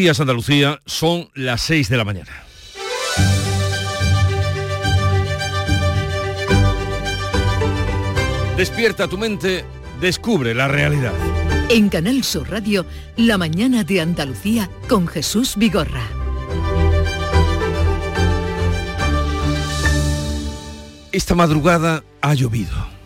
Días 0.00 0.18
Andalucía 0.18 0.80
son 0.86 1.28
las 1.34 1.60
6 1.60 1.90
de 1.90 1.96
la 1.98 2.06
mañana. 2.06 2.32
Despierta 8.56 9.08
tu 9.08 9.18
mente, 9.18 9.62
descubre 10.00 10.54
la 10.54 10.68
realidad. 10.68 11.12
En 11.68 11.90
Canal 11.90 12.24
Sur 12.24 12.48
Radio, 12.48 12.86
La 13.18 13.36
mañana 13.36 13.84
de 13.84 14.00
Andalucía 14.00 14.70
con 14.88 15.06
Jesús 15.06 15.56
Vigorra. 15.56 16.08
Esta 21.12 21.34
madrugada 21.34 22.04
ha 22.22 22.32
llovido 22.32 22.99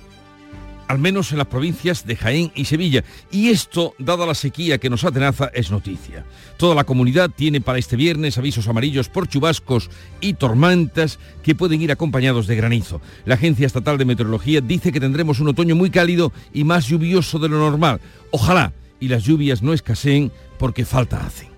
al 0.88 0.98
menos 0.98 1.32
en 1.32 1.38
las 1.38 1.46
provincias 1.46 2.06
de 2.06 2.16
Jaén 2.16 2.52
y 2.54 2.64
Sevilla. 2.64 3.04
Y 3.30 3.50
esto, 3.50 3.94
dada 3.98 4.26
la 4.26 4.34
sequía 4.34 4.78
que 4.78 4.90
nos 4.90 5.04
atenaza, 5.04 5.50
es 5.54 5.70
noticia. 5.70 6.24
Toda 6.56 6.74
la 6.74 6.84
comunidad 6.84 7.30
tiene 7.30 7.60
para 7.60 7.78
este 7.78 7.96
viernes 7.96 8.38
avisos 8.38 8.68
amarillos 8.68 9.08
por 9.08 9.28
chubascos 9.28 9.90
y 10.20 10.34
tormentas 10.34 11.18
que 11.42 11.54
pueden 11.54 11.82
ir 11.82 11.92
acompañados 11.92 12.46
de 12.46 12.56
granizo. 12.56 13.00
La 13.25 13.34
Agencia 13.34 13.66
Estatal 13.66 13.98
de 13.98 14.04
Meteorología 14.04 14.61
dice 14.61 14.92
que 14.92 15.00
tendremos 15.00 15.40
un 15.40 15.48
otoño 15.48 15.76
muy 15.76 15.90
cálido 15.90 16.32
y 16.52 16.64
más 16.64 16.86
lluvioso 16.86 17.39
de 17.39 17.48
lo 17.48 17.58
normal. 17.58 18.00
Ojalá 18.30 18.72
y 19.00 19.08
las 19.08 19.25
lluvias 19.25 19.62
no 19.62 19.72
escaseen 19.72 20.32
porque 20.58 20.84
falta 20.84 21.25
hacen. 21.25 21.54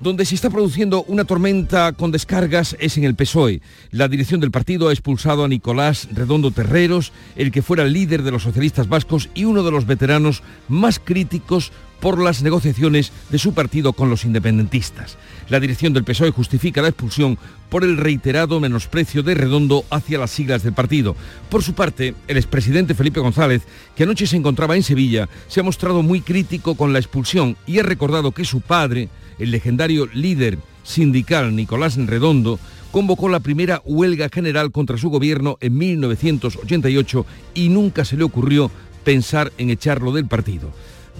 Donde 0.00 0.24
se 0.24 0.36
está 0.36 0.48
produciendo 0.48 1.02
una 1.08 1.24
tormenta 1.24 1.92
con 1.92 2.12
descargas 2.12 2.76
es 2.78 2.96
en 2.96 3.04
el 3.04 3.16
PSOE. 3.16 3.60
La 3.90 4.06
dirección 4.06 4.38
del 4.40 4.52
partido 4.52 4.88
ha 4.88 4.92
expulsado 4.92 5.44
a 5.44 5.48
Nicolás 5.48 6.08
Redondo 6.12 6.52
Terreros, 6.52 7.12
el 7.34 7.50
que 7.50 7.62
fuera 7.62 7.84
líder 7.84 8.22
de 8.22 8.30
los 8.30 8.44
socialistas 8.44 8.88
vascos 8.88 9.28
y 9.34 9.44
uno 9.44 9.64
de 9.64 9.72
los 9.72 9.86
veteranos 9.86 10.44
más 10.68 11.00
críticos 11.00 11.72
por 12.00 12.22
las 12.22 12.42
negociaciones 12.42 13.10
de 13.30 13.38
su 13.38 13.54
partido 13.54 13.92
con 13.92 14.08
los 14.08 14.24
independentistas. 14.24 15.18
La 15.48 15.58
dirección 15.58 15.92
del 15.92 16.04
PSOE 16.04 16.30
justifica 16.30 16.80
la 16.80 16.88
expulsión 16.88 17.36
por 17.68 17.82
el 17.82 17.96
reiterado 17.96 18.60
menosprecio 18.60 19.24
de 19.24 19.34
Redondo 19.34 19.84
hacia 19.90 20.18
las 20.18 20.30
siglas 20.30 20.62
del 20.62 20.74
partido. 20.74 21.16
Por 21.50 21.64
su 21.64 21.74
parte, 21.74 22.14
el 22.28 22.36
expresidente 22.36 22.94
Felipe 22.94 23.18
González, 23.18 23.62
que 23.96 24.04
anoche 24.04 24.28
se 24.28 24.36
encontraba 24.36 24.76
en 24.76 24.84
Sevilla, 24.84 25.28
se 25.48 25.58
ha 25.58 25.64
mostrado 25.64 26.02
muy 26.02 26.20
crítico 26.20 26.76
con 26.76 26.92
la 26.92 27.00
expulsión 27.00 27.56
y 27.66 27.80
ha 27.80 27.82
recordado 27.82 28.30
que 28.30 28.44
su 28.44 28.60
padre, 28.60 29.08
el 29.38 29.50
legendario 29.50 30.06
líder 30.12 30.58
sindical 30.82 31.54
Nicolás 31.54 31.96
Redondo, 31.96 32.58
convocó 32.90 33.28
la 33.28 33.40
primera 33.40 33.82
huelga 33.84 34.28
general 34.32 34.72
contra 34.72 34.96
su 34.96 35.10
gobierno 35.10 35.58
en 35.60 35.76
1988 35.76 37.26
y 37.54 37.68
nunca 37.68 38.04
se 38.04 38.16
le 38.16 38.24
ocurrió 38.24 38.70
pensar 39.04 39.52
en 39.58 39.70
echarlo 39.70 40.12
del 40.12 40.26
partido. 40.26 40.70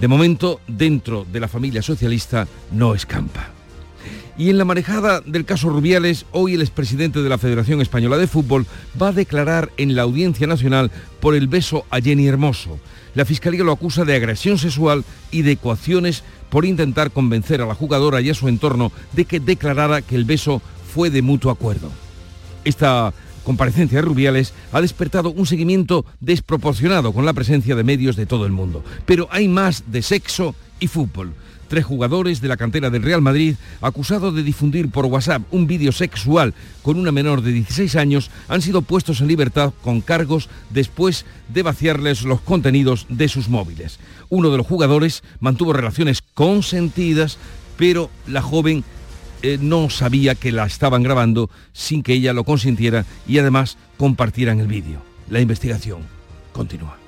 De 0.00 0.08
momento, 0.08 0.60
dentro 0.66 1.27
de 1.30 1.41
la 1.41 1.48
familia 1.48 1.83
socialista 1.83 2.47
no 2.72 2.94
escampa. 2.94 3.50
Y 4.38 4.50
en 4.50 4.58
la 4.58 4.64
manejada 4.64 5.20
del 5.20 5.44
caso 5.44 5.69
Rubiales, 5.69 6.25
hoy 6.30 6.55
el 6.55 6.60
expresidente 6.60 7.22
de 7.22 7.28
la 7.28 7.38
Federación 7.38 7.80
Española 7.80 8.16
de 8.16 8.28
Fútbol 8.28 8.66
va 9.00 9.08
a 9.08 9.12
declarar 9.12 9.70
en 9.77 9.97
la 9.97 10.03
Audiencia 10.03 10.47
Nacional 10.47 10.92
por 11.20 11.34
el 11.34 11.48
beso 11.48 11.84
a 11.91 12.00
Jenny 12.00 12.28
Hermoso. 12.28 12.78
La 13.19 13.24
Fiscalía 13.24 13.64
lo 13.64 13.72
acusa 13.72 14.05
de 14.05 14.14
agresión 14.14 14.58
sexual 14.58 15.05
y 15.33 15.42
de 15.42 15.50
ecuaciones 15.50 16.22
por 16.50 16.64
intentar 16.64 17.11
convencer 17.11 17.60
a 17.60 17.66
la 17.66 17.75
jugadora 17.75 18.20
y 18.20 18.30
a 18.30 18.34
su 18.34 18.47
entorno 18.47 18.92
de 19.12 19.25
que 19.25 19.41
declarara 19.41 20.02
que 20.02 20.14
el 20.14 20.25
beso 20.25 20.62
fue 20.94 21.10
de 21.10 21.20
mutuo 21.20 21.50
acuerdo. 21.50 21.91
Esta 22.64 23.12
comparecencia 23.42 23.98
de 23.98 24.02
Rubiales 24.02 24.55
ha 24.70 24.80
despertado 24.80 25.33
un 25.33 25.47
seguimiento 25.47 26.06
desproporcionado 26.20 27.12
con 27.12 27.27
la 27.27 27.33
presencia 27.33 27.75
de 27.75 27.83
medios 27.83 28.14
de 28.14 28.27
todo 28.27 28.47
el 28.47 28.52
mundo. 28.52 28.84
Pero 29.05 29.27
hay 29.32 29.48
más 29.48 29.82
de 29.88 30.03
sexo 30.03 30.55
y 30.78 30.86
fútbol 30.86 31.34
tres 31.69 31.84
jugadores 31.84 32.41
de 32.41 32.48
la 32.48 32.56
cantera 32.56 32.91
del 32.91 33.02
Real 33.02 33.22
Madrid, 33.22 33.55
acusados 33.80 34.34
de 34.34 34.42
difundir 34.42 34.91
por 34.91 35.06
WhatsApp 35.06 35.42
un 35.50 35.66
vídeo 35.66 35.92
sexual 35.92 36.55
con 36.83 36.98
una 36.98 37.12
menor 37.12 37.42
de 37.42 37.52
16 37.52 37.97
años, 37.97 38.30
han 38.48 38.62
sido 38.62 38.83
puestos 38.83 39.20
en 39.20 39.28
libertad 39.28 39.72
con 39.83 40.00
cargos 40.00 40.48
después 40.70 41.25
de 41.48 41.62
vaciarles 41.62 42.22
los 42.22 42.41
contenidos 42.41 43.06
de 43.09 43.28
sus 43.28 43.48
móviles. 43.48 43.98
Uno 44.28 44.50
de 44.50 44.56
los 44.56 44.66
jugadores 44.66 45.22
mantuvo 45.41 45.72
relaciones 45.72 46.22
consentidas, 46.34 47.38
pero 47.76 48.10
la 48.26 48.42
joven 48.42 48.84
eh, 49.42 49.59
no 49.60 49.88
sabía 49.91 50.34
que 50.34 50.53
la 50.53 50.66
estaban 50.66 51.03
grabando 51.03 51.48
sin 51.72 52.03
que 52.03 52.15
ella 52.15 52.32
lo 52.32 52.44
consintiera 52.44 53.04
y 53.26 53.38
además 53.38 53.76
compartieran 53.97 54.60
el 54.60 54.66
vídeo. 54.66 55.00
La 55.31 55.41
investigación 55.41 56.00
continúa. 56.53 57.07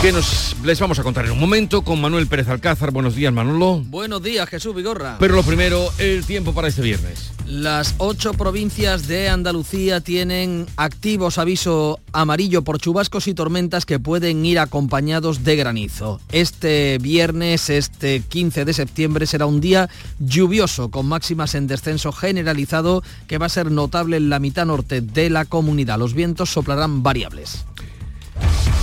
Que 0.00 0.12
nos 0.12 0.56
les 0.64 0.80
vamos 0.80 0.98
a 0.98 1.02
contar 1.02 1.26
en 1.26 1.32
un 1.32 1.38
momento 1.38 1.82
con 1.82 2.00
Manuel 2.00 2.26
Pérez 2.26 2.48
Alcázar. 2.48 2.90
Buenos 2.90 3.14
días, 3.14 3.34
Manolo. 3.34 3.82
Buenos 3.84 4.22
días, 4.22 4.48
Jesús 4.48 4.74
Vigorra. 4.74 5.18
Pero 5.20 5.34
lo 5.34 5.42
primero, 5.42 5.90
el 5.98 6.24
tiempo 6.24 6.54
para 6.54 6.68
este 6.68 6.80
viernes. 6.80 7.32
Las 7.44 7.96
ocho 7.98 8.32
provincias 8.32 9.08
de 9.08 9.28
Andalucía 9.28 10.00
tienen 10.00 10.66
activos 10.78 11.36
aviso 11.36 12.00
amarillo 12.12 12.62
por 12.62 12.78
chubascos 12.78 13.28
y 13.28 13.34
tormentas 13.34 13.84
que 13.84 13.98
pueden 13.98 14.46
ir 14.46 14.58
acompañados 14.58 15.44
de 15.44 15.56
granizo. 15.56 16.18
Este 16.32 16.96
viernes, 16.96 17.68
este 17.68 18.20
15 18.20 18.64
de 18.64 18.72
septiembre, 18.72 19.26
será 19.26 19.44
un 19.44 19.60
día 19.60 19.90
lluvioso 20.18 20.90
con 20.90 21.08
máximas 21.08 21.54
en 21.54 21.66
descenso 21.66 22.10
generalizado 22.10 23.02
que 23.26 23.36
va 23.36 23.46
a 23.46 23.50
ser 23.50 23.70
notable 23.70 24.16
en 24.16 24.30
la 24.30 24.38
mitad 24.38 24.64
norte 24.64 25.02
de 25.02 25.28
la 25.28 25.44
comunidad. 25.44 25.98
Los 25.98 26.14
vientos 26.14 26.48
soplarán 26.48 27.02
variables. 27.02 27.66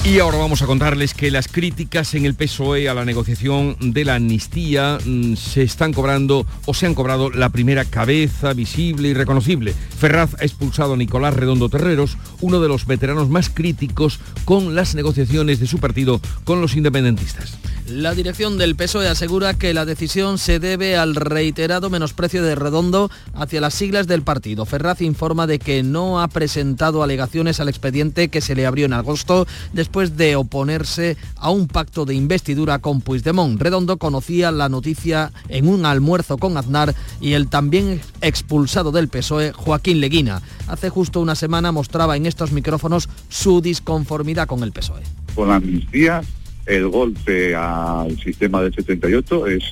Y 0.07 0.19
ahora 0.19 0.38
vamos 0.38 0.62
a 0.62 0.66
contarles 0.68 1.13
que 1.13 1.29
las 1.31 1.50
críticas 1.50 2.13
en 2.13 2.23
el 2.23 2.34
PSOE 2.34 2.88
a 2.88 2.94
la 2.94 3.03
negociación 3.03 3.75
de 3.78 4.06
la 4.06 4.16
amnistía 4.16 5.00
mm, 5.06 5.35
se 5.35 5.63
están 5.63 5.91
cobrando 5.91 6.47
o 6.66 6.73
se 6.73 6.85
han 6.85 6.95
cobrado 6.95 7.29
la 7.29 7.50
primera 7.50 7.84
cabeza 7.84 8.53
visible 8.53 9.09
y 9.09 9.13
reconocible. 9.13 9.73
Ferraz 9.73 10.34
ha 10.40 10.46
expulsado 10.46 10.94
a 10.94 10.97
Nicolás 10.97 11.34
Redondo 11.34 11.67
Terreros, 11.67 12.17
uno 12.40 12.62
de 12.62 12.69
los 12.69 12.85
veteranos 12.85 13.28
más 13.28 13.50
críticos 13.50 14.22
con 14.46 14.75
las 14.75 14.96
negociaciones 14.96 15.59
de 15.59 15.67
su 15.67 15.79
partido 15.79 16.22
con 16.46 16.62
los 16.62 16.78
independentistas. 16.78 17.57
La 17.88 18.13
dirección 18.13 18.57
del 18.57 18.75
PSOE 18.75 19.07
asegura 19.07 19.53
que 19.53 19.73
la 19.73 19.85
decisión 19.85 20.40
se 20.40 20.59
debe 20.59 20.97
al 20.97 21.16
reiterado 21.16 21.90
menosprecio 21.90 22.44
de 22.44 22.53
Redondo 22.53 23.09
hacia 23.34 23.62
las 23.62 23.75
siglas 23.75 24.07
del 24.07 24.23
partido. 24.23 24.66
Ferraz 24.66 25.01
informa 25.01 25.47
de 25.47 25.57
que 25.57 25.84
no 25.84 26.22
ha 26.22 26.28
presentado 26.28 27.01
alegaciones 27.01 27.62
al 27.62 27.69
expediente 27.69 28.28
que 28.28 28.41
se 28.41 28.56
le 28.56 28.66
abrió 28.66 28.88
en 28.88 28.94
agosto 28.94 29.47
después 29.72 29.97
de 29.97 30.35
oponerse 30.35 31.18
a 31.38 31.50
un 31.50 31.68
pacto 31.68 32.06
de 32.06 32.13
investidura 32.13 32.78
con 32.80 33.02
Puigdemont. 33.02 33.59
Redondo 33.59 33.97
conocía 33.97 34.52
la 34.52 34.69
noticia 34.69 35.31
en 35.50 35.68
un 35.68 35.88
almuerzo 35.88 36.38
con 36.38 36.56
Aznar 36.56 36.94
y 37.19 37.34
el 37.34 37.47
también 37.47 38.00
expulsado 38.22 38.91
del 38.91 39.08
PSOE, 39.08 39.53
Joaquín 39.53 40.00
Leguina. 40.00 40.44
Hace 40.68 40.90
justo 40.90 41.19
una 41.19 41.34
semana 41.34 41.72
mostraba 41.72 42.16
en 42.16 42.28
estos 42.28 42.52
micrófonos 42.52 43.09
su 43.28 43.59
disconformidad 43.59 44.47
con 44.47 44.62
el 44.62 44.72
PSOE. 44.72 45.02
Con 45.34 45.50
la 45.50 45.56
amnistía 45.56 46.22
el 46.68 46.88
golpe 46.90 47.56
al 47.56 48.19
sistema 48.19 48.62
del 48.62 48.75
78 48.75 49.47
es 49.47 49.64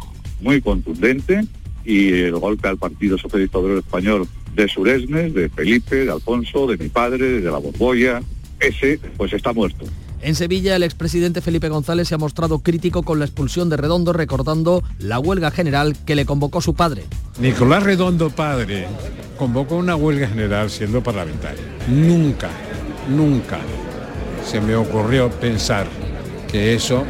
muy 0.42 0.60
contundente 0.60 1.46
y 1.84 2.14
el 2.14 2.40
golpe 2.40 2.68
al 2.68 2.78
Partido 2.78 3.18
Socialista 3.18 3.60
Obrero 3.60 3.80
Español 3.80 4.28
de 4.56 4.68
Suresnes, 4.68 5.36
de 5.36 5.50
Felipe, 5.50 6.06
de 6.06 6.12
Alfonso, 6.12 6.66
de 6.66 6.78
mi 6.78 6.90
padre, 6.90 7.42
de 7.42 7.52
la 7.52 7.58
Borbolla, 7.60 8.24
ese 8.60 9.00
pues 9.18 9.34
está 9.34 9.54
muerto. 9.54 9.86
En 10.26 10.34
Sevilla, 10.34 10.76
el 10.76 10.82
expresidente 10.82 11.40
Felipe 11.40 11.70
González 11.70 12.08
se 12.08 12.16
ha 12.16 12.18
mostrado 12.18 12.58
crítico 12.58 13.04
con 13.04 13.20
la 13.20 13.26
expulsión 13.26 13.70
de 13.70 13.78
Redondo, 13.78 14.12
recordando 14.12 14.82
la 14.98 15.20
huelga 15.20 15.52
general 15.52 15.96
que 16.04 16.16
le 16.16 16.26
convocó 16.26 16.62
su 16.62 16.74
padre. 16.74 17.04
Nicolás 17.40 17.84
Redondo, 17.84 18.32
padre, 18.32 18.88
convocó 19.38 19.76
una 19.76 19.96
huelga 19.96 20.28
general 20.28 20.72
siendo 20.72 21.04
parlamentario. 21.04 21.62
Nunca, 21.88 22.50
nunca 23.08 23.60
se 24.44 24.60
me 24.60 24.76
ocurrió 24.76 25.30
pensar 25.30 25.86
que 26.52 26.74
eso 26.74 27.06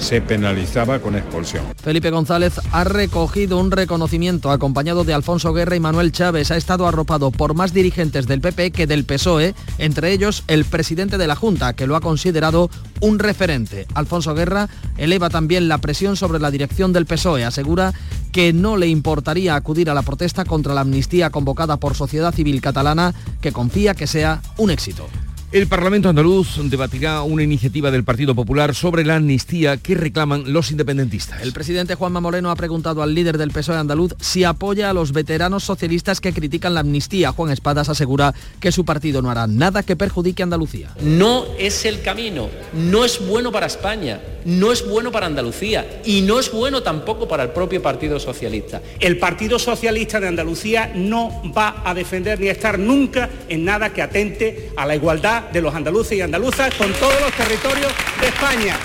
se 0.00 0.20
penalizaba 0.20 0.98
con 0.98 1.16
expulsión. 1.16 1.64
Felipe 1.82 2.10
González 2.10 2.60
ha 2.72 2.84
recogido 2.84 3.58
un 3.58 3.70
reconocimiento 3.70 4.50
acompañado 4.50 5.04
de 5.04 5.14
Alfonso 5.14 5.52
Guerra 5.52 5.76
y 5.76 5.80
Manuel 5.80 6.12
Chávez. 6.12 6.50
Ha 6.50 6.56
estado 6.56 6.86
arropado 6.86 7.30
por 7.30 7.54
más 7.54 7.72
dirigentes 7.72 8.26
del 8.26 8.40
PP 8.40 8.72
que 8.72 8.86
del 8.86 9.04
PSOE, 9.04 9.54
entre 9.78 10.12
ellos 10.12 10.44
el 10.48 10.64
presidente 10.64 11.18
de 11.18 11.26
la 11.26 11.36
Junta, 11.36 11.74
que 11.74 11.86
lo 11.86 11.96
ha 11.96 12.00
considerado 12.00 12.70
un 13.00 13.18
referente. 13.18 13.86
Alfonso 13.94 14.34
Guerra 14.34 14.68
eleva 14.96 15.30
también 15.30 15.68
la 15.68 15.78
presión 15.78 16.16
sobre 16.16 16.40
la 16.40 16.50
dirección 16.50 16.92
del 16.92 17.06
PSOE. 17.06 17.44
Asegura 17.44 17.92
que 18.32 18.52
no 18.52 18.76
le 18.76 18.88
importaría 18.88 19.54
acudir 19.54 19.90
a 19.90 19.94
la 19.94 20.02
protesta 20.02 20.44
contra 20.44 20.74
la 20.74 20.82
amnistía 20.82 21.30
convocada 21.30 21.76
por 21.78 21.94
Sociedad 21.94 22.34
Civil 22.34 22.60
Catalana, 22.60 23.14
que 23.40 23.52
confía 23.52 23.94
que 23.94 24.06
sea 24.06 24.40
un 24.56 24.70
éxito. 24.70 25.08
El 25.52 25.66
Parlamento 25.66 26.08
andaluz 26.08 26.60
debatirá 26.62 27.22
una 27.22 27.42
iniciativa 27.42 27.90
del 27.90 28.04
Partido 28.04 28.36
Popular 28.36 28.72
sobre 28.72 29.04
la 29.04 29.16
amnistía 29.16 29.78
que 29.78 29.96
reclaman 29.96 30.52
los 30.52 30.70
independentistas. 30.70 31.42
El 31.42 31.52
presidente 31.52 31.96
Juanma 31.96 32.20
Moreno 32.20 32.52
ha 32.52 32.54
preguntado 32.54 33.02
al 33.02 33.16
líder 33.16 33.36
del 33.36 33.50
PSOE 33.50 33.76
andaluz 33.76 34.14
si 34.20 34.44
apoya 34.44 34.90
a 34.90 34.92
los 34.92 35.10
veteranos 35.12 35.64
socialistas 35.64 36.20
que 36.20 36.32
critican 36.32 36.74
la 36.74 36.80
amnistía. 36.80 37.32
Juan 37.32 37.50
Espadas 37.50 37.88
asegura 37.88 38.32
que 38.60 38.70
su 38.70 38.84
partido 38.84 39.22
no 39.22 39.30
hará 39.32 39.48
nada 39.48 39.82
que 39.82 39.96
perjudique 39.96 40.40
a 40.40 40.44
Andalucía. 40.44 40.90
No 41.02 41.46
es 41.58 41.84
el 41.84 42.00
camino, 42.00 42.48
no 42.72 43.04
es 43.04 43.18
bueno 43.26 43.50
para 43.50 43.66
España, 43.66 44.20
no 44.44 44.70
es 44.70 44.88
bueno 44.88 45.10
para 45.10 45.26
Andalucía 45.26 46.00
y 46.04 46.22
no 46.22 46.38
es 46.38 46.52
bueno 46.52 46.84
tampoco 46.84 47.26
para 47.26 47.42
el 47.42 47.50
propio 47.50 47.82
Partido 47.82 48.20
Socialista. 48.20 48.80
El 49.00 49.18
Partido 49.18 49.58
Socialista 49.58 50.20
de 50.20 50.28
Andalucía 50.28 50.92
no 50.94 51.42
va 51.52 51.82
a 51.84 51.92
defender 51.92 52.38
ni 52.38 52.46
a 52.46 52.52
estar 52.52 52.78
nunca 52.78 53.28
en 53.48 53.64
nada 53.64 53.92
que 53.92 54.00
atente 54.00 54.70
a 54.76 54.86
la 54.86 54.94
igualdad 54.94 55.39
de 55.52 55.60
los 55.60 55.74
andaluces 55.74 56.12
y 56.18 56.20
andaluzas 56.20 56.74
con 56.74 56.92
todos 56.94 57.20
los 57.20 57.32
territorios 57.32 57.92
de 58.20 58.28
España. 58.28 58.76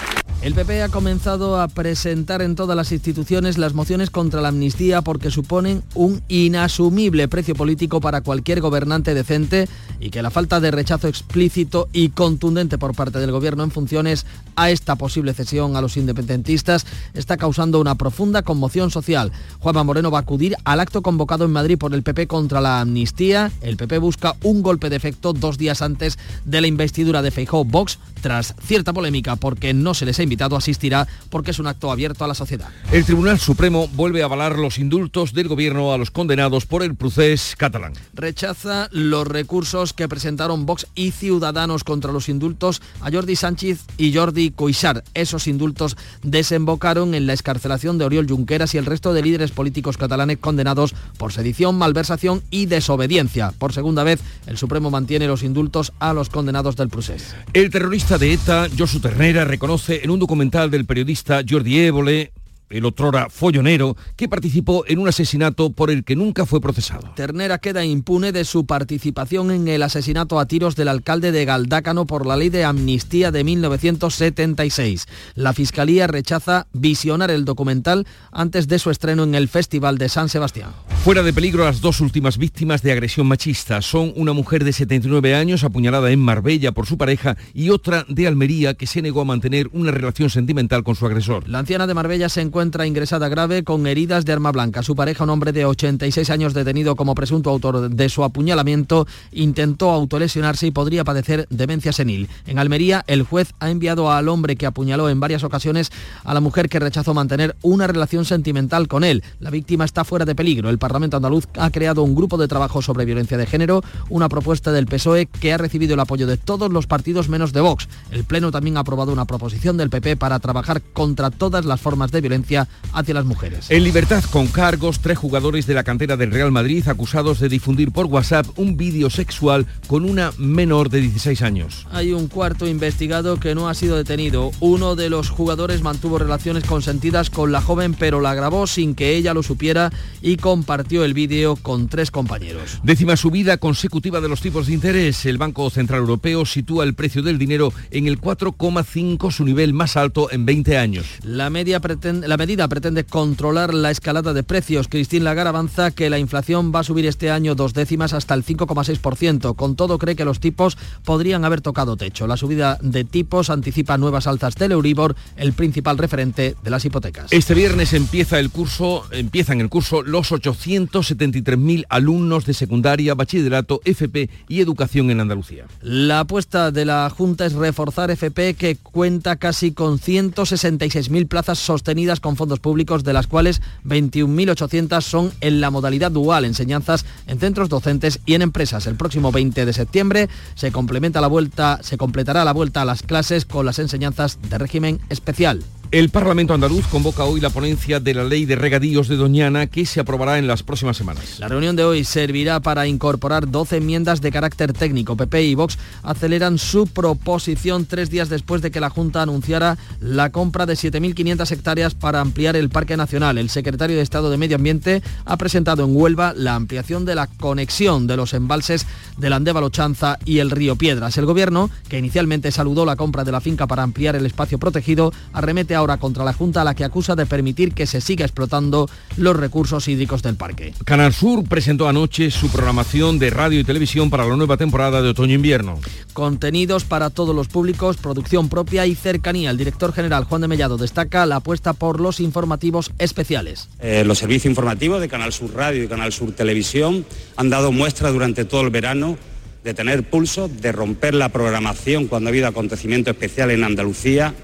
El 0.45 0.53
PP 0.53 0.83
ha 0.83 0.89
comenzado 0.89 1.59
a 1.59 1.67
presentar 1.67 2.43
en 2.43 2.53
todas 2.53 2.77
las 2.77 2.91
instituciones 2.91 3.57
las 3.57 3.73
mociones 3.73 4.11
contra 4.11 4.41
la 4.41 4.49
amnistía 4.49 5.01
porque 5.01 5.31
suponen 5.31 5.81
un 5.95 6.21
inasumible 6.27 7.27
precio 7.27 7.55
político 7.55 7.99
para 7.99 8.21
cualquier 8.21 8.61
gobernante 8.61 9.15
decente 9.15 9.67
y 9.99 10.11
que 10.11 10.21
la 10.21 10.29
falta 10.29 10.59
de 10.59 10.69
rechazo 10.69 11.07
explícito 11.07 11.89
y 11.93 12.09
contundente 12.09 12.77
por 12.77 12.93
parte 12.93 13.17
del 13.17 13.31
gobierno 13.31 13.63
en 13.63 13.71
funciones 13.71 14.27
a 14.55 14.69
esta 14.69 14.97
posible 14.97 15.33
cesión 15.33 15.75
a 15.75 15.81
los 15.81 15.97
independentistas 15.97 16.85
está 17.15 17.37
causando 17.37 17.81
una 17.81 17.95
profunda 17.95 18.43
conmoción 18.43 18.91
social. 18.91 19.31
Juanma 19.57 19.83
Moreno 19.83 20.11
va 20.11 20.19
a 20.19 20.21
acudir 20.21 20.55
al 20.63 20.79
acto 20.79 21.01
convocado 21.01 21.45
en 21.45 21.53
Madrid 21.53 21.79
por 21.79 21.91
el 21.95 22.03
PP 22.03 22.27
contra 22.27 22.61
la 22.61 22.81
amnistía. 22.81 23.51
El 23.61 23.77
PP 23.77 23.97
busca 23.97 24.35
un 24.43 24.61
golpe 24.61 24.91
de 24.91 24.97
efecto 24.97 25.33
dos 25.33 25.57
días 25.57 25.81
antes 25.81 26.19
de 26.45 26.61
la 26.61 26.67
investidura 26.67 27.23
de 27.23 27.31
Feijóo 27.31 27.65
Vox 27.65 27.97
tras 28.21 28.53
cierta 28.61 28.93
polémica 28.93 29.37
porque 29.37 29.73
no 29.73 29.95
se 29.95 30.05
les 30.05 30.19
ha 30.19 30.23
invitado 30.23 30.34
asistirá 30.41 31.07
porque 31.29 31.51
es 31.51 31.59
un 31.59 31.67
acto 31.67 31.91
abierto 31.91 32.23
a 32.23 32.27
la 32.27 32.33
sociedad. 32.33 32.69
El 32.91 33.05
Tribunal 33.05 33.39
Supremo 33.39 33.87
vuelve 33.89 34.21
a 34.21 34.25
avalar 34.25 34.57
los 34.57 34.77
indultos 34.77 35.33
del 35.33 35.47
gobierno 35.47 35.93
a 35.93 35.97
los 35.97 36.11
condenados 36.11 36.65
por 36.65 36.83
el 36.83 36.95
procés 36.95 37.55
catalán. 37.57 37.93
Rechaza 38.13 38.89
los 38.91 39.27
recursos 39.27 39.93
que 39.93 40.07
presentaron 40.07 40.65
Vox 40.65 40.87
y 40.95 41.11
Ciudadanos 41.11 41.83
contra 41.83 42.11
los 42.11 42.29
indultos 42.29 42.81
a 43.01 43.11
Jordi 43.11 43.35
Sánchez 43.35 43.79
y 43.97 44.13
Jordi 44.13 44.51
Cuixart. 44.51 45.05
Esos 45.13 45.47
indultos 45.47 45.97
desembocaron 46.23 47.15
en 47.15 47.27
la 47.27 47.33
escarcelación 47.33 47.97
de 47.97 48.05
Oriol 48.05 48.27
Junqueras 48.27 48.73
y 48.75 48.77
el 48.77 48.85
resto 48.85 49.13
de 49.13 49.21
líderes 49.21 49.51
políticos 49.51 49.97
catalanes 49.97 50.37
condenados 50.37 50.93
por 51.17 51.33
sedición, 51.33 51.77
malversación 51.77 52.43
y 52.49 52.65
desobediencia. 52.65 53.51
Por 53.57 53.73
segunda 53.73 54.03
vez, 54.03 54.21
el 54.47 54.57
Supremo 54.57 54.89
mantiene 54.89 55.27
los 55.27 55.43
indultos 55.43 55.93
a 55.99 56.13
los 56.13 56.29
condenados 56.29 56.75
del 56.75 56.89
procés. 56.89 57.35
El 57.53 57.69
terrorista 57.69 58.17
de 58.17 58.33
ETA, 58.33 58.67
Josu 58.77 58.99
Ternera, 58.99 59.45
reconoce 59.45 60.01
en 60.03 60.09
un 60.09 60.14
documental 60.19 60.69
del 60.69 60.85
periodista 60.85 61.41
Jordi 61.47 61.79
Évole 61.79 62.31
el 62.69 62.85
otrora 62.85 63.29
follonero, 63.29 63.95
que 64.15 64.27
participó 64.27 64.83
en 64.87 64.99
un 64.99 65.07
asesinato 65.07 65.71
por 65.71 65.91
el 65.91 66.03
que 66.03 66.15
nunca 66.15 66.45
fue 66.45 66.61
procesado. 66.61 67.11
Ternera 67.15 67.59
queda 67.59 67.85
impune 67.85 68.31
de 68.31 68.45
su 68.45 68.65
participación 68.65 69.51
en 69.51 69.67
el 69.67 69.83
asesinato 69.83 70.39
a 70.39 70.47
tiros 70.47 70.75
del 70.75 70.87
alcalde 70.87 71.31
de 71.31 71.45
Galdácano 71.45 72.05
por 72.05 72.25
la 72.25 72.37
ley 72.37 72.49
de 72.49 72.65
amnistía 72.65 73.31
de 73.31 73.43
1976. 73.43 75.05
La 75.35 75.53
Fiscalía 75.53 76.07
rechaza 76.07 76.67
visionar 76.73 77.31
el 77.31 77.45
documental 77.45 78.07
antes 78.31 78.67
de 78.67 78.79
su 78.79 78.89
estreno 78.89 79.23
en 79.23 79.35
el 79.35 79.47
Festival 79.47 79.97
de 79.97 80.09
San 80.09 80.29
Sebastián. 80.29 80.71
Fuera 81.03 81.21
de 81.21 81.33
peligro 81.33 81.65
las 81.65 81.81
dos 81.81 82.01
últimas 82.01 82.37
víctimas 82.37 82.81
de 82.81 82.91
agresión 82.91 83.27
machista. 83.27 83.81
Son 83.81 84.11
una 84.15 84.33
mujer 84.33 84.63
de 84.63 84.73
79 84.73 85.35
años 85.35 85.63
apuñalada 85.63 86.11
en 86.11 86.19
Marbella 86.19 86.71
por 86.71 86.87
su 86.87 86.97
pareja 86.97 87.37
y 87.53 87.69
otra 87.69 88.05
de 88.09 88.25
Almería 88.25 88.73
que 88.73 88.87
se 88.87 89.03
negó 89.03 89.21
a 89.21 89.25
mantener 89.25 89.69
una 89.71 89.91
relación 89.91 90.29
sentimental 90.29 90.83
con 90.83 90.95
su 90.95 91.05
agresor. 91.05 91.47
La 91.47 91.59
anciana 91.59 91.85
de 91.85 91.93
Marbella 91.93 92.27
se 92.27 92.41
encuentra 92.41 92.54
encuentra 92.55 92.87
ingresada 92.87 93.27
grave 93.27 93.65
con 93.65 93.85
heridas 93.85 94.23
de 94.23 94.31
arma 94.31 94.49
blanca. 94.53 94.81
Su 94.81 94.95
pareja, 94.95 95.25
un 95.25 95.29
hombre 95.29 95.51
de 95.51 95.65
86 95.65 96.29
años 96.29 96.53
detenido 96.53 96.95
como 96.95 97.13
presunto 97.13 97.49
autor 97.49 97.89
de 97.89 98.07
su 98.07 98.23
apuñalamiento, 98.23 99.07
intentó 99.33 99.91
autolesionarse 99.91 100.65
y 100.65 100.71
podría 100.71 101.03
padecer 101.03 101.47
demencia 101.49 101.91
senil. 101.91 102.29
En 102.45 102.57
Almería, 102.57 103.03
el 103.07 103.23
juez 103.23 103.51
ha 103.59 103.69
enviado 103.69 104.09
al 104.09 104.29
hombre 104.29 104.55
que 104.55 104.65
apuñaló 104.65 105.09
en 105.09 105.19
varias 105.19 105.43
ocasiones 105.43 105.91
a 106.23 106.33
la 106.33 106.39
mujer 106.39 106.69
que 106.69 106.79
rechazó 106.79 107.13
mantener 107.13 107.57
una 107.61 107.87
relación 107.87 108.23
sentimental 108.23 108.87
con 108.87 109.03
él. 109.03 109.21
La 109.41 109.49
víctima 109.49 109.83
está 109.83 110.05
fuera 110.05 110.23
de 110.23 110.33
peligro. 110.33 110.69
El 110.69 110.77
Parlamento 110.77 111.17
andaluz 111.17 111.47
ha 111.57 111.69
creado 111.71 112.03
un 112.03 112.15
grupo 112.15 112.37
de 112.37 112.47
trabajo 112.47 112.81
sobre 112.81 113.03
violencia 113.03 113.37
de 113.37 113.47
género, 113.47 113.83
una 114.07 114.29
propuesta 114.29 114.71
del 114.71 114.85
PSOE 114.85 115.25
que 115.25 115.51
ha 115.51 115.57
recibido 115.57 115.95
el 115.95 115.99
apoyo 115.99 116.25
de 116.25 116.37
todos 116.37 116.71
los 116.71 116.87
partidos 116.87 117.27
menos 117.27 117.51
de 117.51 117.59
Vox. 117.59 117.89
El 118.11 118.23
Pleno 118.23 118.49
también 118.49 118.77
ha 118.77 118.79
aprobado 118.79 119.11
una 119.11 119.25
proposición 119.25 119.75
del 119.75 119.89
PP 119.89 120.15
para 120.15 120.39
trabajar 120.39 120.81
contra 120.81 121.31
todas 121.31 121.65
las 121.65 121.81
formas 121.81 122.11
de 122.11 122.21
violencia 122.45 122.67
hacia 122.93 123.13
las 123.13 123.25
mujeres. 123.25 123.69
En 123.69 123.83
libertad 123.83 124.23
con 124.31 124.47
cargos, 124.47 124.99
tres 124.99 125.17
jugadores 125.17 125.67
de 125.67 125.73
la 125.73 125.83
cantera 125.83 126.15
del 126.15 126.31
Real 126.31 126.51
Madrid 126.51 126.87
acusados 126.87 127.39
de 127.39 127.49
difundir 127.49 127.91
por 127.91 128.05
WhatsApp 128.05 128.47
un 128.57 128.77
vídeo 128.77 129.09
sexual 129.09 129.65
con 129.87 130.05
una 130.05 130.31
menor 130.37 130.89
de 130.89 131.01
16 131.01 131.41
años. 131.41 131.87
Hay 131.91 132.13
un 132.13 132.27
cuarto 132.27 132.67
investigado 132.67 133.37
que 133.39 133.53
no 133.53 133.67
ha 133.67 133.73
sido 133.73 133.97
detenido. 133.97 134.51
Uno 134.61 134.95
de 134.95 135.09
los 135.09 135.29
jugadores 135.29 135.81
mantuvo 135.81 136.17
relaciones 136.17 136.63
consentidas 136.63 137.29
con 137.29 137.51
la 137.51 137.61
joven 137.61 137.93
pero 137.93 138.21
la 138.21 138.33
grabó 138.33 138.67
sin 138.67 138.95
que 138.95 139.15
ella 139.15 139.33
lo 139.33 139.43
supiera 139.43 139.91
y 140.21 140.37
compartió 140.37 141.03
el 141.03 141.13
vídeo 141.13 141.55
con 141.57 141.89
tres 141.89 142.11
compañeros. 142.11 142.79
Décima 142.83 143.17
subida 143.17 143.57
consecutiva 143.57 144.21
de 144.21 144.29
los 144.29 144.41
tipos 144.41 144.67
de 144.67 144.73
interés. 144.73 145.25
El 145.25 145.37
Banco 145.37 145.69
Central 145.69 146.01
Europeo 146.01 146.45
sitúa 146.45 146.85
el 146.85 146.93
precio 146.93 147.21
del 147.21 147.37
dinero 147.37 147.73
en 147.91 148.07
el 148.07 148.21
4,5, 148.21 149.31
su 149.31 149.43
nivel 149.43 149.73
más 149.73 149.97
alto 149.97 150.31
en 150.31 150.45
20 150.45 150.77
años. 150.77 151.05
La 151.23 151.49
media 151.49 151.79
pretende, 151.79 152.27
la 152.35 152.39
medida 152.39 152.67
pretende 152.67 153.05
controlar 153.05 153.73
la 153.73 153.91
escalada 153.91 154.33
de 154.33 154.43
precios. 154.43 154.89
Christine 154.89 155.23
Lagarde 155.23 155.47
avanza 155.47 155.91
que 155.91 156.09
la 156.09 156.19
inflación 156.19 156.73
va 156.75 156.81
a 156.81 156.83
subir 156.83 157.05
este 157.05 157.31
año 157.31 157.55
dos 157.55 157.73
décimas 157.73 158.11
hasta 158.11 158.33
el 158.33 158.43
5,6%. 158.43 159.55
Con 159.55 159.77
todo 159.77 159.97
cree 159.97 160.17
que 160.17 160.25
los 160.25 160.41
tipos 160.41 160.77
podrían 161.05 161.45
haber 161.45 161.61
tocado 161.61 161.95
techo. 161.95 162.27
La 162.27 162.35
subida 162.35 162.77
de 162.81 163.05
tipos 163.05 163.49
anticipa 163.49 163.97
nuevas 163.97 164.27
alzas 164.27 164.55
del 164.55 164.73
Euribor, 164.73 165.15
el 165.37 165.53
principal 165.53 165.97
referente 165.97 166.57
de 166.61 166.69
las 166.69 166.83
hipotecas. 166.83 167.31
Este 167.31 167.53
viernes 167.53 167.93
empieza 167.93 168.37
el 168.37 168.49
curso, 168.49 169.05
empiezan 169.11 169.61
el 169.61 169.69
curso 169.69 170.01
los 170.01 170.33
873.000 170.33 171.85
alumnos 171.87 172.45
de 172.45 172.53
secundaria, 172.53 173.13
bachillerato, 173.13 173.79
FP 173.85 174.29
y 174.49 174.59
educación 174.59 175.09
en 175.09 175.21
Andalucía. 175.21 175.67
La 175.81 176.19
apuesta 176.19 176.71
de 176.71 176.83
la 176.83 177.09
Junta 177.09 177.45
es 177.45 177.53
reforzar 177.53 178.11
FP 178.11 178.55
que 178.55 178.75
cuenta 178.75 179.37
casi 179.37 179.71
con 179.71 179.99
166.000 179.99 181.29
plazas 181.29 181.59
sostenidas 181.59 182.19
con 182.25 182.37
fondos 182.37 182.59
públicos, 182.59 183.03
de 183.03 183.13
las 183.13 183.27
cuales 183.27 183.61
21.800 183.85 185.01
son 185.01 185.31
en 185.41 185.61
la 185.61 185.69
modalidad 185.69 186.09
dual, 186.09 186.43
enseñanzas 186.43 187.05
en 187.27 187.39
centros 187.39 187.69
docentes 187.69 188.19
y 188.25 188.33
en 188.33 188.41
empresas. 188.41 188.87
El 188.87 188.95
próximo 188.95 189.31
20 189.31 189.63
de 189.63 189.73
septiembre 189.73 190.27
se 190.55 190.71
complementa 190.71 191.21
la 191.21 191.27
vuelta, 191.27 191.77
se 191.83 191.99
completará 191.99 192.43
la 192.43 192.51
vuelta 192.51 192.81
a 192.81 192.85
las 192.85 193.03
clases 193.03 193.45
con 193.45 193.67
las 193.67 193.77
enseñanzas 193.77 194.39
de 194.49 194.57
régimen 194.57 194.99
especial. 195.09 195.61
El 195.91 196.09
Parlamento 196.09 196.53
andaluz 196.53 196.87
convoca 196.87 197.25
hoy 197.25 197.39
la 197.39 197.51
ponencia 197.51 197.99
de 197.99 198.13
la 198.15 198.23
ley 198.23 198.45
de 198.45 198.55
regadíos 198.55 199.07
de 199.07 199.17
Doñana 199.17 199.67
que 199.67 199.85
se 199.85 199.99
aprobará 199.99 200.39
en 200.39 200.47
las 200.47 200.63
próximas 200.63 200.97
semanas. 200.97 201.39
La 201.39 201.47
reunión 201.47 201.75
de 201.75 201.83
hoy 201.83 202.03
servirá 202.03 202.59
para 202.59 202.87
incorporar 202.87 203.49
12 203.49 203.77
enmiendas 203.77 204.19
de 204.19 204.31
carácter 204.31 204.73
técnico. 204.73 205.15
PP 205.15 205.43
y 205.43 205.55
Vox 205.55 205.77
aceleran 206.01 206.57
su 206.57 206.87
proposición 206.87 207.85
tres 207.85 208.09
días 208.09 208.29
después 208.29 208.63
de 208.63 208.71
que 208.71 208.79
la 208.79 208.89
Junta 208.89 209.21
anunciara 209.21 209.77
la 210.01 210.31
compra 210.31 210.65
de 210.65 210.73
7.500 210.73 211.51
hectáreas 211.51 211.93
para 211.93 212.19
ampliar 212.19 212.55
el 212.55 212.69
Parque 212.69 212.97
Nacional. 212.97 213.37
El 213.37 213.49
secretario 213.49 213.95
de 213.95 214.03
Estado 214.03 214.31
de 214.31 214.37
Medio 214.37 214.57
Ambiente 214.57 215.03
ha 215.23 215.37
presentado 215.37 215.85
en 215.85 215.95
Huelva 215.95 216.33
la 216.35 216.55
ampliación 216.55 217.05
de 217.05 217.15
la 217.15 217.27
conexión 217.27 218.07
de 218.07 218.17
los 218.17 218.33
embalses 218.33 218.87
del 219.17 219.33
Andévalo 219.33 219.69
Chanza 219.69 220.17
y 220.25 220.39
el 220.39 220.51
río 220.51 220.75
Piedras. 220.75 221.17
El 221.17 221.25
gobierno, 221.25 221.69
que 221.87 221.99
inicialmente 221.99 222.51
saludó 222.51 222.85
la 222.85 222.95
compra 222.95 223.23
de 223.23 223.31
la 223.31 223.39
finca 223.39 223.67
para 223.67 223.83
ampliar 223.83 224.15
el 224.15 224.25
espacio 224.25 224.57
protegido, 224.57 225.13
arremete 225.31 225.74
ahora 225.75 225.97
contra 225.97 226.23
la 226.23 226.33
Junta 226.33 226.61
a 226.61 226.63
la 226.63 226.73
que 226.73 226.83
acusa 226.83 227.15
de 227.15 227.25
permitir 227.25 227.73
que 227.73 227.85
se 227.85 228.01
siga 228.01 228.25
explotando 228.25 228.89
los 229.17 229.35
recursos 229.35 229.87
hídricos 229.87 230.21
del 230.23 230.35
parque. 230.35 230.73
Canal 230.85 231.13
Sur 231.13 231.43
presentó 231.43 231.87
anoche 231.87 232.31
su 232.31 232.49
programación 232.49 233.19
de 233.19 233.29
radio 233.29 233.59
y 233.59 233.63
televisión 233.63 234.09
para 234.09 234.25
la 234.25 234.35
nueva 234.35 234.57
temporada 234.57 235.01
de 235.01 235.09
otoño-invierno. 235.09 235.79
Contenidos 236.13 236.85
para 236.85 237.09
todos 237.09 237.35
los 237.35 237.47
públicos, 237.47 237.97
producción 237.97 238.49
propia 238.49 238.85
y 238.85 238.95
cercanía. 238.95 239.51
El 239.51 239.57
director 239.57 239.93
general 239.93 240.23
Juan 240.23 240.41
de 240.41 240.47
Mellado 240.47 240.77
destaca 240.77 241.25
la 241.25 241.37
apuesta 241.37 241.73
por 241.73 241.99
los 241.99 242.19
informativos 242.19 242.91
especiales. 242.97 243.69
Eh, 243.79 244.03
los 244.05 244.19
servicios 244.19 244.45
informativos 244.45 245.01
de 245.01 245.09
Canal 245.09 245.33
Sur 245.33 245.53
Radio 245.53 245.83
y 245.83 245.87
Canal 245.87 246.11
Sur 246.11 246.31
Televisión 246.31 247.05
han 247.35 247.49
dado 247.49 247.71
muestra 247.71 248.11
durante 248.11 248.45
todo 248.45 248.61
el 248.61 248.69
verano 248.69 249.17
de 249.63 249.73
tener 249.73 250.03
pulso, 250.03 250.47
de 250.47 250.71
romper 250.71 251.15
la 251.15 251.29
programación 251.29 252.07
cuando 252.07 252.29
ha 252.29 252.31
habido 252.31 252.47
acontecimiento 252.47 253.09
especial 253.09 253.49
en 253.49 253.63
Andalucía 253.63 254.35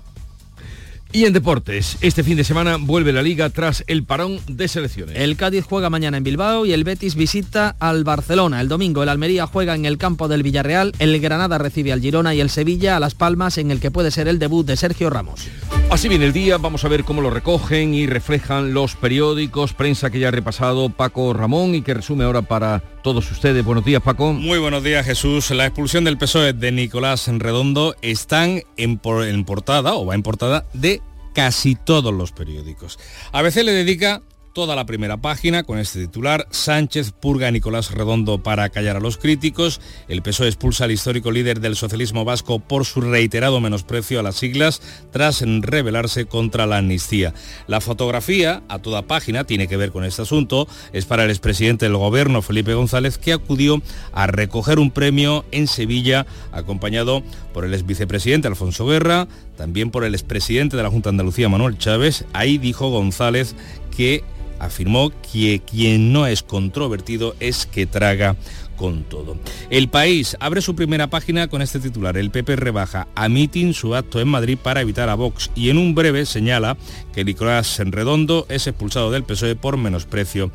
Y 1.13 1.25
en 1.25 1.33
deportes, 1.33 1.97
este 1.99 2.23
fin 2.23 2.37
de 2.37 2.45
semana 2.45 2.77
vuelve 2.79 3.11
la 3.11 3.21
liga 3.21 3.49
tras 3.49 3.83
el 3.87 4.05
parón 4.05 4.39
de 4.47 4.69
selecciones. 4.69 5.17
El 5.17 5.35
Cádiz 5.35 5.65
juega 5.65 5.89
mañana 5.89 6.17
en 6.17 6.23
Bilbao 6.23 6.65
y 6.65 6.71
el 6.71 6.85
Betis 6.85 7.15
visita 7.15 7.75
al 7.79 8.05
Barcelona. 8.05 8.61
El 8.61 8.69
domingo 8.69 9.03
el 9.03 9.09
Almería 9.09 9.45
juega 9.45 9.75
en 9.75 9.85
el 9.85 9.97
campo 9.97 10.29
del 10.29 10.41
Villarreal, 10.41 10.93
el 10.99 11.19
Granada 11.19 11.57
recibe 11.57 11.91
al 11.91 12.01
Girona 12.01 12.33
y 12.33 12.39
el 12.39 12.49
Sevilla 12.49 12.95
a 12.95 13.01
Las 13.01 13.15
Palmas 13.15 13.57
en 13.57 13.71
el 13.71 13.81
que 13.81 13.91
puede 13.91 14.09
ser 14.09 14.29
el 14.29 14.39
debut 14.39 14.65
de 14.65 14.77
Sergio 14.77 15.09
Ramos. 15.09 15.49
Así 15.91 16.07
viene 16.07 16.23
el 16.23 16.31
día, 16.31 16.57
vamos 16.57 16.85
a 16.85 16.87
ver 16.87 17.03
cómo 17.03 17.21
lo 17.21 17.29
recogen 17.29 17.93
y 17.93 18.07
reflejan 18.07 18.73
los 18.73 18.95
periódicos, 18.95 19.73
prensa 19.73 20.09
que 20.09 20.19
ya 20.19 20.29
ha 20.29 20.31
repasado 20.31 20.89
Paco 20.89 21.33
Ramón 21.33 21.75
y 21.75 21.81
que 21.81 21.93
resume 21.93 22.23
ahora 22.23 22.43
para 22.43 22.79
todos 23.03 23.29
ustedes. 23.29 23.65
Buenos 23.65 23.83
días 23.83 24.01
Paco. 24.01 24.31
Muy 24.31 24.57
buenos 24.57 24.85
días 24.85 25.05
Jesús. 25.05 25.51
La 25.51 25.65
expulsión 25.65 26.05
del 26.05 26.17
PSOE 26.17 26.53
de 26.53 26.71
Nicolás 26.71 27.27
Redondo 27.27 27.93
están 28.01 28.63
en, 28.77 29.01
en 29.03 29.43
portada 29.43 29.95
o 29.95 30.05
va 30.05 30.15
en 30.15 30.23
portada 30.23 30.65
de 30.71 31.01
casi 31.33 31.75
todos 31.75 32.13
los 32.13 32.31
periódicos. 32.31 32.97
A 33.33 33.41
veces 33.41 33.65
le 33.65 33.73
dedica 33.73 34.21
toda 34.53 34.75
la 34.75 34.85
primera 34.85 35.17
página 35.17 35.63
con 35.63 35.79
este 35.79 35.99
titular, 35.99 36.47
Sánchez 36.51 37.11
purga 37.11 37.47
a 37.47 37.51
Nicolás 37.51 37.91
Redondo 37.91 38.43
para 38.43 38.69
callar 38.69 38.97
a 38.97 38.99
los 38.99 39.17
críticos, 39.17 39.79
el 40.07 40.21
PSOE 40.21 40.47
expulsa 40.47 40.85
al 40.85 40.91
histórico 40.91 41.31
líder 41.31 41.61
del 41.61 41.75
socialismo 41.75 42.25
vasco 42.25 42.59
por 42.59 42.85
su 42.85 43.01
reiterado 43.01 43.61
menosprecio 43.61 44.19
a 44.19 44.23
las 44.23 44.35
siglas 44.35 44.81
tras 45.11 45.41
rebelarse 45.41 46.25
contra 46.25 46.65
la 46.65 46.77
amnistía. 46.77 47.33
La 47.67 47.81
fotografía, 47.81 48.63
a 48.67 48.79
toda 48.79 49.03
página, 49.03 49.45
tiene 49.45 49.67
que 49.67 49.77
ver 49.77 49.91
con 49.91 50.03
este 50.03 50.23
asunto, 50.23 50.67
es 50.91 51.05
para 51.05 51.23
el 51.23 51.29
expresidente 51.29 51.85
del 51.85 51.97
gobierno, 51.97 52.41
Felipe 52.41 52.73
González, 52.73 53.17
que 53.17 53.33
acudió 53.33 53.81
a 54.11 54.27
recoger 54.27 54.79
un 54.79 54.91
premio 54.91 55.45
en 55.51 55.67
Sevilla, 55.67 56.25
acompañado 56.51 57.23
por 57.53 57.65
el 57.65 57.73
ex 57.73 57.85
vicepresidente 57.85 58.47
Alfonso 58.47 58.85
Guerra, 58.85 59.27
también 59.55 59.91
por 59.91 60.03
el 60.03 60.13
expresidente 60.13 60.75
de 60.75 60.83
la 60.83 60.89
Junta 60.89 61.09
de 61.09 61.13
Andalucía, 61.13 61.49
Manuel 61.49 61.77
Chávez. 61.77 62.25
Ahí 62.33 62.57
dijo 62.57 62.89
González 62.89 63.55
que 63.95 64.23
afirmó 64.65 65.11
que 65.31 65.61
quien 65.65 66.13
no 66.13 66.27
es 66.27 66.43
controvertido 66.43 67.35
es 67.39 67.65
que 67.65 67.85
traga 67.85 68.35
con 68.81 69.03
todo. 69.03 69.37
El 69.69 69.89
país 69.89 70.35
abre 70.39 70.61
su 70.61 70.75
primera 70.75 71.07
página 71.07 71.47
con 71.47 71.61
este 71.61 71.79
titular. 71.79 72.17
El 72.17 72.31
PP 72.31 72.55
rebaja 72.55 73.07
a 73.13 73.29
mitin 73.29 73.75
su 73.75 73.93
acto 73.93 74.19
en 74.19 74.27
Madrid 74.27 74.57
para 74.61 74.81
evitar 74.81 75.07
a 75.09 75.15
Vox 75.15 75.51
y 75.55 75.69
en 75.69 75.77
un 75.77 75.93
breve 75.93 76.25
señala 76.25 76.77
que 77.13 77.23
Nicolás 77.23 77.79
Redondo 77.79 78.47
es 78.49 78.65
expulsado 78.65 79.11
del 79.11 79.23
PSOE 79.23 79.55
por 79.55 79.77
menosprecio 79.77 80.51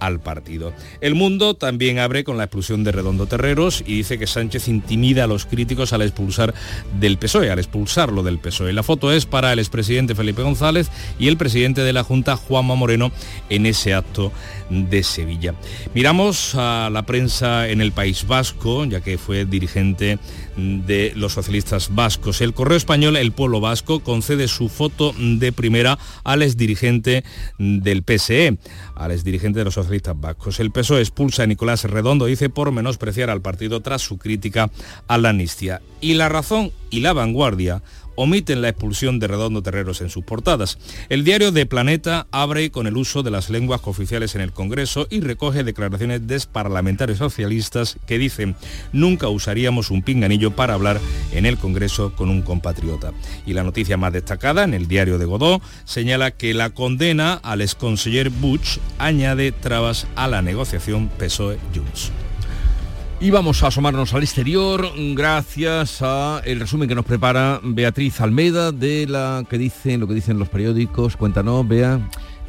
al 0.00 0.20
partido. 0.20 0.72
El 1.00 1.14
mundo 1.14 1.54
también 1.54 1.98
abre 1.98 2.24
con 2.24 2.36
la 2.36 2.44
expulsión 2.44 2.82
de 2.84 2.92
Redondo 2.92 3.26
Terreros 3.26 3.84
y 3.86 3.96
dice 3.98 4.18
que 4.18 4.26
Sánchez 4.26 4.68
intimida 4.68 5.24
a 5.24 5.26
los 5.26 5.46
críticos 5.46 5.92
al 5.92 6.02
expulsar 6.02 6.54
del 6.98 7.18
PSOE, 7.18 7.50
al 7.50 7.58
expulsarlo 7.58 8.22
del 8.22 8.38
PSOE. 8.38 8.72
La 8.72 8.82
foto 8.82 9.12
es 9.12 9.26
para 9.26 9.52
el 9.52 9.58
expresidente 9.58 10.14
Felipe 10.14 10.42
González 10.42 10.90
y 11.18 11.28
el 11.28 11.36
presidente 11.36 11.82
de 11.82 11.92
la 11.92 12.02
Junta, 12.02 12.36
Juanma 12.36 12.74
Moreno, 12.74 13.12
en 13.48 13.66
ese 13.66 13.94
acto 13.94 14.32
de 14.70 15.02
Sevilla. 15.02 15.54
Miramos 15.94 16.54
a 16.54 16.88
la 16.90 17.04
prensa 17.04 17.68
en 17.68 17.80
el 17.80 17.92
País 17.92 18.26
Vasco, 18.26 18.84
ya 18.84 19.00
que 19.00 19.18
fue 19.18 19.44
dirigente 19.44 20.18
de 20.56 21.12
los 21.16 21.32
socialistas 21.32 21.94
vascos. 21.94 22.40
El 22.40 22.54
Correo 22.54 22.76
Español, 22.76 23.16
el 23.16 23.32
pueblo 23.32 23.60
vasco, 23.60 24.00
concede 24.00 24.48
su 24.48 24.68
foto 24.68 25.14
de 25.18 25.52
primera 25.52 25.98
al 26.24 26.42
exdirigente 26.42 27.24
del 27.58 28.02
PSE, 28.02 28.58
al 28.94 29.12
exdirigente 29.12 29.58
de 29.58 29.64
los 29.64 29.74
socialistas 29.74 30.18
vascos. 30.18 30.60
El 30.60 30.70
PSOE 30.70 31.00
expulsa 31.00 31.42
a 31.42 31.46
Nicolás 31.46 31.84
Redondo, 31.84 32.26
dice, 32.26 32.48
por 32.48 32.72
menospreciar 32.72 33.30
al 33.30 33.42
partido 33.42 33.80
tras 33.80 34.02
su 34.02 34.18
crítica 34.18 34.70
a 35.08 35.18
la 35.18 35.30
amnistía. 35.30 35.80
Y 36.00 36.14
la 36.14 36.28
razón 36.28 36.72
y 36.90 37.00
la 37.00 37.12
vanguardia 37.12 37.82
omiten 38.16 38.62
la 38.62 38.70
expulsión 38.70 39.18
de 39.18 39.28
Redondo 39.28 39.62
Terreros 39.62 40.00
en 40.00 40.10
sus 40.10 40.24
portadas. 40.24 40.78
El 41.08 41.24
diario 41.24 41.52
de 41.52 41.66
Planeta 41.66 42.26
abre 42.30 42.70
con 42.70 42.86
el 42.86 42.96
uso 42.96 43.22
de 43.22 43.30
las 43.30 43.50
lenguas 43.50 43.82
oficiales 43.84 44.34
en 44.34 44.40
el 44.40 44.52
Congreso 44.52 45.06
y 45.10 45.20
recoge 45.20 45.64
declaraciones 45.64 46.26
de 46.26 46.40
parlamentarios 46.50 47.18
socialistas 47.18 47.98
que 48.06 48.18
dicen 48.18 48.56
nunca 48.92 49.28
usaríamos 49.28 49.90
un 49.90 50.02
pinganillo 50.02 50.52
para 50.52 50.74
hablar 50.74 51.00
en 51.32 51.46
el 51.46 51.58
Congreso 51.58 52.14
con 52.14 52.30
un 52.30 52.42
compatriota. 52.42 53.12
Y 53.46 53.52
la 53.52 53.62
noticia 53.62 53.96
más 53.96 54.12
destacada 54.12 54.64
en 54.64 54.74
el 54.74 54.88
diario 54.88 55.18
de 55.18 55.26
Godó 55.26 55.60
señala 55.84 56.30
que 56.30 56.54
la 56.54 56.70
condena 56.70 57.34
al 57.34 57.60
exconseller 57.60 58.30
Butch 58.30 58.78
añade 58.98 59.52
trabas 59.52 60.06
a 60.16 60.28
la 60.28 60.42
negociación 60.42 61.10
PSOE-Junts. 61.18 62.29
Y 63.22 63.28
vamos 63.28 63.62
a 63.62 63.66
asomarnos 63.66 64.14
al 64.14 64.22
exterior 64.22 64.92
gracias 64.96 66.00
a 66.00 66.40
el 66.46 66.58
resumen 66.58 66.88
que 66.88 66.94
nos 66.94 67.04
prepara 67.04 67.60
Beatriz 67.62 68.18
Almeida 68.22 68.72
de 68.72 69.06
la 69.06 69.44
que 69.48 69.58
dicen 69.58 70.00
lo 70.00 70.08
que 70.08 70.14
dicen 70.14 70.38
los 70.38 70.48
periódicos. 70.48 71.18
Cuéntanos, 71.18 71.68
Bea. 71.68 72.00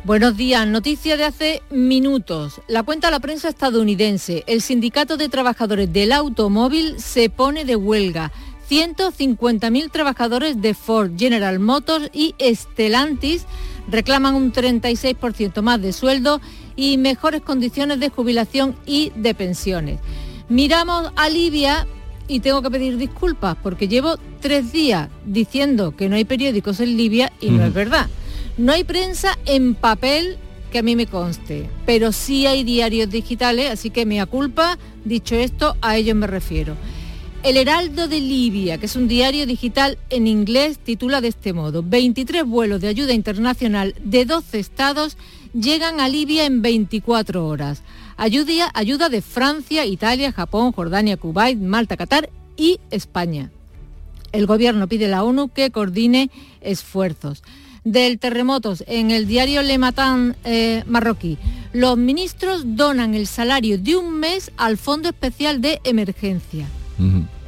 Buenos 0.06 0.38
días, 0.38 0.66
noticia 0.66 1.18
de 1.18 1.26
hace 1.26 1.62
minutos. 1.72 2.62
La 2.70 2.84
cuenta 2.84 3.08
de 3.08 3.12
la 3.12 3.20
prensa 3.20 3.50
estadounidense. 3.50 4.46
El 4.48 4.62
sindicato 4.62 5.18
de 5.18 5.28
trabajadores 5.28 5.92
del 5.92 6.14
automóvil 6.14 6.96
se 7.00 7.30
pone 7.30 7.66
de 7.66 7.76
huelga. 7.76 8.32
150.000 8.70 9.92
trabajadores 9.92 10.62
de 10.62 10.74
Ford, 10.74 11.12
General 11.18 11.60
Motors 11.60 12.10
y 12.14 12.34
Stellantis 12.40 13.46
reclaman 13.90 14.36
un 14.36 14.54
36% 14.54 15.62
más 15.62 15.82
de 15.82 15.92
sueldo 15.92 16.40
y 16.78 16.98
mejores 16.98 17.42
condiciones 17.42 18.00
de 18.00 18.08
jubilación 18.08 18.78
y 18.86 19.12
de 19.18 19.36
pensiones. 19.36 20.00
Miramos 20.52 21.14
a 21.16 21.30
Libia 21.30 21.88
y 22.28 22.42
tengo 22.42 22.62
que 22.62 22.70
pedir 22.70 22.98
disculpas 22.98 23.56
porque 23.64 23.88
llevo 23.88 24.18
tres 24.42 24.74
días 24.74 25.08
diciendo 25.26 25.96
que 25.96 26.10
no 26.10 26.18
hay 26.18 26.26
periódicos 26.26 26.82
en 26.82 26.98
Libia 26.98 27.32
y 27.40 27.52
no 27.52 27.64
es 27.64 27.74
verdad. 27.74 28.10
No 28.58 28.74
hay 28.74 28.84
prensa 28.84 29.40
en 29.46 29.76
papel 29.76 30.38
que 30.70 30.80
a 30.80 30.84
mí 30.84 30.98
me 30.98 31.08
conste, 31.08 31.70
pero 31.86 32.12
sí 32.12 32.48
hay 32.48 32.66
diarios 32.66 33.10
digitales, 33.10 33.72
así 33.72 33.92
que 33.92 34.06
mea 34.06 34.26
culpa, 34.26 34.78
dicho 35.06 35.36
esto, 35.36 35.78
a 35.82 35.96
ellos 35.96 36.18
me 36.18 36.28
refiero. 36.28 36.76
El 37.44 37.56
Heraldo 37.56 38.10
de 38.10 38.20
Libia, 38.20 38.78
que 38.78 38.88
es 38.88 38.98
un 38.98 39.08
diario 39.08 39.46
digital 39.46 39.98
en 40.10 40.28
inglés, 40.28 40.80
titula 40.80 41.22
de 41.22 41.30
este 41.30 41.54
modo, 41.54 41.82
23 41.82 42.44
vuelos 42.44 42.82
de 42.82 42.90
ayuda 42.90 43.14
internacional 43.14 43.96
de 44.04 44.26
12 44.26 44.60
estados 44.60 45.16
llegan 45.54 46.02
a 46.02 46.10
Libia 46.10 46.46
en 46.46 46.62
24 46.62 47.48
horas. 47.48 47.84
Ayuda, 48.22 48.70
ayuda 48.76 49.10
de 49.10 49.20
Francia, 49.24 49.84
Italia, 49.84 50.32
Japón, 50.32 50.74
Jordania, 50.74 51.18
Kuwait, 51.18 51.58
Malta, 51.58 51.98
Qatar 51.98 52.30
y 52.56 52.80
España. 52.92 53.50
El 54.32 54.46
gobierno 54.46 54.88
pide 54.88 55.06
a 55.06 55.08
la 55.08 55.24
ONU 55.24 55.48
que 55.48 55.72
coordine 55.72 56.30
esfuerzos. 56.62 57.42
Del 57.84 58.20
terremotos 58.20 58.84
en 58.86 59.10
el 59.10 59.26
diario 59.26 59.64
Le 59.64 59.80
Matin 59.80 60.36
eh, 60.44 60.84
marroquí. 60.86 61.40
Los 61.74 61.98
ministros 61.98 62.62
donan 62.76 63.16
el 63.16 63.26
salario 63.26 63.80
de 63.80 63.96
un 63.96 64.20
mes 64.20 64.52
al 64.56 64.78
Fondo 64.78 65.10
Especial 65.10 65.60
de 65.60 65.82
Emergencia. 65.84 66.68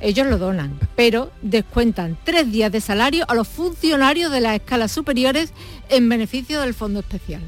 Ellos 0.02 0.26
lo 0.26 0.40
donan, 0.40 0.80
pero 0.96 1.30
descuentan 1.44 2.18
tres 2.24 2.52
días 2.52 2.72
de 2.72 2.82
salario 2.82 3.26
a 3.28 3.36
los 3.36 3.48
funcionarios 3.48 4.32
de 4.32 4.42
las 4.42 4.56
escalas 4.56 4.92
superiores 4.92 5.54
en 5.90 6.10
beneficio 6.10 6.62
del 6.62 6.74
Fondo 6.74 7.02
Especial. 7.02 7.44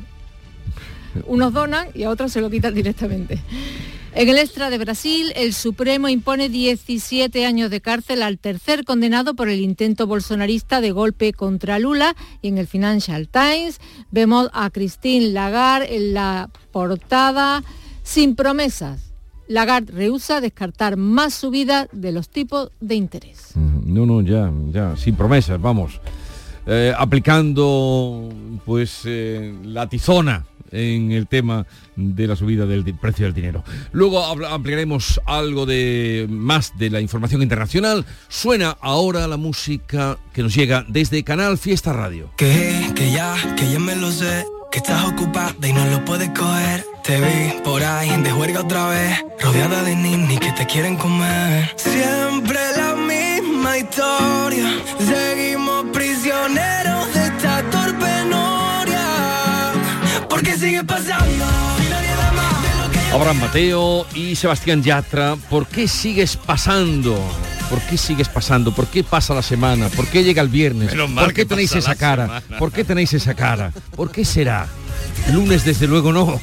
Unos 1.28 1.54
donan 1.54 1.88
y 1.94 2.04
a 2.04 2.10
otros 2.10 2.32
se 2.32 2.42
lo 2.42 2.50
quitan 2.50 2.74
directamente. 2.74 3.42
En 4.18 4.30
el 4.30 4.38
extra 4.38 4.70
de 4.70 4.78
Brasil, 4.78 5.34
el 5.36 5.54
Supremo 5.54 6.08
impone 6.08 6.48
17 6.48 7.46
años 7.46 7.70
de 7.70 7.82
cárcel 7.82 8.24
al 8.24 8.40
tercer 8.40 8.86
condenado 8.86 9.36
por 9.36 9.50
el 9.50 9.60
intento 9.60 10.08
bolsonarista 10.08 10.80
de 10.80 10.92
golpe 10.92 11.34
contra 11.34 11.80
Lula. 11.80 12.16
Y 12.42 12.48
en 12.48 12.58
el 12.58 12.66
Financial 12.66 13.28
Times 13.28 13.82
vemos 14.12 14.50
a 14.54 14.70
Christine 14.70 15.32
Lagarde 15.32 15.98
en 15.98 16.14
la 16.14 16.50
portada 16.72 17.62
sin 18.04 18.38
promesas. 18.38 19.12
Lagarde 19.50 19.92
rehúsa 19.92 20.40
descartar 20.40 20.96
más 20.96 21.34
subida 21.34 21.90
de 21.92 22.14
los 22.14 22.30
tipos 22.30 22.72
de 22.80 22.96
interés. 22.96 23.52
No, 23.56 24.06
no, 24.06 24.22
ya, 24.22 24.50
ya, 24.72 24.96
sin 24.96 25.16
promesas, 25.16 25.60
vamos. 25.60 26.00
Eh, 26.66 26.94
aplicando 26.98 28.30
pues 28.66 29.02
eh, 29.04 29.54
la 29.66 29.90
tizona 29.90 30.46
en 30.72 31.12
el 31.12 31.28
tema 31.28 31.66
de 31.96 32.28
la 32.28 32.36
subida 32.36 32.66
del 32.66 32.84
precio 32.96 33.26
del 33.26 33.34
dinero. 33.34 33.64
Luego 33.92 34.26
ampliaremos 34.26 35.22
algo 35.26 35.66
de 35.66 36.28
más 36.30 36.78
de 36.78 36.90
la 36.90 37.02
información 37.02 37.42
internacional. 37.42 38.06
Suena 38.28 38.78
ahora 38.82 39.28
la 39.28 39.38
música 39.38 40.18
que 40.34 40.44
nos 40.44 40.56
llega 40.56 40.86
desde 40.88 41.24
Canal 41.24 41.58
Fiesta 41.58 41.94
Radio. 41.94 42.32
Que, 42.38 42.92
que 42.96 43.12
ya, 43.12 43.36
que 43.56 43.72
ya 43.72 43.80
me 43.80 43.96
lo 43.96 44.12
sé, 44.12 44.46
que 44.72 44.80
estás 44.80 45.06
ocupada 45.06 45.56
y 45.68 45.74
no 45.74 45.86
lo 45.86 46.04
puedes 46.06 46.30
coger. 46.30 46.86
Te 47.04 47.20
vi 47.20 47.62
por 47.64 47.84
ahí 47.84 48.10
de 48.24 48.32
juerga 48.32 48.62
otra 48.62 48.88
vez, 48.88 49.24
rodeada 49.40 49.84
de 49.84 49.96
ninis 49.96 50.40
que 50.40 50.52
te 50.54 50.66
quieren 50.66 50.98
comer. 50.98 51.72
Siempre 51.78 52.60
la 52.76 52.96
misma 52.96 53.78
historia, 53.78 54.72
seguimos 54.98 55.86
prisioneros 55.94 56.75
Porque 60.46 60.60
sigue 60.60 60.84
pasando. 60.84 61.44
Abraham 63.12 63.40
Mateo 63.40 64.06
y 64.14 64.36
Sebastián 64.36 64.84
Yatra, 64.84 65.38
¿por 65.50 65.66
qué 65.66 65.88
sigues 65.88 66.38
pasando? 66.38 67.20
¿Por 67.68 67.82
qué 67.82 67.98
sigues 67.98 68.30
pasando? 68.30 68.72
¿Por 68.72 68.86
qué 68.86 69.04
pasa 69.04 69.34
la 69.34 69.42
semana? 69.42 69.90
¿Por 69.90 70.06
qué 70.06 70.24
llega 70.24 70.44
el 70.44 70.50
viernes? 70.50 70.94
¿Por 70.94 71.34
qué 71.34 71.46
tenéis 71.46 71.76
esa 71.76 71.96
cara? 71.96 72.44
¿Por 72.60 72.72
qué 72.72 72.84
tenéis 72.84 73.14
esa 73.14 73.34
cara? 73.34 73.72
¿Por 73.96 74.12
qué 74.12 74.24
será? 74.24 74.68
Lunes 75.34 75.66
desde 75.66 75.88
luego 75.88 76.14
no. 76.14 76.40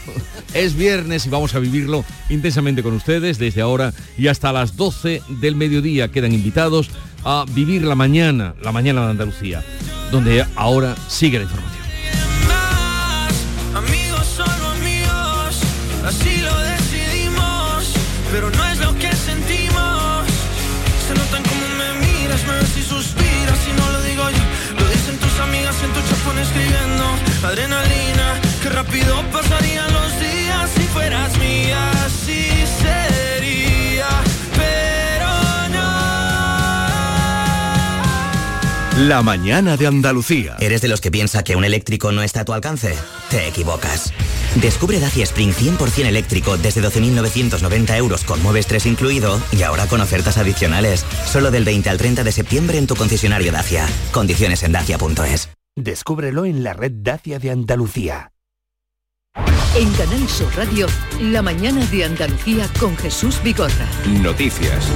Es 0.53 0.75
viernes 0.75 1.25
y 1.27 1.29
vamos 1.29 1.55
a 1.55 1.61
vivirlo 1.61 2.05
intensamente 2.29 2.83
con 2.83 2.95
ustedes 2.95 3.39
desde 3.39 3.63
ahora 3.63 3.95
y 4.19 4.27
hasta 4.27 4.53
las 4.53 4.77
12 4.77 5.23
del 5.29 5.55
mediodía. 5.55 6.09
Quedan 6.09 6.33
invitados 6.33 6.91
a 7.25 7.45
vivir 7.49 7.85
la 7.85 7.95
mañana, 7.95 8.57
la 8.63 8.73
mañana 8.73 9.05
de 9.05 9.11
Andalucía, 9.13 9.63
donde 10.11 10.45
ahora 10.57 10.97
sigue 11.09 11.39
la 11.39 11.45
información. 11.45 11.82
Así 16.05 16.39
lo 16.39 16.57
decidimos, 16.61 17.93
pero 18.33 18.51
no 18.51 18.65
es 18.69 18.79
lo 18.79 18.95
que 18.99 19.13
sentimos. 19.15 20.27
Se 21.07 21.15
notan 21.15 21.43
como 21.43 21.67
me 21.81 21.89
miras, 22.07 22.45
me 22.47 22.55
ves 22.55 22.77
y 22.77 22.83
suspiras, 22.83 23.59
y 23.69 23.73
no 23.81 23.91
lo 23.91 24.01
digo 24.03 24.25
yo, 24.31 24.45
lo 24.81 24.89
dicen 24.89 25.19
tus 25.19 25.39
amigas 25.41 25.77
en 25.83 25.91
tu 25.93 26.01
chapón 26.09 26.39
escribiendo. 26.39 27.05
Adrenalina, 27.45 28.27
que 28.63 28.69
rápido 28.69 29.23
pasarían 29.33 29.72
La 39.09 39.21
mañana 39.21 39.77
de 39.77 39.89
Andalucía. 39.89 40.57
¿Eres 40.61 40.81
de 40.81 40.87
los 40.87 41.01
que 41.01 41.11
piensa 41.11 41.43
que 41.43 41.57
un 41.57 41.65
eléctrico 41.65 42.13
no 42.13 42.23
está 42.23 42.43
a 42.43 42.45
tu 42.45 42.53
alcance? 42.53 42.95
Te 43.31 43.49
equivocas. 43.49 44.13
Descubre 44.61 45.01
Dacia 45.01 45.25
Spring 45.25 45.53
100% 45.53 46.07
eléctrico 46.07 46.57
desde 46.57 46.81
12.990 46.83 47.97
euros 47.97 48.23
con 48.23 48.41
Mueves 48.41 48.69
3 48.69 48.87
incluido 48.87 49.41
y 49.51 49.65
ahora 49.65 49.89
con 49.89 50.01
ofertas 50.01 50.39
adicionales. 50.39 51.05
Solo 51.27 51.51
del 51.51 51.65
20 51.65 51.91
al 51.91 51.99
30 51.99 52.23
de 52.23 52.31
septiembre 52.31 52.79
en 52.79 52.87
tu 52.87 52.95
concesionario 52.95 53.51
Dacia. 53.51 53.89
Condiciones 54.13 54.63
en 54.63 54.71
dacia.es. 54.71 55.49
Descúbrelo 55.75 56.45
en 56.45 56.63
la 56.63 56.73
red 56.73 56.93
Dacia 56.95 57.41
de 57.41 57.51
Andalucía. 57.51 58.31
En 59.75 59.91
Canal 59.95 60.29
Sur 60.29 60.55
Radio, 60.55 60.87
la 61.21 61.43
mañana 61.43 61.85
de 61.87 62.05
Andalucía 62.05 62.69
con 62.79 62.97
Jesús 62.99 63.43
Vigorra. 63.43 63.89
Noticias. 64.23 64.87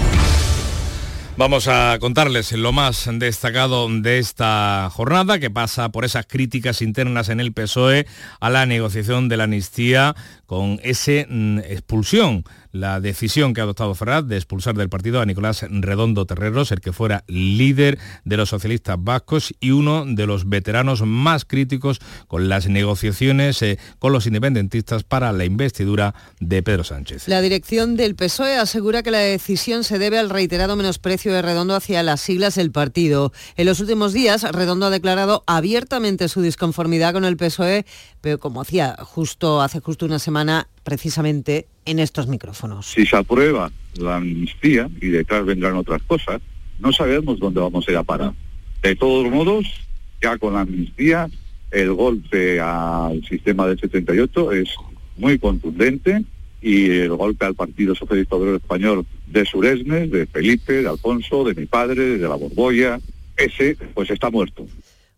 Vamos 1.38 1.68
a 1.68 1.98
contarles 2.00 2.52
lo 2.52 2.72
más 2.72 3.10
destacado 3.12 3.86
de 3.90 4.18
esta 4.18 4.88
jornada 4.90 5.38
que 5.38 5.50
pasa 5.50 5.90
por 5.90 6.06
esas 6.06 6.24
críticas 6.26 6.80
internas 6.80 7.28
en 7.28 7.40
el 7.40 7.52
PSOE 7.52 8.06
a 8.40 8.48
la 8.48 8.64
negociación 8.64 9.28
de 9.28 9.36
la 9.36 9.44
amnistía 9.44 10.16
con 10.46 10.80
esa 10.82 11.12
expulsión 11.12 12.44
la 12.76 13.00
decisión 13.00 13.54
que 13.54 13.60
ha 13.60 13.64
adoptado 13.64 13.94
Ferraz 13.94 14.26
de 14.26 14.36
expulsar 14.36 14.74
del 14.74 14.88
partido 14.88 15.20
a 15.20 15.26
Nicolás 15.26 15.64
Redondo 15.68 16.26
Terreros, 16.26 16.72
el 16.72 16.80
que 16.80 16.92
fuera 16.92 17.24
líder 17.26 17.98
de 18.24 18.36
los 18.36 18.50
socialistas 18.50 18.96
vascos 18.98 19.54
y 19.60 19.70
uno 19.70 20.04
de 20.06 20.26
los 20.26 20.48
veteranos 20.48 21.02
más 21.02 21.44
críticos 21.44 22.00
con 22.28 22.48
las 22.48 22.68
negociaciones 22.68 23.62
eh, 23.62 23.78
con 23.98 24.12
los 24.12 24.26
independentistas 24.26 25.04
para 25.04 25.32
la 25.32 25.44
investidura 25.44 26.14
de 26.40 26.62
Pedro 26.62 26.84
Sánchez. 26.84 27.28
La 27.28 27.40
dirección 27.40 27.96
del 27.96 28.14
PSOE 28.14 28.56
asegura 28.58 29.02
que 29.02 29.10
la 29.10 29.18
decisión 29.18 29.84
se 29.84 29.98
debe 29.98 30.18
al 30.18 30.30
reiterado 30.30 30.76
menosprecio 30.76 31.32
de 31.32 31.42
Redondo 31.42 31.74
hacia 31.74 32.02
las 32.02 32.20
siglas 32.20 32.56
del 32.56 32.72
partido. 32.72 33.32
En 33.56 33.66
los 33.66 33.80
últimos 33.80 34.12
días, 34.12 34.42
Redondo 34.42 34.86
ha 34.86 34.90
declarado 34.90 35.44
abiertamente 35.46 36.28
su 36.28 36.42
disconformidad 36.42 37.12
con 37.12 37.24
el 37.24 37.36
PSOE, 37.36 37.86
pero 38.20 38.38
como 38.38 38.60
hacía 38.60 38.96
justo 39.00 39.62
hace 39.62 39.80
justo 39.80 40.04
una 40.04 40.18
semana, 40.18 40.35
precisamente 40.82 41.66
en 41.84 41.98
estos 41.98 42.26
micrófonos. 42.26 42.86
Si 42.86 43.06
se 43.06 43.16
aprueba 43.16 43.70
la 43.98 44.16
amnistía 44.16 44.88
y 45.00 45.08
detrás 45.08 45.44
vendrán 45.44 45.74
otras 45.74 46.02
cosas, 46.02 46.40
no 46.78 46.92
sabemos 46.92 47.38
dónde 47.38 47.60
vamos 47.60 47.88
a 47.88 47.90
ir 47.90 47.96
a 47.96 48.02
parar. 48.02 48.32
De 48.82 48.94
todos 48.94 49.30
modos, 49.30 49.66
ya 50.20 50.36
con 50.38 50.54
la 50.54 50.60
amnistía, 50.60 51.28
el 51.70 51.92
golpe 51.92 52.60
al 52.60 53.24
sistema 53.24 53.66
del 53.66 53.78
78 53.78 54.52
es 54.52 54.74
muy 55.16 55.38
contundente 55.38 56.22
y 56.60 56.90
el 56.90 57.10
golpe 57.10 57.46
al 57.46 57.54
Partido 57.54 57.94
Socialista 57.94 58.36
Obrero 58.36 58.56
Español 58.56 59.06
de 59.26 59.44
Suresnes, 59.44 60.10
de 60.10 60.26
Felipe, 60.26 60.82
de 60.82 60.88
Alfonso, 60.88 61.44
de 61.44 61.54
mi 61.54 61.66
padre, 61.66 62.18
de 62.18 62.28
la 62.28 62.34
Borbolla, 62.34 63.00
ese 63.36 63.76
pues 63.94 64.10
está 64.10 64.30
muerto. 64.30 64.66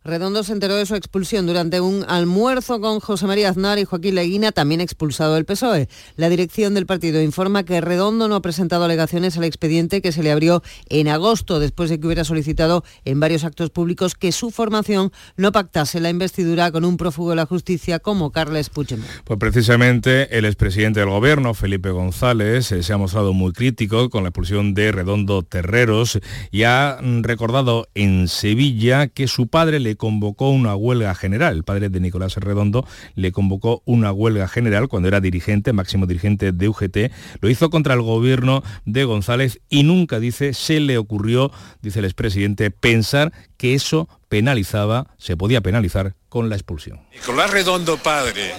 Redondo 0.05 0.43
se 0.43 0.53
enteró 0.53 0.77
de 0.77 0.87
su 0.87 0.95
expulsión 0.95 1.47
durante 1.47 1.81
un 1.81 2.05
almuerzo 2.09 2.81
con 2.81 3.01
José 3.01 3.27
María 3.27 3.51
Aznar 3.51 3.79
y 3.79 3.85
Joaquín 3.85 4.15
Leguina, 4.15 4.53
también 4.53 4.81
expulsado 4.81 5.35
del 5.35 5.45
PSOE. 5.45 5.89
La 6.17 6.29
dirección 6.29 6.73
del 6.73 6.87
partido 6.87 7.21
informa 7.21 7.65
que 7.65 7.81
Redondo 7.81 8.29
no 8.29 8.37
ha 8.37 8.41
presentado 8.41 8.85
alegaciones 8.85 9.37
al 9.37 9.45
expediente 9.45 10.01
que 10.01 10.13
se 10.13 10.23
le 10.23 10.31
abrió 10.31 10.63
en 10.89 11.09
agosto, 11.09 11.59
después 11.61 11.91
de 11.91 11.99
que 11.99 12.07
hubiera 12.07 12.25
solicitado 12.25 12.85
en 13.05 13.21
varios 13.21 13.45
actos 13.45 13.71
públicos 13.71 14.15
que 14.15 14.33
su 14.33 14.51
formación 14.51 15.13
no 15.37 15.53
pactase 15.53 16.01
la 16.01 16.11
investidura 16.11 16.71
con 16.71 16.85
un 16.85 16.97
prófugo 16.97 17.31
de 17.31 17.37
la 17.37 17.47
justicia 17.47 17.99
como 17.99 18.31
Carles 18.31 18.71
Puigdemont. 18.71 19.09
Pues 19.25 19.39
precisamente 19.39 20.39
el 20.39 20.45
expresidente 20.45 21.01
del 21.01 21.11
gobierno, 21.11 21.55
Felipe 21.55 21.91
González, 21.91 22.73
eh, 22.73 22.83
se 22.83 22.93
ha 22.93 22.99
mostrado 22.99 23.33
muy 23.33 23.53
crítico 23.53 24.09
con 24.11 24.23
la 24.23 24.31
expulsión 24.31 24.75
de 24.75 24.93
Redondo 24.93 25.43
Terreros 25.43 26.19
y 26.51 26.63
ha 26.63 26.99
mm, 27.03 27.23
recordado 27.23 27.89
en 27.95 28.29
Sevilla 28.29 29.09
que 29.09 29.29
su 29.29 29.49
padre 29.49 29.81
le 29.81 29.88
convocó 29.97 30.51
una 30.51 30.75
huelga 30.75 31.15
general. 31.15 31.57
El 31.57 31.65
padre 31.65 31.89
de 31.89 32.01
Nicolás 32.01 32.37
Redondo 32.37 32.87
le 33.15 33.33
convocó 33.33 33.83
una 33.85 34.13
huelga 34.13 34.49
general 34.49 34.89
cuando 34.89 35.09
era 35.09 35.21
dirigente, 35.21 35.73
máximo 35.73 36.07
dirigente 36.07 36.53
de 36.53 36.69
UGT. 36.69 37.13
Lo 37.41 37.49
hizo 37.49 37.71
contra 37.71 37.95
el 37.95 38.03
gobierno 38.03 38.63
de 38.85 39.05
González 39.05 39.61
y 39.69 39.83
nunca, 39.83 40.21
dice, 40.21 40.55
se 40.55 40.81
le 40.81 40.99
ocurrió, 40.99 41.51
dice 41.83 42.01
el 42.01 42.05
expresidente, 42.05 42.71
pensar 42.71 43.33
que 43.57 43.75
eso 43.75 44.09
penalizaba, 44.29 45.15
se 45.19 45.37
podía 45.37 45.61
penalizar 45.61 46.15
con 46.29 46.49
la 46.49 46.57
expulsión. 46.57 47.01
Nicolás 47.13 47.51
Redondo, 47.51 47.97
padre, 47.97 48.53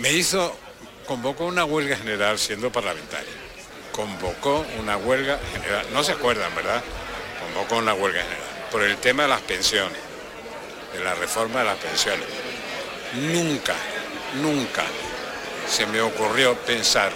me 0.00 0.12
hizo, 0.12 0.56
convocó 1.06 1.46
una 1.46 1.64
huelga 1.64 1.96
general 1.96 2.38
siendo 2.38 2.70
parlamentario. 2.70 3.48
Convocó 3.92 4.64
una 4.80 4.96
huelga 4.96 5.40
general, 5.52 5.86
no 5.92 6.04
se 6.04 6.12
acuerdan, 6.12 6.54
¿verdad? 6.54 6.82
Convocó 7.42 7.78
una 7.78 7.94
huelga 7.94 8.22
general 8.22 8.58
por 8.70 8.82
el 8.82 8.96
tema 8.98 9.24
de 9.24 9.30
las 9.30 9.40
pensiones 9.40 10.07
de 10.92 11.04
la 11.04 11.14
reforma 11.14 11.60
de 11.60 11.66
las 11.66 11.76
pensiones. 11.76 12.26
Nunca, 13.14 13.74
nunca 14.42 14.84
se 15.66 15.86
me 15.86 16.00
ocurrió 16.00 16.54
pensar 16.56 17.12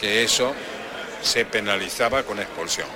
que 0.00 0.22
eso 0.22 0.54
se 1.22 1.44
penalizaba 1.44 2.22
con 2.22 2.38
expulsión. 2.38 2.86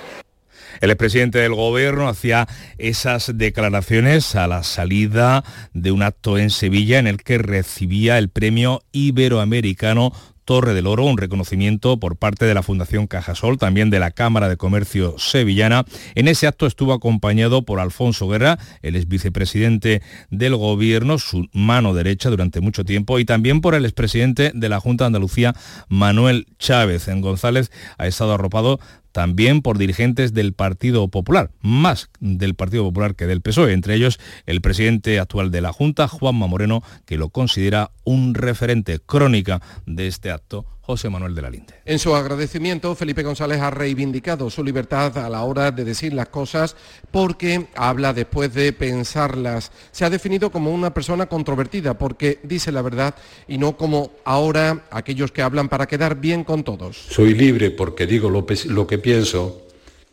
El 0.81 0.91
expresidente 0.91 1.39
del 1.39 1.55
gobierno 1.55 2.07
hacía 2.07 2.47
esas 2.77 3.37
declaraciones 3.37 4.35
a 4.35 4.47
la 4.47 4.63
salida 4.63 5.43
de 5.73 5.91
un 5.91 6.03
acto 6.03 6.37
en 6.37 6.49
Sevilla 6.49 6.99
en 6.99 7.07
el 7.07 7.17
que 7.21 7.37
recibía 7.37 8.17
el 8.17 8.29
premio 8.29 8.81
iberoamericano 8.93 10.13
Torre 10.49 10.73
del 10.73 10.87
Oro, 10.87 11.05
un 11.05 11.19
reconocimiento 11.19 11.99
por 11.99 12.15
parte 12.15 12.45
de 12.45 12.55
la 12.55 12.63
Fundación 12.63 13.05
Cajasol, 13.05 13.59
también 13.59 13.91
de 13.91 13.99
la 13.99 14.09
Cámara 14.09 14.49
de 14.49 14.57
Comercio 14.57 15.13
Sevillana. 15.19 15.85
En 16.15 16.27
ese 16.27 16.47
acto 16.47 16.65
estuvo 16.65 16.93
acompañado 16.93 17.61
por 17.61 17.79
Alfonso 17.79 18.27
Guerra, 18.27 18.57
el 18.81 18.95
ex 18.95 19.07
vicepresidente 19.07 20.01
del 20.31 20.55
Gobierno, 20.55 21.19
su 21.19 21.45
mano 21.53 21.93
derecha 21.93 22.31
durante 22.31 22.61
mucho 22.61 22.83
tiempo, 22.83 23.19
y 23.19 23.25
también 23.25 23.61
por 23.61 23.75
el 23.75 23.85
expresidente 23.85 24.51
de 24.55 24.69
la 24.69 24.79
Junta 24.79 25.03
de 25.03 25.09
Andalucía, 25.09 25.53
Manuel 25.87 26.47
Chávez. 26.57 27.09
En 27.09 27.21
González 27.21 27.71
ha 27.99 28.07
estado 28.07 28.33
arropado 28.33 28.79
también 29.11 29.61
por 29.61 29.77
dirigentes 29.77 30.33
del 30.33 30.53
Partido 30.53 31.07
Popular, 31.07 31.51
más 31.61 32.09
del 32.19 32.55
Partido 32.55 32.83
Popular 32.83 33.15
que 33.15 33.27
del 33.27 33.41
PSOE, 33.41 33.73
entre 33.73 33.95
ellos 33.95 34.19
el 34.45 34.61
presidente 34.61 35.19
actual 35.19 35.51
de 35.51 35.61
la 35.61 35.73
Junta, 35.73 36.07
Juanma 36.07 36.47
Moreno, 36.47 36.83
que 37.05 37.17
lo 37.17 37.29
considera 37.29 37.91
un 38.03 38.33
referente 38.33 38.99
crónica 38.99 39.61
de 39.85 40.07
este 40.07 40.31
acto 40.31 40.65
José 40.89 41.07
Manuel 41.07 41.35
de 41.35 41.43
la 41.43 41.51
Linde. 41.51 41.75
En 41.85 41.99
su 41.99 42.15
agradecimiento, 42.15 42.95
Felipe 42.95 43.21
González 43.21 43.61
ha 43.61 43.69
reivindicado 43.69 44.49
su 44.49 44.63
libertad 44.63 45.15
a 45.19 45.29
la 45.29 45.43
hora 45.43 45.69
de 45.69 45.85
decir 45.85 46.13
las 46.13 46.29
cosas 46.29 46.75
porque 47.11 47.67
habla 47.75 48.11
después 48.11 48.51
de 48.55 48.73
pensarlas. 48.73 49.71
Se 49.91 50.03
ha 50.03 50.09
definido 50.09 50.51
como 50.51 50.73
una 50.73 50.91
persona 50.91 51.27
controvertida 51.27 51.95
porque 51.95 52.39
dice 52.41 52.71
la 52.71 52.81
verdad 52.81 53.13
y 53.47 53.59
no 53.59 53.77
como 53.77 54.13
ahora 54.25 54.87
aquellos 54.89 55.31
que 55.31 55.43
hablan 55.43 55.69
para 55.69 55.85
quedar 55.85 56.19
bien 56.19 56.43
con 56.43 56.63
todos. 56.63 56.97
Soy 56.97 57.35
libre 57.35 57.69
porque 57.69 58.07
digo 58.07 58.31
lo, 58.31 58.47
lo 58.65 58.87
que 58.87 58.97
pienso 58.97 59.67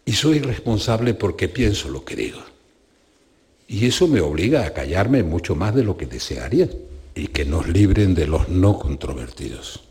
y 0.05 0.13
soy 0.13 0.41
responsable 0.41 1.15
porque 1.15 1.49
pienso 1.49 1.89
lo 1.89 2.05
que 2.05 2.17
digo. 2.17 2.43
Y 3.67 3.87
eso 3.87 4.09
me 4.09 4.21
obliga 4.21 4.67
a 4.67 4.75
callarme 4.75 5.23
mucho 5.23 5.57
más 5.57 5.75
de 5.75 5.85
lo 5.85 5.97
que 5.97 6.05
desearía 6.05 6.69
y 7.15 7.29
que 7.29 7.47
nos 7.47 7.67
libren 7.67 8.15
de 8.15 8.27
los 8.27 8.51
no 8.51 8.79
controvertidos 8.79 9.86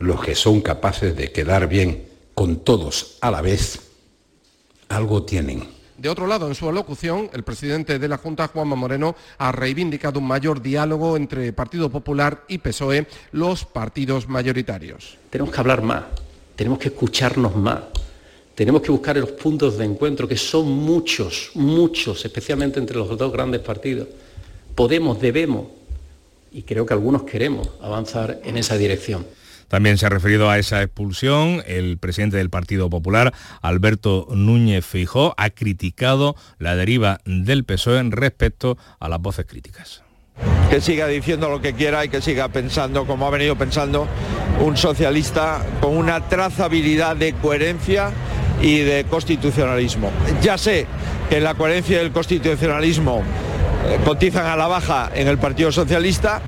los 0.00 0.22
que 0.22 0.34
son 0.34 0.62
capaces 0.62 1.14
de 1.14 1.30
quedar 1.30 1.68
bien 1.68 2.06
con 2.34 2.64
todos 2.64 3.18
a 3.20 3.30
la 3.30 3.42
vez, 3.42 3.80
algo 4.88 5.22
tienen 5.24 5.68
De 5.98 6.08
otro 6.08 6.26
lado, 6.26 6.48
en 6.48 6.54
su 6.54 6.68
alocución, 6.68 7.28
el 7.34 7.44
presidente 7.44 7.98
de 7.98 8.08
la 8.08 8.16
Junta, 8.16 8.48
Juanma 8.48 8.74
Moreno, 8.74 9.14
ha 9.36 9.52
reivindicado 9.52 10.18
un 10.18 10.26
mayor 10.26 10.62
diálogo 10.62 11.18
entre 11.18 11.52
Partido 11.52 11.90
Popular 11.90 12.44
y 12.48 12.58
PSOE, 12.58 13.06
los 13.32 13.66
partidos 13.66 14.26
mayoritarios. 14.26 15.18
Tenemos 15.28 15.52
que 15.52 15.60
hablar 15.60 15.82
más, 15.82 16.04
tenemos 16.56 16.78
que 16.78 16.88
escucharnos 16.88 17.54
más, 17.54 17.80
tenemos 18.54 18.80
que 18.80 18.90
buscar 18.90 19.18
los 19.18 19.32
puntos 19.32 19.76
de 19.76 19.84
encuentro, 19.84 20.26
que 20.26 20.38
son 20.38 20.66
muchos, 20.66 21.50
muchos, 21.54 22.24
especialmente 22.24 22.80
entre 22.80 22.96
los 22.96 23.18
dos 23.18 23.30
grandes 23.30 23.60
partidos. 23.60 24.08
Podemos, 24.74 25.20
debemos, 25.20 25.66
y 26.52 26.62
creo 26.62 26.86
que 26.86 26.94
algunos 26.94 27.24
queremos 27.24 27.68
avanzar 27.82 28.40
en 28.44 28.56
esa 28.56 28.78
dirección. 28.78 29.26
También 29.70 29.98
se 29.98 30.06
ha 30.06 30.08
referido 30.08 30.50
a 30.50 30.58
esa 30.58 30.82
expulsión. 30.82 31.62
El 31.64 31.96
presidente 31.96 32.36
del 32.36 32.50
Partido 32.50 32.90
Popular, 32.90 33.32
Alberto 33.62 34.26
Núñez 34.30 34.84
Fijó, 34.84 35.32
ha 35.36 35.50
criticado 35.50 36.34
la 36.58 36.74
deriva 36.74 37.20
del 37.24 37.64
PSOE 37.64 38.02
respecto 38.10 38.76
a 38.98 39.08
las 39.08 39.20
voces 39.20 39.46
críticas. 39.46 40.02
Que 40.70 40.80
siga 40.80 41.06
diciendo 41.06 41.48
lo 41.48 41.62
que 41.62 41.74
quiera 41.74 42.04
y 42.04 42.08
que 42.08 42.20
siga 42.20 42.48
pensando 42.48 43.06
como 43.06 43.28
ha 43.28 43.30
venido 43.30 43.56
pensando 43.56 44.08
un 44.60 44.76
socialista 44.76 45.64
con 45.80 45.96
una 45.96 46.28
trazabilidad 46.28 47.14
de 47.14 47.32
coherencia 47.34 48.10
y 48.60 48.78
de 48.80 49.04
constitucionalismo. 49.04 50.10
Ya 50.42 50.58
sé 50.58 50.86
que 51.28 51.40
la 51.40 51.54
coherencia 51.54 52.02
y 52.02 52.04
el 52.04 52.10
constitucionalismo 52.10 53.22
eh, 53.86 54.00
cotizan 54.04 54.46
a 54.46 54.56
la 54.56 54.66
baja 54.66 55.10
en 55.14 55.28
el 55.28 55.38
Partido 55.38 55.70
Socialista. 55.70 56.42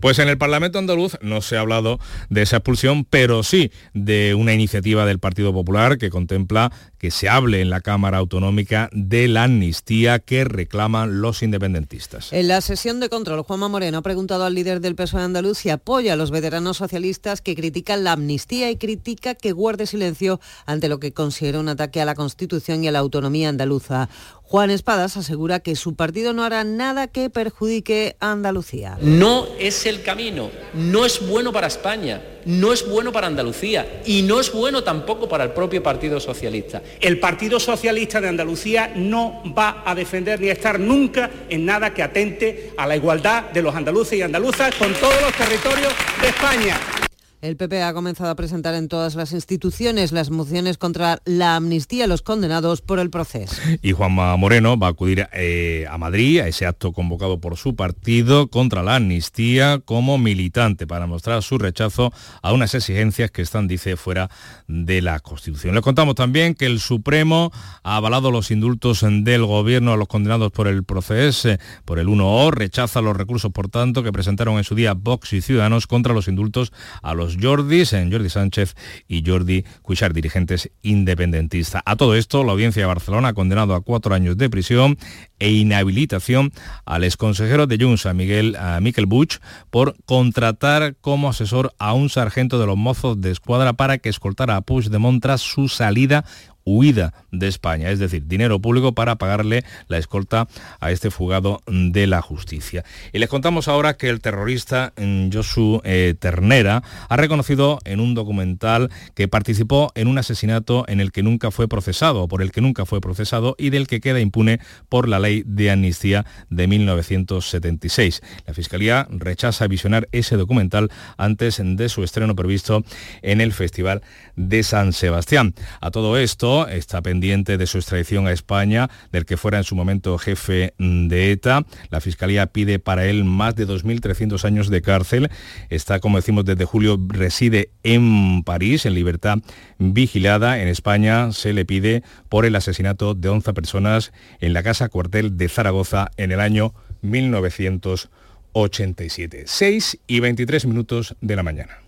Pues 0.00 0.18
en 0.18 0.28
el 0.28 0.38
Parlamento 0.38 0.78
andaluz 0.78 1.16
no 1.20 1.40
se 1.40 1.56
ha 1.56 1.60
hablado 1.60 1.98
de 2.30 2.42
esa 2.42 2.56
expulsión, 2.56 3.04
pero 3.04 3.42
sí 3.42 3.70
de 3.94 4.34
una 4.34 4.54
iniciativa 4.54 5.06
del 5.06 5.18
Partido 5.18 5.52
Popular 5.52 5.98
que 5.98 6.10
contempla 6.10 6.72
que 6.98 7.10
se 7.10 7.28
hable 7.28 7.60
en 7.60 7.70
la 7.70 7.80
Cámara 7.80 8.18
Autonómica 8.18 8.90
de 8.92 9.28
la 9.28 9.44
amnistía 9.44 10.18
que 10.18 10.44
reclaman 10.44 11.20
los 11.20 11.42
independentistas. 11.42 12.32
En 12.32 12.48
la 12.48 12.60
sesión 12.60 13.00
de 13.00 13.08
control, 13.08 13.42
Juanma 13.42 13.68
Moreno 13.68 13.98
ha 13.98 14.02
preguntado 14.02 14.44
al 14.44 14.54
líder 14.54 14.80
del 14.80 14.96
PSOE 14.96 15.20
de 15.20 15.26
Andaluz 15.26 15.58
si 15.58 15.70
apoya 15.70 16.14
a 16.14 16.16
los 16.16 16.30
veteranos 16.30 16.78
socialistas 16.78 17.40
que 17.40 17.54
critican 17.54 18.04
la 18.04 18.12
amnistía 18.12 18.70
y 18.70 18.76
critica 18.76 19.34
que 19.34 19.52
guarde 19.52 19.86
silencio 19.86 20.40
ante 20.66 20.88
lo 20.88 20.98
que 20.98 21.12
considera 21.12 21.60
un 21.60 21.68
ataque 21.68 22.00
a 22.00 22.04
la 22.04 22.14
Constitución 22.14 22.82
y 22.82 22.88
a 22.88 22.92
la 22.92 22.98
autonomía 22.98 23.48
andaluza. 23.48 24.08
Juan 24.42 24.70
Espadas 24.70 25.18
asegura 25.18 25.60
que 25.60 25.76
su 25.76 25.94
partido 25.94 26.32
no 26.32 26.42
hará 26.42 26.64
nada 26.64 27.06
que 27.06 27.28
perjudique 27.28 28.16
a 28.18 28.32
Andalucía. 28.32 28.96
No 29.02 29.44
es 29.68 29.86
el 29.86 30.02
camino, 30.02 30.50
no 30.74 31.04
es 31.04 31.26
bueno 31.26 31.52
para 31.52 31.68
España, 31.68 32.20
no 32.44 32.72
es 32.72 32.88
bueno 32.88 33.12
para 33.12 33.26
Andalucía 33.26 34.00
y 34.04 34.22
no 34.22 34.40
es 34.40 34.52
bueno 34.52 34.82
tampoco 34.82 35.28
para 35.28 35.44
el 35.44 35.50
propio 35.50 35.82
Partido 35.82 36.18
Socialista. 36.18 36.82
El 37.00 37.20
Partido 37.20 37.60
Socialista 37.60 38.20
de 38.20 38.28
Andalucía 38.28 38.92
no 38.96 39.42
va 39.56 39.82
a 39.84 39.94
defender 39.94 40.40
ni 40.40 40.48
a 40.48 40.54
estar 40.54 40.80
nunca 40.80 41.30
en 41.48 41.64
nada 41.64 41.94
que 41.94 42.02
atente 42.02 42.72
a 42.76 42.86
la 42.86 42.96
igualdad 42.96 43.44
de 43.44 43.62
los 43.62 43.74
andaluces 43.74 44.18
y 44.18 44.22
andaluzas 44.22 44.74
con 44.74 44.92
todos 44.94 45.20
los 45.20 45.32
territorios 45.32 45.92
de 46.20 46.28
España. 46.28 46.97
El 47.40 47.56
PP 47.56 47.84
ha 47.84 47.94
comenzado 47.94 48.30
a 48.30 48.34
presentar 48.34 48.74
en 48.74 48.88
todas 48.88 49.14
las 49.14 49.30
instituciones 49.30 50.10
las 50.10 50.30
mociones 50.30 50.76
contra 50.76 51.22
la 51.24 51.54
amnistía 51.54 52.04
a 52.04 52.06
los 52.08 52.20
condenados 52.20 52.82
por 52.82 52.98
el 52.98 53.10
proceso. 53.10 53.54
Y 53.80 53.92
Juanma 53.92 54.36
Moreno 54.36 54.76
va 54.76 54.88
a 54.88 54.90
acudir 54.90 55.28
eh, 55.32 55.86
a 55.88 55.98
Madrid 55.98 56.40
a 56.40 56.48
ese 56.48 56.66
acto 56.66 56.92
convocado 56.92 57.40
por 57.40 57.56
su 57.56 57.76
partido 57.76 58.48
contra 58.48 58.82
la 58.82 58.96
amnistía 58.96 59.78
como 59.84 60.18
militante 60.18 60.88
para 60.88 61.06
mostrar 61.06 61.44
su 61.44 61.58
rechazo 61.58 62.12
a 62.42 62.52
unas 62.52 62.74
exigencias 62.74 63.30
que 63.30 63.42
están, 63.42 63.68
dice, 63.68 63.96
fuera 63.96 64.28
de 64.66 65.00
la 65.00 65.20
Constitución. 65.20 65.76
Le 65.76 65.80
contamos 65.80 66.16
también 66.16 66.56
que 66.56 66.66
el 66.66 66.80
Supremo 66.80 67.52
ha 67.84 67.94
avalado 67.94 68.32
los 68.32 68.50
indultos 68.50 69.06
del 69.08 69.44
gobierno 69.44 69.92
a 69.92 69.96
los 69.96 70.08
condenados 70.08 70.50
por 70.50 70.66
el 70.66 70.82
proceso, 70.82 71.50
por 71.84 72.00
el 72.00 72.08
1O, 72.08 72.50
rechaza 72.50 73.00
los 73.00 73.16
recursos, 73.16 73.52
por 73.52 73.68
tanto, 73.68 74.02
que 74.02 74.10
presentaron 74.10 74.58
en 74.58 74.64
su 74.64 74.74
día 74.74 74.94
Vox 74.94 75.34
y 75.34 75.40
Ciudadanos 75.40 75.86
contra 75.86 76.12
los 76.12 76.26
indultos 76.26 76.72
a 77.00 77.14
los 77.14 77.27
Jordis, 77.40 77.92
en 77.92 78.10
Jordi 78.10 78.30
Sánchez 78.30 78.74
y 79.06 79.22
Jordi 79.28 79.64
Cuixart, 79.82 80.14
dirigentes 80.14 80.70
independentistas. 80.82 81.82
A 81.84 81.96
todo 81.96 82.14
esto, 82.14 82.44
la 82.44 82.52
audiencia 82.52 82.82
de 82.82 82.86
Barcelona 82.86 83.28
ha 83.28 83.34
condenado 83.34 83.74
a 83.74 83.82
cuatro 83.82 84.14
años 84.14 84.36
de 84.36 84.48
prisión 84.48 84.98
e 85.38 85.50
inhabilitación 85.50 86.52
al 86.84 87.04
exconsejero 87.04 87.66
de 87.66 87.78
Junts, 87.78 88.06
a 88.06 88.14
Miguel 88.14 88.56
Miquel 88.80 89.06
Buch, 89.06 89.38
por 89.70 89.96
contratar 90.04 90.96
como 91.00 91.28
asesor 91.28 91.74
a 91.78 91.92
un 91.92 92.08
sargento 92.08 92.58
de 92.58 92.66
los 92.66 92.76
mozos 92.76 93.20
de 93.20 93.30
escuadra 93.30 93.74
para 93.74 93.98
que 93.98 94.08
escoltara 94.08 94.56
a 94.56 94.62
Puigdemont 94.62 95.22
tras 95.22 95.40
su 95.40 95.68
salida 95.68 96.24
huida 96.68 97.14
de 97.32 97.48
España, 97.48 97.90
es 97.90 97.98
decir, 97.98 98.26
dinero 98.26 98.60
público 98.60 98.92
para 98.92 99.16
pagarle 99.16 99.64
la 99.88 99.98
escolta 99.98 100.48
a 100.80 100.90
este 100.90 101.10
fugado 101.10 101.62
de 101.66 102.06
la 102.06 102.20
justicia. 102.20 102.84
Y 103.12 103.18
les 103.18 103.28
contamos 103.28 103.68
ahora 103.68 103.94
que 103.94 104.08
el 104.08 104.20
terrorista 104.20 104.92
mm, 104.96 105.30
Josu 105.32 105.80
eh, 105.84 106.14
Ternera 106.18 106.82
ha 107.08 107.16
reconocido 107.16 107.78
en 107.84 108.00
un 108.00 108.14
documental 108.14 108.90
que 109.14 109.28
participó 109.28 109.90
en 109.94 110.08
un 110.08 110.18
asesinato 110.18 110.84
en 110.88 111.00
el 111.00 111.10
que 111.10 111.22
nunca 111.22 111.50
fue 111.50 111.68
procesado, 111.68 112.28
por 112.28 112.42
el 112.42 112.52
que 112.52 112.60
nunca 112.60 112.84
fue 112.84 113.00
procesado 113.00 113.56
y 113.58 113.70
del 113.70 113.86
que 113.86 114.00
queda 114.00 114.20
impune 114.20 114.60
por 114.88 115.08
la 115.08 115.18
ley 115.18 115.42
de 115.46 115.70
amnistía 115.70 116.26
de 116.50 116.66
1976. 116.66 118.22
La 118.46 118.54
Fiscalía 118.54 119.06
rechaza 119.10 119.66
visionar 119.66 120.08
ese 120.12 120.36
documental 120.36 120.90
antes 121.16 121.60
de 121.62 121.88
su 121.88 122.02
estreno 122.02 122.34
previsto 122.34 122.84
en 123.22 123.40
el 123.40 123.52
Festival 123.52 124.02
de 124.36 124.62
San 124.62 124.92
Sebastián. 124.92 125.54
A 125.80 125.90
todo 125.90 126.18
esto, 126.18 126.57
está 126.66 127.02
pendiente 127.02 127.58
de 127.58 127.66
su 127.66 127.78
extradición 127.78 128.26
a 128.26 128.32
España, 128.32 128.90
del 129.12 129.26
que 129.26 129.36
fuera 129.36 129.58
en 129.58 129.64
su 129.64 129.76
momento 129.76 130.18
jefe 130.18 130.74
de 130.78 131.32
ETA. 131.32 131.64
La 131.90 132.00
Fiscalía 132.00 132.46
pide 132.46 132.78
para 132.78 133.04
él 133.04 133.24
más 133.24 133.54
de 133.54 133.66
2.300 133.66 134.44
años 134.44 134.70
de 134.70 134.82
cárcel. 134.82 135.30
Está, 135.68 136.00
como 136.00 136.18
decimos, 136.18 136.44
desde 136.44 136.64
julio 136.64 136.98
reside 137.08 137.70
en 137.82 138.42
París, 138.42 138.86
en 138.86 138.94
libertad 138.94 139.38
vigilada. 139.78 140.60
En 140.60 140.68
España 140.68 141.32
se 141.32 141.52
le 141.52 141.64
pide 141.64 142.02
por 142.28 142.44
el 142.44 142.56
asesinato 142.56 143.14
de 143.14 143.28
11 143.28 143.52
personas 143.52 144.12
en 144.40 144.52
la 144.52 144.62
casa 144.62 144.88
cuartel 144.88 145.36
de 145.36 145.48
Zaragoza 145.48 146.10
en 146.16 146.32
el 146.32 146.40
año 146.40 146.74
1900. 147.02 148.10
87. 148.52 149.44
6 149.46 149.98
y 150.06 150.20
23 150.20 150.66
minutos 150.66 151.16
de 151.20 151.36
la 151.36 151.42
mañana. 151.42 151.78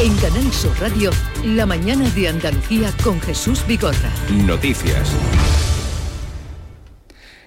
En 0.00 0.12
Canal 0.16 0.52
Sur 0.52 0.72
Radio, 0.80 1.12
la 1.44 1.66
mañana 1.66 2.10
de 2.10 2.26
Andalucía 2.26 2.92
con 3.04 3.20
Jesús 3.20 3.64
Vigorra. 3.64 4.10
Noticias. 4.44 5.14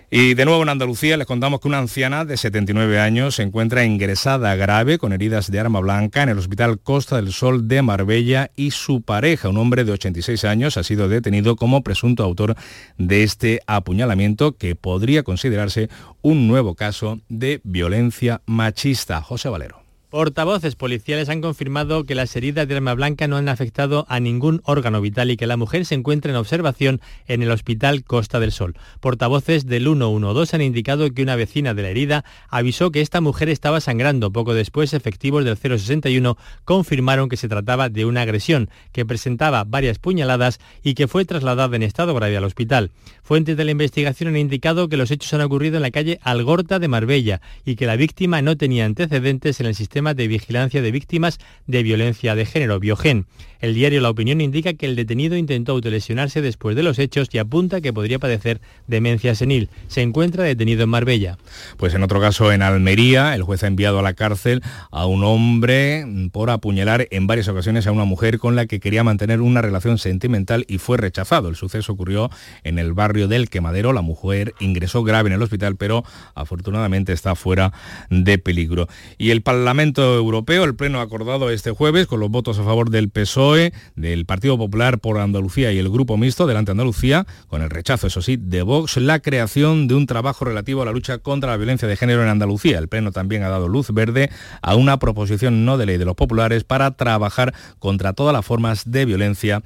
Y 0.10 0.33
de 0.33 0.45
nuevo 0.45 0.63
en 0.63 0.69
Andalucía 0.69 1.17
les 1.17 1.27
contamos 1.27 1.60
que 1.60 1.67
una 1.67 1.79
anciana 1.79 2.23
de 2.23 2.38
79 2.38 3.01
años 3.01 3.36
se 3.36 3.43
encuentra 3.43 3.83
ingresada 3.83 4.55
grave 4.55 4.97
con 4.97 5.12
heridas 5.12 5.51
de 5.51 5.60
arma 5.60 5.81
blanca 5.81 6.23
en 6.23 6.29
el 6.29 6.38
Hospital 6.38 6.79
Costa 6.79 7.17
del 7.17 7.33
Sol 7.33 7.67
de 7.67 7.81
Marbella 7.81 8.49
y 8.55 8.71
su 8.71 9.01
pareja, 9.01 9.49
un 9.49 9.57
hombre 9.57 9.83
de 9.83 9.91
86 9.91 10.45
años, 10.45 10.77
ha 10.77 10.83
sido 10.83 11.10
detenido 11.10 11.57
como 11.57 11.83
presunto 11.83 12.23
autor 12.23 12.55
de 12.97 13.23
este 13.23 13.60
apuñalamiento 13.67 14.55
que 14.55 14.75
podría 14.75 15.23
considerarse 15.23 15.89
un 16.21 16.47
nuevo 16.47 16.75
caso 16.75 17.19
de 17.27 17.60
violencia 17.65 18.41
machista. 18.45 19.21
José 19.21 19.49
Valero. 19.49 19.87
Portavoces 20.17 20.75
policiales 20.75 21.30
han 21.30 21.41
confirmado 21.41 22.03
que 22.03 22.15
las 22.15 22.36
heridas 22.36 22.67
de 22.67 22.73
arma 22.73 22.95
blanca 22.95 23.27
no 23.27 23.38
han 23.38 23.49
afectado 23.49 24.08
a 24.10 24.19
ningún 24.19 24.62
órgano 24.63 24.99
vital 24.99 25.30
y 25.30 25.38
que 25.38 25.45
la 25.45 25.58
mujer 25.58 25.86
se 25.86 25.93
encuentra 25.93 26.32
en 26.32 26.38
observación 26.38 27.01
en 27.27 27.43
el 27.43 27.51
Hospital 27.51 28.03
Costa 28.03 28.39
del 28.39 28.51
Sol. 28.51 28.75
Portavoces 28.99 29.67
del 29.67 29.84
112 29.84 30.56
han 30.56 30.63
indicado 30.63 31.08
que 31.12 31.21
una 31.21 31.36
vecina 31.36 31.75
de 31.75 31.84
la 31.84 31.89
herida 31.89 32.25
avisó 32.49 32.89
que 32.89 33.01
esta 33.01 33.21
mujer 33.21 33.49
estaba 33.49 33.80
sangrando. 33.80 34.32
Poco 34.32 34.56
después, 34.56 34.95
efectivos 34.95 35.45
del 35.45 35.56
061 35.56 36.36
confirmaron 36.65 37.30
que 37.30 37.38
se 37.38 37.47
trataba 37.47 37.89
de 37.89 38.06
una 38.06 38.23
agresión, 38.23 38.71
que 38.93 39.06
presentaba 39.06 39.65
varias 39.65 39.99
puñaladas 39.99 40.58
y 40.82 40.95
que 40.95 41.08
fue 41.08 41.25
trasladada 41.25 41.75
en 41.75 41.84
estado 41.84 42.15
grave 42.15 42.36
al 42.36 42.43
hospital. 42.43 42.89
Fuentes 43.21 43.56
de 43.56 43.65
la 43.65 43.69
investigación 43.69 44.30
han 44.30 44.38
indicado 44.38 44.89
que 44.89 44.97
los 44.97 45.12
hechos 45.12 45.32
han 45.36 45.41
ocurrido 45.41 45.75
en 45.75 45.84
la 45.84 45.91
calle 45.91 46.19
Algorta 46.23 46.80
de 46.80 46.88
Marbella 46.88 47.39
y 47.65 47.75
que 47.75 47.86
la 47.86 47.97
víctima 47.97 48.41
no 48.41 48.58
tenía 48.58 48.86
antecedentes 48.86 49.60
en 49.60 49.67
el 49.67 49.75
sistema 49.75 50.06
de 50.13 50.27
Vigilancia 50.27 50.81
de 50.81 50.91
Víctimas 50.91 51.39
de 51.65 51.83
Violencia 51.83 52.35
de 52.35 52.45
Género, 52.45 52.79
Biogen. 52.79 53.25
El 53.59 53.73
diario 53.73 54.01
La 54.01 54.11
Opinión 54.11 54.39
indica 54.39 54.73
que 54.73 54.85
el 54.85 54.95
detenido 54.95 55.35
intentó 55.35 55.71
autolesionarse 55.71 56.41
después 56.41 56.75
de 56.75 56.83
los 56.83 56.99
hechos 56.99 57.27
y 57.31 57.39
apunta 57.39 57.81
que 57.81 57.91
podría 57.91 58.19
padecer 58.19 58.61
demencia 58.85 59.33
senil. 59.33 59.69
Se 59.87 60.01
encuentra 60.01 60.43
detenido 60.43 60.83
en 60.83 60.89
Marbella. 60.89 61.37
Pues 61.77 61.95
en 61.95 62.03
otro 62.03 62.21
caso, 62.21 62.51
en 62.51 62.61
Almería, 62.61 63.33
el 63.33 63.41
juez 63.41 63.63
ha 63.63 63.67
enviado 63.67 63.97
a 63.97 64.03
la 64.03 64.13
cárcel 64.13 64.61
a 64.91 65.07
un 65.07 65.23
hombre 65.23 66.05
por 66.31 66.51
apuñalar 66.51 67.07
en 67.09 67.25
varias 67.25 67.47
ocasiones 67.47 67.87
a 67.87 67.91
una 67.91 68.05
mujer 68.05 68.37
con 68.37 68.55
la 68.55 68.67
que 68.67 68.79
quería 68.79 69.03
mantener 69.03 69.41
una 69.41 69.63
relación 69.63 69.97
sentimental 69.97 70.65
y 70.67 70.77
fue 70.77 70.97
rechazado. 70.97 71.49
El 71.49 71.55
suceso 71.55 71.93
ocurrió 71.93 72.29
en 72.63 72.77
el 72.77 72.93
barrio 72.93 73.27
del 73.27 73.49
Quemadero. 73.49 73.91
La 73.91 74.01
mujer 74.01 74.53
ingresó 74.59 75.03
grave 75.03 75.29
en 75.29 75.33
el 75.33 75.41
hospital, 75.41 75.77
pero 75.77 76.03
afortunadamente 76.35 77.11
está 77.11 77.33
fuera 77.33 77.73
de 78.11 78.37
peligro. 78.37 78.87
Y 79.17 79.31
el 79.31 79.41
Parlamento 79.41 79.87
Parlamento 79.93 80.15
Europeo, 80.15 80.63
el 80.65 80.76
Pleno 80.76 81.00
ha 81.00 81.04
acordado 81.04 81.50
este 81.50 81.71
jueves, 81.71 82.08
con 82.08 82.19
los 82.19 82.30
votos 82.30 82.60
a 82.60 82.63
favor 82.63 82.89
del 82.89 83.10
PSOE, 83.10 83.71
del 83.95 84.26
Partido 84.26 84.58
Popular 84.58 85.00
por 85.00 85.17
Andalucía 85.17 85.71
y 85.71 85.78
el 85.78 85.89
Grupo 85.89 86.17
Mixto 86.17 86.45
delante 86.45 86.71
Andalucía, 86.71 87.26
con 87.47 87.62
el 87.62 87.69
rechazo, 87.69 88.08
eso 88.08 88.21
sí, 88.21 88.36
de 88.38 88.63
Vox, 88.63 88.97
la 88.97 89.19
creación 89.19 89.88
de 89.88 89.95
un 89.95 90.06
trabajo 90.06 90.43
relativo 90.43 90.82
a 90.82 90.86
la 90.86 90.91
lucha 90.91 91.19
contra 91.19 91.52
la 91.52 91.58
violencia 91.58 91.88
de 91.88 91.95
género 91.95 92.21
en 92.21 92.28
Andalucía. 92.28 92.80
El 92.80 92.89
Pleno 92.89 93.12
también 93.12 93.43
ha 93.43 93.50
dado 93.50 93.69
luz 93.69 93.91
verde 93.91 94.30
a 94.62 94.76
una 94.76 95.00
proposición 95.00 95.63
no 95.63 95.78
de 95.78 95.86
ley 95.86 95.97
de 95.97 96.06
los 96.06 96.15
populares 96.15 96.65
para 96.65 96.91
trabajar 96.91 97.54
contra 97.80 98.12
todas 98.12 98.34
las 98.34 98.45
formas 98.45 98.91
de 98.91 99.06
violencia 99.06 99.63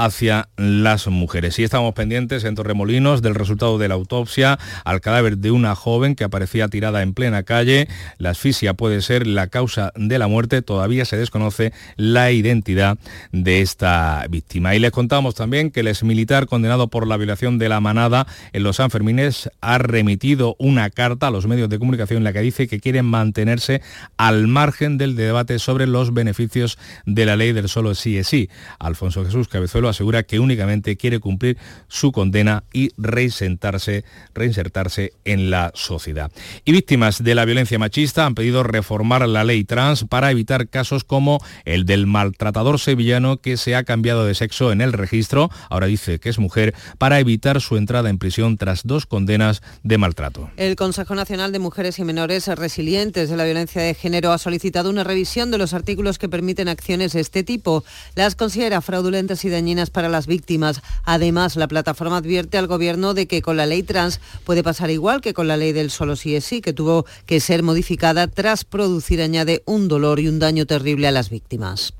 hacia 0.00 0.48
las 0.56 1.08
mujeres. 1.08 1.58
Y 1.58 1.62
estamos 1.62 1.92
pendientes 1.92 2.44
en 2.44 2.54
Torremolinos 2.54 3.20
del 3.20 3.34
resultado 3.34 3.76
de 3.76 3.86
la 3.86 3.96
autopsia 3.96 4.58
al 4.86 5.02
cadáver 5.02 5.36
de 5.36 5.50
una 5.50 5.74
joven 5.74 6.14
que 6.14 6.24
aparecía 6.24 6.68
tirada 6.68 7.02
en 7.02 7.12
plena 7.12 7.42
calle. 7.42 7.86
La 8.16 8.30
asfixia 8.30 8.72
puede 8.72 9.02
ser 9.02 9.26
la 9.26 9.48
causa 9.48 9.92
de 9.96 10.18
la 10.18 10.26
muerte. 10.26 10.62
Todavía 10.62 11.04
se 11.04 11.18
desconoce 11.18 11.74
la 11.96 12.32
identidad 12.32 12.96
de 13.32 13.60
esta 13.60 14.24
víctima. 14.30 14.74
Y 14.74 14.78
les 14.78 14.90
contamos 14.90 15.34
también 15.34 15.70
que 15.70 15.80
el 15.80 15.88
exmilitar 15.88 16.46
condenado 16.46 16.88
por 16.88 17.06
la 17.06 17.18
violación 17.18 17.58
de 17.58 17.68
la 17.68 17.80
manada 17.80 18.26
en 18.54 18.62
los 18.62 18.76
Sanfermines 18.76 19.50
ha 19.60 19.76
remitido 19.76 20.56
una 20.58 20.88
carta 20.88 21.26
a 21.26 21.30
los 21.30 21.46
medios 21.46 21.68
de 21.68 21.78
comunicación 21.78 22.18
en 22.18 22.24
la 22.24 22.32
que 22.32 22.40
dice 22.40 22.68
que 22.68 22.80
quieren 22.80 23.04
mantenerse 23.04 23.82
al 24.16 24.46
margen 24.46 24.96
del 24.96 25.14
debate 25.14 25.58
sobre 25.58 25.86
los 25.86 26.14
beneficios 26.14 26.78
de 27.04 27.26
la 27.26 27.36
ley 27.36 27.52
del 27.52 27.68
solo 27.68 27.94
sí 27.94 28.16
es 28.16 28.28
sí. 28.28 28.48
Alfonso 28.78 29.26
Jesús 29.26 29.46
Cabezuelo 29.46 29.89
asegura 29.90 30.22
que 30.22 30.40
únicamente 30.40 30.96
quiere 30.96 31.20
cumplir 31.20 31.58
su 31.88 32.12
condena 32.12 32.64
y 32.72 32.90
reinsertarse, 32.96 34.04
reinsertarse 34.34 35.12
en 35.24 35.50
la 35.50 35.72
sociedad. 35.74 36.32
Y 36.64 36.72
víctimas 36.72 37.22
de 37.22 37.34
la 37.34 37.44
violencia 37.44 37.78
machista 37.78 38.26
han 38.26 38.34
pedido 38.34 38.62
reformar 38.62 39.28
la 39.28 39.44
ley 39.44 39.64
trans 39.64 40.04
para 40.04 40.30
evitar 40.30 40.68
casos 40.68 41.04
como 41.04 41.40
el 41.64 41.84
del 41.84 42.06
maltratador 42.06 42.78
sevillano 42.78 43.38
que 43.38 43.56
se 43.56 43.74
ha 43.76 43.84
cambiado 43.84 44.24
de 44.24 44.34
sexo 44.34 44.72
en 44.72 44.80
el 44.80 44.92
registro, 44.92 45.50
ahora 45.68 45.86
dice 45.86 46.18
que 46.18 46.28
es 46.28 46.38
mujer, 46.38 46.74
para 46.98 47.18
evitar 47.20 47.60
su 47.60 47.76
entrada 47.76 48.10
en 48.10 48.18
prisión 48.18 48.56
tras 48.56 48.82
dos 48.84 49.06
condenas 49.06 49.62
de 49.82 49.98
maltrato. 49.98 50.50
El 50.56 50.76
Consejo 50.76 51.14
Nacional 51.14 51.52
de 51.52 51.58
Mujeres 51.58 51.98
y 51.98 52.04
Menores 52.04 52.46
Resilientes 52.46 53.30
de 53.30 53.36
la 53.36 53.44
Violencia 53.44 53.82
de 53.82 53.94
Género 53.94 54.32
ha 54.32 54.38
solicitado 54.38 54.90
una 54.90 55.04
revisión 55.04 55.50
de 55.50 55.58
los 55.58 55.74
artículos 55.74 56.18
que 56.18 56.28
permiten 56.28 56.68
acciones 56.68 57.12
de 57.12 57.20
este 57.20 57.42
tipo. 57.42 57.84
Las 58.14 58.34
considera 58.34 58.80
fraudulentas 58.80 59.44
y 59.44 59.48
dañinas 59.48 59.79
para 59.88 60.10
las 60.10 60.26
víctimas. 60.26 60.82
Además, 61.04 61.56
la 61.56 61.68
plataforma 61.68 62.18
advierte 62.18 62.58
al 62.58 62.66
Gobierno 62.66 63.14
de 63.14 63.26
que 63.26 63.40
con 63.40 63.56
la 63.56 63.64
ley 63.64 63.82
trans 63.82 64.20
puede 64.44 64.62
pasar 64.62 64.90
igual 64.90 65.22
que 65.22 65.32
con 65.32 65.48
la 65.48 65.56
ley 65.56 65.72
del 65.72 65.90
solo 65.90 66.16
sí 66.16 66.36
es 66.36 66.44
sí, 66.44 66.60
que 66.60 66.74
tuvo 66.74 67.06
que 67.24 67.40
ser 67.40 67.62
modificada 67.62 68.26
tras 68.26 68.64
producir, 68.64 69.22
añade, 69.22 69.62
un 69.64 69.88
dolor 69.88 70.20
y 70.20 70.28
un 70.28 70.38
daño 70.38 70.66
terrible 70.66 71.08
a 71.08 71.12
las 71.12 71.30
víctimas. 71.30 71.94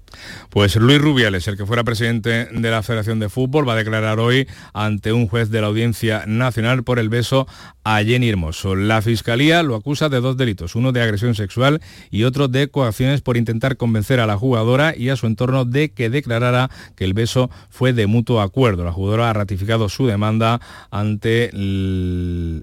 Pues 0.51 0.77
Luis 0.77 1.01
Rubiales, 1.01 1.47
el 1.49 1.57
que 1.57 1.67
fuera 1.67 1.85
presidente 1.85 2.47
de 2.47 2.71
la 2.71 2.83
Federación 2.83 3.21
de 3.21 3.29
Fútbol, 3.29 3.69
va 3.69 3.75
a 3.75 3.77
declarar 3.77 4.19
hoy 4.19 4.49
ante 4.73 5.13
un 5.13 5.29
juez 5.29 5.51
de 5.51 5.61
la 5.61 5.69
Audiencia 5.69 6.25
Nacional 6.27 6.83
por 6.85 6.99
el 6.99 7.09
beso 7.09 7.47
a 7.85 8.03
Jenny 8.03 8.29
Hermoso. 8.29 8.77
La 8.77 9.03
Fiscalía 9.03 9.63
lo 9.63 9.75
acusa 9.75 10.09
de 10.09 10.21
dos 10.21 10.37
delitos, 10.37 10.75
uno 10.75 10.93
de 10.93 11.03
agresión 11.03 11.35
sexual 11.35 11.81
y 12.11 12.25
otro 12.25 12.49
de 12.49 12.69
coacciones 12.69 13.21
por 13.21 13.37
intentar 13.37 13.77
convencer 13.77 14.21
a 14.21 14.27
la 14.27 14.37
jugadora 14.37 14.95
y 14.97 15.09
a 15.09 15.17
su 15.17 15.27
entorno 15.27 15.65
de 15.65 15.91
que 15.91 16.11
declarara 16.11 16.71
que 16.97 17.05
el 17.05 17.15
beso 17.15 17.51
fue 17.69 17.93
de 17.93 18.07
mutuo 18.07 18.41
acuerdo. 18.41 18.85
La 18.85 18.93
jugadora 18.93 19.31
ha 19.31 19.33
ratificado 19.33 19.89
su 19.89 20.07
demanda 20.07 20.61
ante, 20.91 21.51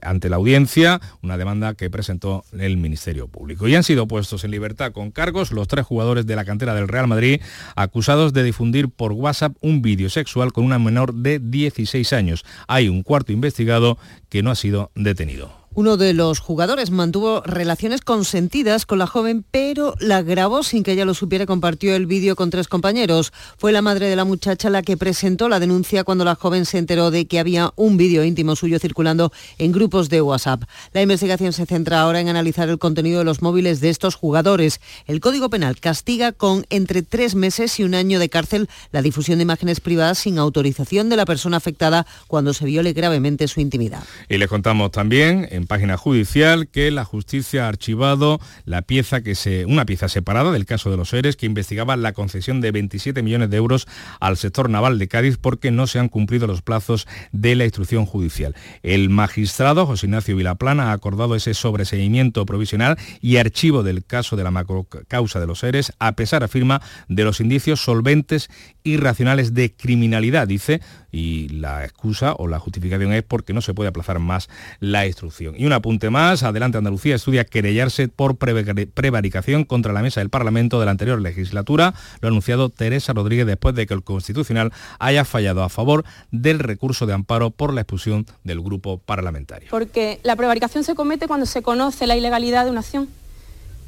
ante 0.01 0.29
la 0.29 0.35
audiencia, 0.35 1.01
una 1.21 1.37
demanda 1.37 1.73
que 1.73 1.89
presentó 1.89 2.43
el 2.57 2.77
Ministerio 2.77 3.27
Público. 3.27 3.67
Y 3.67 3.75
han 3.75 3.83
sido 3.83 4.07
puestos 4.07 4.43
en 4.43 4.51
libertad 4.51 4.91
con 4.91 5.11
cargos 5.11 5.51
los 5.51 5.67
tres 5.67 5.85
jugadores 5.85 6.25
de 6.25 6.35
la 6.35 6.45
cantera 6.45 6.75
del 6.75 6.87
Real 6.87 7.07
Madrid 7.07 7.36
acusados 7.75 8.33
de 8.33 8.43
difundir 8.43 8.89
por 8.89 9.13
WhatsApp 9.13 9.55
un 9.61 9.81
vídeo 9.81 10.09
sexual 10.09 10.53
con 10.53 10.63
una 10.65 10.79
menor 10.79 11.13
de 11.13 11.39
16 11.39 12.13
años. 12.13 12.45
Hay 12.67 12.89
un 12.89 13.03
cuarto 13.03 13.31
investigado 13.31 13.97
que 14.29 14.43
no 14.43 14.51
ha 14.51 14.55
sido 14.55 14.91
detenido. 14.95 15.66
Uno 15.77 15.95
de 15.95 16.15
los 16.15 16.39
jugadores 16.39 16.89
mantuvo 16.89 17.41
relaciones 17.41 18.01
consentidas 18.01 18.87
con 18.87 18.97
la 18.97 19.05
joven, 19.05 19.45
pero 19.51 19.93
la 19.99 20.23
grabó 20.23 20.63
sin 20.63 20.81
que 20.81 20.93
ella 20.93 21.05
lo 21.05 21.13
supiera 21.13 21.43
y 21.43 21.45
compartió 21.45 21.95
el 21.95 22.07
vídeo 22.07 22.35
con 22.35 22.49
tres 22.49 22.67
compañeros. 22.67 23.31
Fue 23.59 23.71
la 23.71 23.83
madre 23.83 24.09
de 24.09 24.15
la 24.15 24.25
muchacha 24.25 24.71
la 24.71 24.81
que 24.81 24.97
presentó 24.97 25.49
la 25.49 25.59
denuncia 25.59 26.03
cuando 26.03 26.25
la 26.25 26.33
joven 26.33 26.65
se 26.65 26.79
enteró 26.79 27.11
de 27.11 27.27
que 27.27 27.37
había 27.37 27.73
un 27.75 27.95
vídeo 27.95 28.23
íntimo 28.23 28.55
suyo 28.55 28.79
circulando 28.79 29.31
en 29.59 29.71
grupos 29.71 30.09
de 30.09 30.19
WhatsApp. 30.19 30.63
La 30.93 31.03
investigación 31.03 31.53
se 31.53 31.67
centra 31.67 32.01
ahora 32.01 32.21
en 32.21 32.29
analizar 32.29 32.69
el 32.69 32.79
contenido 32.79 33.19
de 33.19 33.25
los 33.25 33.43
móviles 33.43 33.79
de 33.79 33.91
estos 33.91 34.15
jugadores. 34.15 34.81
El 35.05 35.19
Código 35.19 35.51
Penal 35.51 35.79
castiga 35.79 36.31
con 36.31 36.65
entre 36.71 37.03
tres 37.03 37.35
meses 37.35 37.79
y 37.79 37.83
un 37.83 37.93
año 37.93 38.17
de 38.17 38.29
cárcel 38.29 38.67
la 38.91 39.03
difusión 39.03 39.37
de 39.37 39.43
imágenes 39.43 39.79
privadas 39.79 40.17
sin 40.17 40.39
autorización 40.39 41.09
de 41.09 41.17
la 41.17 41.25
persona 41.27 41.57
afectada 41.57 42.07
cuando 42.25 42.55
se 42.55 42.65
viole 42.65 42.93
gravemente 42.93 43.47
su 43.47 43.61
intimidad. 43.61 44.03
Y 44.27 44.39
les 44.39 44.49
contamos 44.49 44.89
también 44.89 45.47
página 45.67 45.97
judicial 45.97 46.67
que 46.69 46.89
la 46.91 47.05
justicia 47.05 47.65
ha 47.65 47.67
archivado 47.67 48.39
la 48.65 48.81
pieza 48.81 49.21
que 49.21 49.35
se, 49.35 49.65
una 49.65 49.85
pieza 49.85 50.09
separada 50.09 50.51
del 50.51 50.65
caso 50.65 50.89
de 50.89 50.97
los 50.97 51.09
seres 51.09 51.35
que 51.35 51.45
investigaba 51.45 51.95
la 51.95 52.13
concesión 52.13 52.61
de 52.61 52.71
27 52.71 53.21
millones 53.21 53.49
de 53.49 53.57
euros 53.57 53.87
al 54.19 54.37
sector 54.37 54.69
naval 54.69 54.97
de 54.97 55.07
Cádiz 55.07 55.37
porque 55.37 55.71
no 55.71 55.87
se 55.87 55.99
han 55.99 56.09
cumplido 56.09 56.47
los 56.47 56.61
plazos 56.61 57.07
de 57.31 57.55
la 57.55 57.65
instrucción 57.65 58.05
judicial. 58.05 58.55
El 58.81 59.09
magistrado 59.09 59.85
José 59.85 60.07
Ignacio 60.07 60.35
Vilaplana 60.35 60.89
ha 60.89 60.93
acordado 60.93 61.35
ese 61.35 61.53
sobreseimiento 61.53 62.45
provisional 62.45 62.97
y 63.21 63.37
archivo 63.37 63.83
del 63.83 64.03
caso 64.03 64.35
de 64.35 64.43
la 64.43 64.51
macrocausa 64.51 65.39
de 65.39 65.47
los 65.47 65.59
seres 65.59 65.93
a 65.99 66.13
pesar, 66.13 66.43
afirma, 66.43 66.81
de 67.07 67.23
los 67.23 67.39
indicios 67.39 67.81
solventes 67.81 68.49
y 68.87 68.95
racionales 68.95 69.53
de 69.53 69.73
criminalidad, 69.73 70.47
dice, 70.47 70.79
y 71.11 71.49
la 71.49 71.83
excusa 71.83 72.33
o 72.37 72.47
la 72.47 72.57
justificación 72.57 73.11
es 73.11 73.21
porque 73.21 73.51
no 73.51 73.59
se 73.59 73.73
puede 73.73 73.89
aplazar 73.89 74.19
más 74.19 74.47
la 74.79 75.05
instrucción. 75.05 75.55
Y 75.57 75.65
un 75.65 75.73
apunte 75.73 76.09
más, 76.09 76.43
adelante 76.43 76.77
Andalucía 76.77 77.15
estudia 77.15 77.43
querellarse 77.43 78.07
por 78.07 78.37
prevaricación 78.37 79.65
contra 79.65 79.91
la 79.91 80.01
mesa 80.01 80.21
del 80.21 80.29
Parlamento 80.29 80.79
de 80.79 80.85
la 80.85 80.91
anterior 80.91 81.21
legislatura, 81.21 81.93
lo 82.21 82.27
ha 82.27 82.31
anunciado 82.31 82.69
Teresa 82.69 83.11
Rodríguez 83.11 83.45
después 83.45 83.75
de 83.75 83.87
que 83.87 83.93
el 83.93 84.03
Constitucional 84.03 84.71
haya 84.99 85.25
fallado 85.25 85.63
a 85.63 85.69
favor 85.69 86.05
del 86.31 86.59
recurso 86.59 87.05
de 87.05 87.13
amparo 87.13 87.49
por 87.49 87.73
la 87.73 87.81
expulsión 87.81 88.25
del 88.45 88.61
grupo 88.61 88.99
parlamentario. 88.99 89.67
Porque 89.69 90.21
la 90.23 90.37
prevaricación 90.37 90.85
se 90.85 90.95
comete 90.95 91.27
cuando 91.27 91.45
se 91.45 91.61
conoce 91.61 92.07
la 92.07 92.15
ilegalidad 92.15 92.63
de 92.63 92.71
una 92.71 92.79
acción 92.79 93.09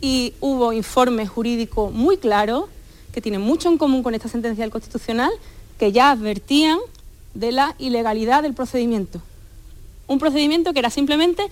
y 0.01 0.33
hubo 0.41 0.73
informes 0.73 1.29
jurídicos 1.29 1.93
muy 1.93 2.17
claros 2.17 2.65
que 3.11 3.21
tienen 3.21 3.41
mucho 3.41 3.69
en 3.69 3.77
común 3.77 4.03
con 4.03 4.15
esta 4.15 4.27
sentencia 4.27 4.63
del 4.63 4.71
Constitucional 4.71 5.31
que 5.77 5.91
ya 5.91 6.11
advertían 6.11 6.77
de 7.33 7.51
la 7.51 7.75
ilegalidad 7.79 8.43
del 8.43 8.53
procedimiento. 8.53 9.21
Un 10.07 10.19
procedimiento 10.19 10.73
que 10.73 10.79
era 10.79 10.89
simplemente 10.89 11.43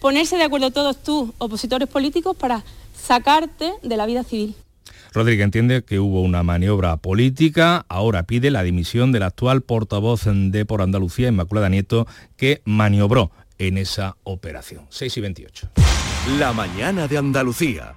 ponerse 0.00 0.36
de 0.36 0.44
acuerdo 0.44 0.70
todos 0.70 1.02
tus 1.02 1.30
opositores 1.38 1.88
políticos 1.88 2.36
para 2.36 2.64
sacarte 2.94 3.72
de 3.82 3.96
la 3.96 4.06
vida 4.06 4.24
civil. 4.24 4.54
Rodríguez 5.12 5.44
entiende 5.44 5.84
que 5.84 6.00
hubo 6.00 6.22
una 6.22 6.42
maniobra 6.42 6.96
política, 6.96 7.84
ahora 7.88 8.22
pide 8.22 8.50
la 8.50 8.62
dimisión 8.62 9.12
del 9.12 9.24
actual 9.24 9.60
portavoz 9.60 10.22
de 10.24 10.64
Por 10.64 10.80
Andalucía, 10.80 11.28
Inmaculada 11.28 11.68
Nieto, 11.68 12.06
que 12.36 12.62
maniobró 12.64 13.30
en 13.58 13.78
esa 13.78 14.16
operación. 14.24 14.86
6 14.88 15.16
y 15.16 15.20
28. 15.20 15.70
La 16.38 16.52
mañana 16.52 17.06
de 17.08 17.18
Andalucía. 17.18 17.94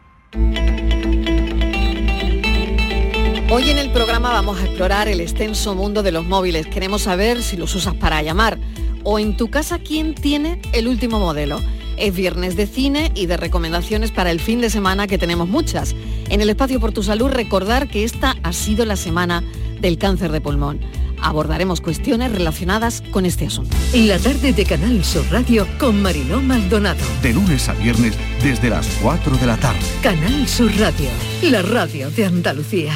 Hoy 3.55 3.69
en 3.69 3.77
el 3.77 3.89
programa 3.89 4.33
vamos 4.33 4.59
a 4.59 4.65
explorar 4.65 5.07
el 5.07 5.21
extenso 5.21 5.75
mundo 5.75 6.03
de 6.03 6.11
los 6.11 6.25
móviles. 6.25 6.67
Queremos 6.67 7.03
saber 7.03 7.41
si 7.41 7.55
los 7.55 7.73
usas 7.73 7.93
para 7.93 8.21
llamar 8.21 8.57
o 9.05 9.17
en 9.17 9.37
tu 9.37 9.49
casa 9.49 9.79
quién 9.79 10.13
tiene 10.13 10.59
el 10.73 10.89
último 10.89 11.21
modelo. 11.21 11.61
Es 11.95 12.13
viernes 12.13 12.57
de 12.57 12.67
cine 12.67 13.13
y 13.15 13.27
de 13.27 13.37
recomendaciones 13.37 14.11
para 14.11 14.31
el 14.31 14.41
fin 14.41 14.59
de 14.59 14.69
semana 14.69 15.07
que 15.07 15.17
tenemos 15.17 15.47
muchas. 15.47 15.95
En 16.27 16.41
el 16.41 16.49
espacio 16.49 16.81
por 16.81 16.91
tu 16.91 17.01
salud 17.01 17.29
recordar 17.29 17.87
que 17.87 18.03
esta 18.03 18.35
ha 18.43 18.51
sido 18.51 18.83
la 18.83 18.97
semana 18.97 19.41
del 19.79 19.97
cáncer 19.97 20.33
de 20.33 20.41
pulmón. 20.41 20.81
Abordaremos 21.21 21.79
cuestiones 21.79 22.33
relacionadas 22.33 23.03
con 23.09 23.25
este 23.25 23.47
asunto. 23.47 23.73
En 23.93 24.09
la 24.09 24.19
tarde 24.19 24.51
de 24.51 24.65
Canal 24.65 25.01
Sur 25.05 25.23
Radio 25.31 25.65
con 25.79 26.01
Mariló 26.01 26.41
Maldonado. 26.41 27.05
De 27.21 27.31
lunes 27.31 27.69
a 27.69 27.73
viernes 27.75 28.15
desde 28.43 28.69
las 28.69 28.85
4 29.01 29.37
de 29.37 29.47
la 29.47 29.55
tarde. 29.55 29.79
Canal 30.03 30.45
Sur 30.45 30.77
Radio, 30.77 31.07
la 31.41 31.61
radio 31.61 32.11
de 32.11 32.25
Andalucía. 32.25 32.93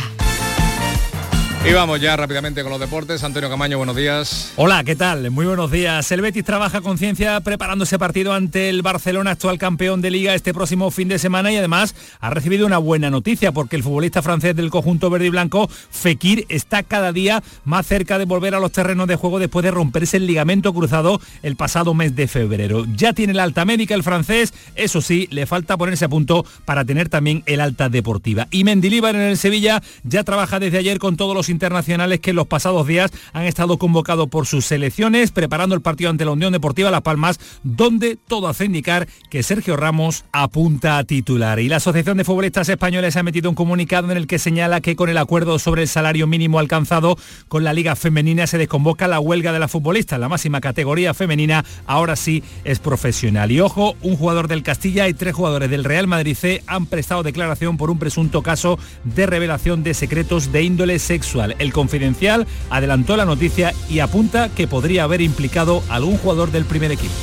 Y 1.66 1.74
vamos 1.74 2.00
ya 2.00 2.16
rápidamente 2.16 2.64
con 2.64 2.72
los 2.72 2.80
deportes. 2.80 3.22
Antonio 3.22 3.50
Camaño, 3.50 3.78
buenos 3.78 3.96
días. 3.96 4.54
Hola, 4.56 4.82
¿qué 4.86 4.96
tal? 4.96 5.30
Muy 5.30 5.46
buenos 5.46 5.70
días. 5.70 6.10
El 6.10 6.22
Betis 6.22 6.46
trabaja 6.46 6.80
con 6.80 6.98
ciencia 6.98 7.42
preparando 7.42 7.84
ese 7.84 8.00
partido 8.00 8.34
ante 8.34 8.70
el 8.70 8.82
Barcelona, 8.82 9.32
actual 9.32 9.60
campeón 9.60 10.02
de 10.02 10.10
liga, 10.10 10.34
este 10.34 10.54
próximo 10.54 10.90
fin 10.90 11.10
de 11.10 11.20
semana 11.20 11.52
y 11.52 11.58
además 11.58 11.96
ha 12.22 12.30
recibido 12.30 12.66
una 12.66 12.78
buena 12.78 13.10
noticia 13.10 13.52
porque 13.52 13.76
el 13.76 13.84
futbolista 13.84 14.22
francés 14.22 14.56
del 14.56 14.70
conjunto 14.70 15.10
verde 15.10 15.26
y 15.26 15.30
blanco, 15.32 15.70
Fekir, 15.92 16.46
está 16.48 16.82
cada 16.82 17.12
día 17.12 17.44
más 17.66 17.86
cerca 17.86 18.18
de 18.18 18.26
volver 18.26 18.56
a 18.56 18.62
los 18.62 18.72
terrenos 18.72 19.08
de 19.10 19.18
juego 19.18 19.38
después 19.38 19.64
de 19.64 19.72
romperse 19.72 20.16
el 20.16 20.28
ligamento 20.28 20.74
cruzado 20.74 21.20
el 21.44 21.58
pasado 21.58 21.94
mes 21.94 22.16
de 22.16 22.30
febrero. 22.30 22.86
Ya 22.96 23.12
tiene 23.12 23.34
la 23.34 23.44
alta 23.44 23.66
médica 23.66 23.96
el 23.96 24.04
francés, 24.04 24.54
eso 24.76 25.02
sí, 25.02 25.28
le 25.30 25.46
falta 25.46 25.76
ponerse 25.76 26.06
a 26.06 26.10
punto 26.10 26.46
para 26.64 26.86
tener 26.86 27.10
también 27.10 27.44
el 27.48 27.60
alta 27.60 27.90
deportiva. 27.90 28.48
Y 28.50 28.64
Mendilíbar 28.64 29.16
en 29.16 29.24
el 29.24 29.38
Sevilla 29.38 29.84
ya 30.04 30.24
trabaja 30.24 30.60
desde 30.60 30.78
ayer 30.78 31.00
con 31.00 31.18
todos 31.18 31.36
los 31.36 31.49
internacionales 31.50 32.20
que 32.20 32.30
en 32.32 32.36
los 32.36 32.48
pasados 32.48 32.88
días 32.88 33.12
han 33.34 33.46
estado 33.46 33.78
convocados 33.78 34.30
por 34.30 34.46
sus 34.46 34.66
selecciones, 34.66 35.32
preparando 35.32 35.76
el 35.76 35.82
partido 35.82 36.10
ante 36.10 36.26
la 36.26 36.32
Unión 36.32 36.54
Deportiva 36.54 36.92
Las 36.92 37.02
Palmas, 37.02 37.40
donde 37.64 38.16
todo 38.16 38.48
hace 38.48 38.66
indicar 38.66 39.08
que 39.30 39.44
Sergio 39.44 39.76
Ramos 39.76 40.26
apunta 40.32 40.98
a 40.98 41.04
titular. 41.04 41.60
Y 41.60 41.70
la 41.70 41.78
Asociación 41.78 42.18
de 42.18 42.24
Futbolistas 42.24 42.70
Españoles 42.70 43.16
ha 43.16 43.24
metido 43.24 43.50
un 43.50 43.56
comunicado 43.56 44.12
en 44.12 44.18
el 44.18 44.28
que 44.28 44.40
señala 44.40 44.82
que 44.82 44.96
con 44.96 45.10
el 45.10 45.18
acuerdo 45.18 45.60
sobre 45.60 45.84
el 45.84 45.88
salario 45.88 46.28
mínimo 46.28 46.60
alcanzado 46.60 47.18
con 47.48 47.64
la 47.64 47.74
Liga 47.74 47.96
Femenina 47.96 48.48
se 48.48 48.58
desconvoca 48.58 49.08
la 49.08 49.20
huelga 49.20 49.52
de 49.52 49.60
la 49.60 49.68
futbolista. 49.68 50.18
La 50.18 50.30
máxima 50.30 50.62
categoría 50.62 51.14
femenina 51.14 51.66
ahora 51.86 52.16
sí 52.16 52.44
es 52.64 52.80
profesional. 52.80 53.52
Y 53.52 53.60
ojo, 53.60 53.96
un 54.02 54.16
jugador 54.16 54.48
del 54.48 54.64
Castilla 54.64 55.08
y 55.08 55.14
tres 55.14 55.34
jugadores 55.34 55.70
del 55.70 55.84
Real 55.84 56.08
Madrid 56.08 56.36
C 56.36 56.64
han 56.68 56.86
prestado 56.86 57.24
declaración 57.24 57.78
por 57.78 57.90
un 57.90 58.00
presunto 58.00 58.42
caso 58.42 58.78
de 59.04 59.26
revelación 59.26 59.84
de 59.84 59.94
secretos 59.94 60.52
de 60.52 60.64
índole 60.64 61.00
sexual. 61.00 61.39
El 61.46 61.74
Confidencial 61.74 62.48
adelantó 62.70 63.16
la 63.18 63.26
noticia 63.26 63.74
y 63.90 64.00
apunta 64.00 64.50
que 64.50 64.68
podría 64.68 65.04
haber 65.04 65.22
implicado 65.22 65.84
algún 65.90 66.18
jugador 66.18 66.52
del 66.52 66.66
primer 66.66 66.92
equipo. 66.92 67.14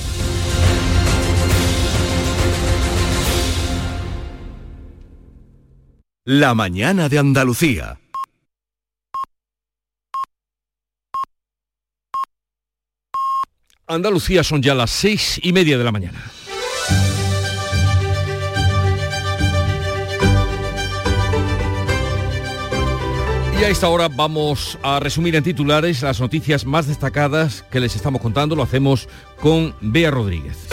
La 6.25 6.55
mañana 6.55 7.09
de 7.09 7.19
Andalucía. 7.19 8.01
Andalucía 13.87 14.43
son 14.43 14.61
ya 14.61 14.75
las 14.75 14.91
seis 14.91 15.39
y 15.43 15.53
media 15.53 15.79
de 15.79 15.85
la 15.85 15.93
mañana. 15.93 16.36
Y 23.59 23.65
a 23.65 23.71
esta 23.71 23.89
hora 23.89 24.09
vamos 24.09 24.79
a 24.83 25.01
resumir 25.01 25.35
en 25.35 25.43
titulares 25.43 26.03
las 26.03 26.21
noticias 26.21 26.67
más 26.67 26.87
destacadas 26.87 27.65
que 27.71 27.81
les 27.81 27.97
estamos 27.97 28.21
contando. 28.21 28.55
Lo 28.55 28.63
hacemos 28.63 29.09
con 29.41 29.75
Bea 29.81 30.11
Rodríguez. 30.11 30.69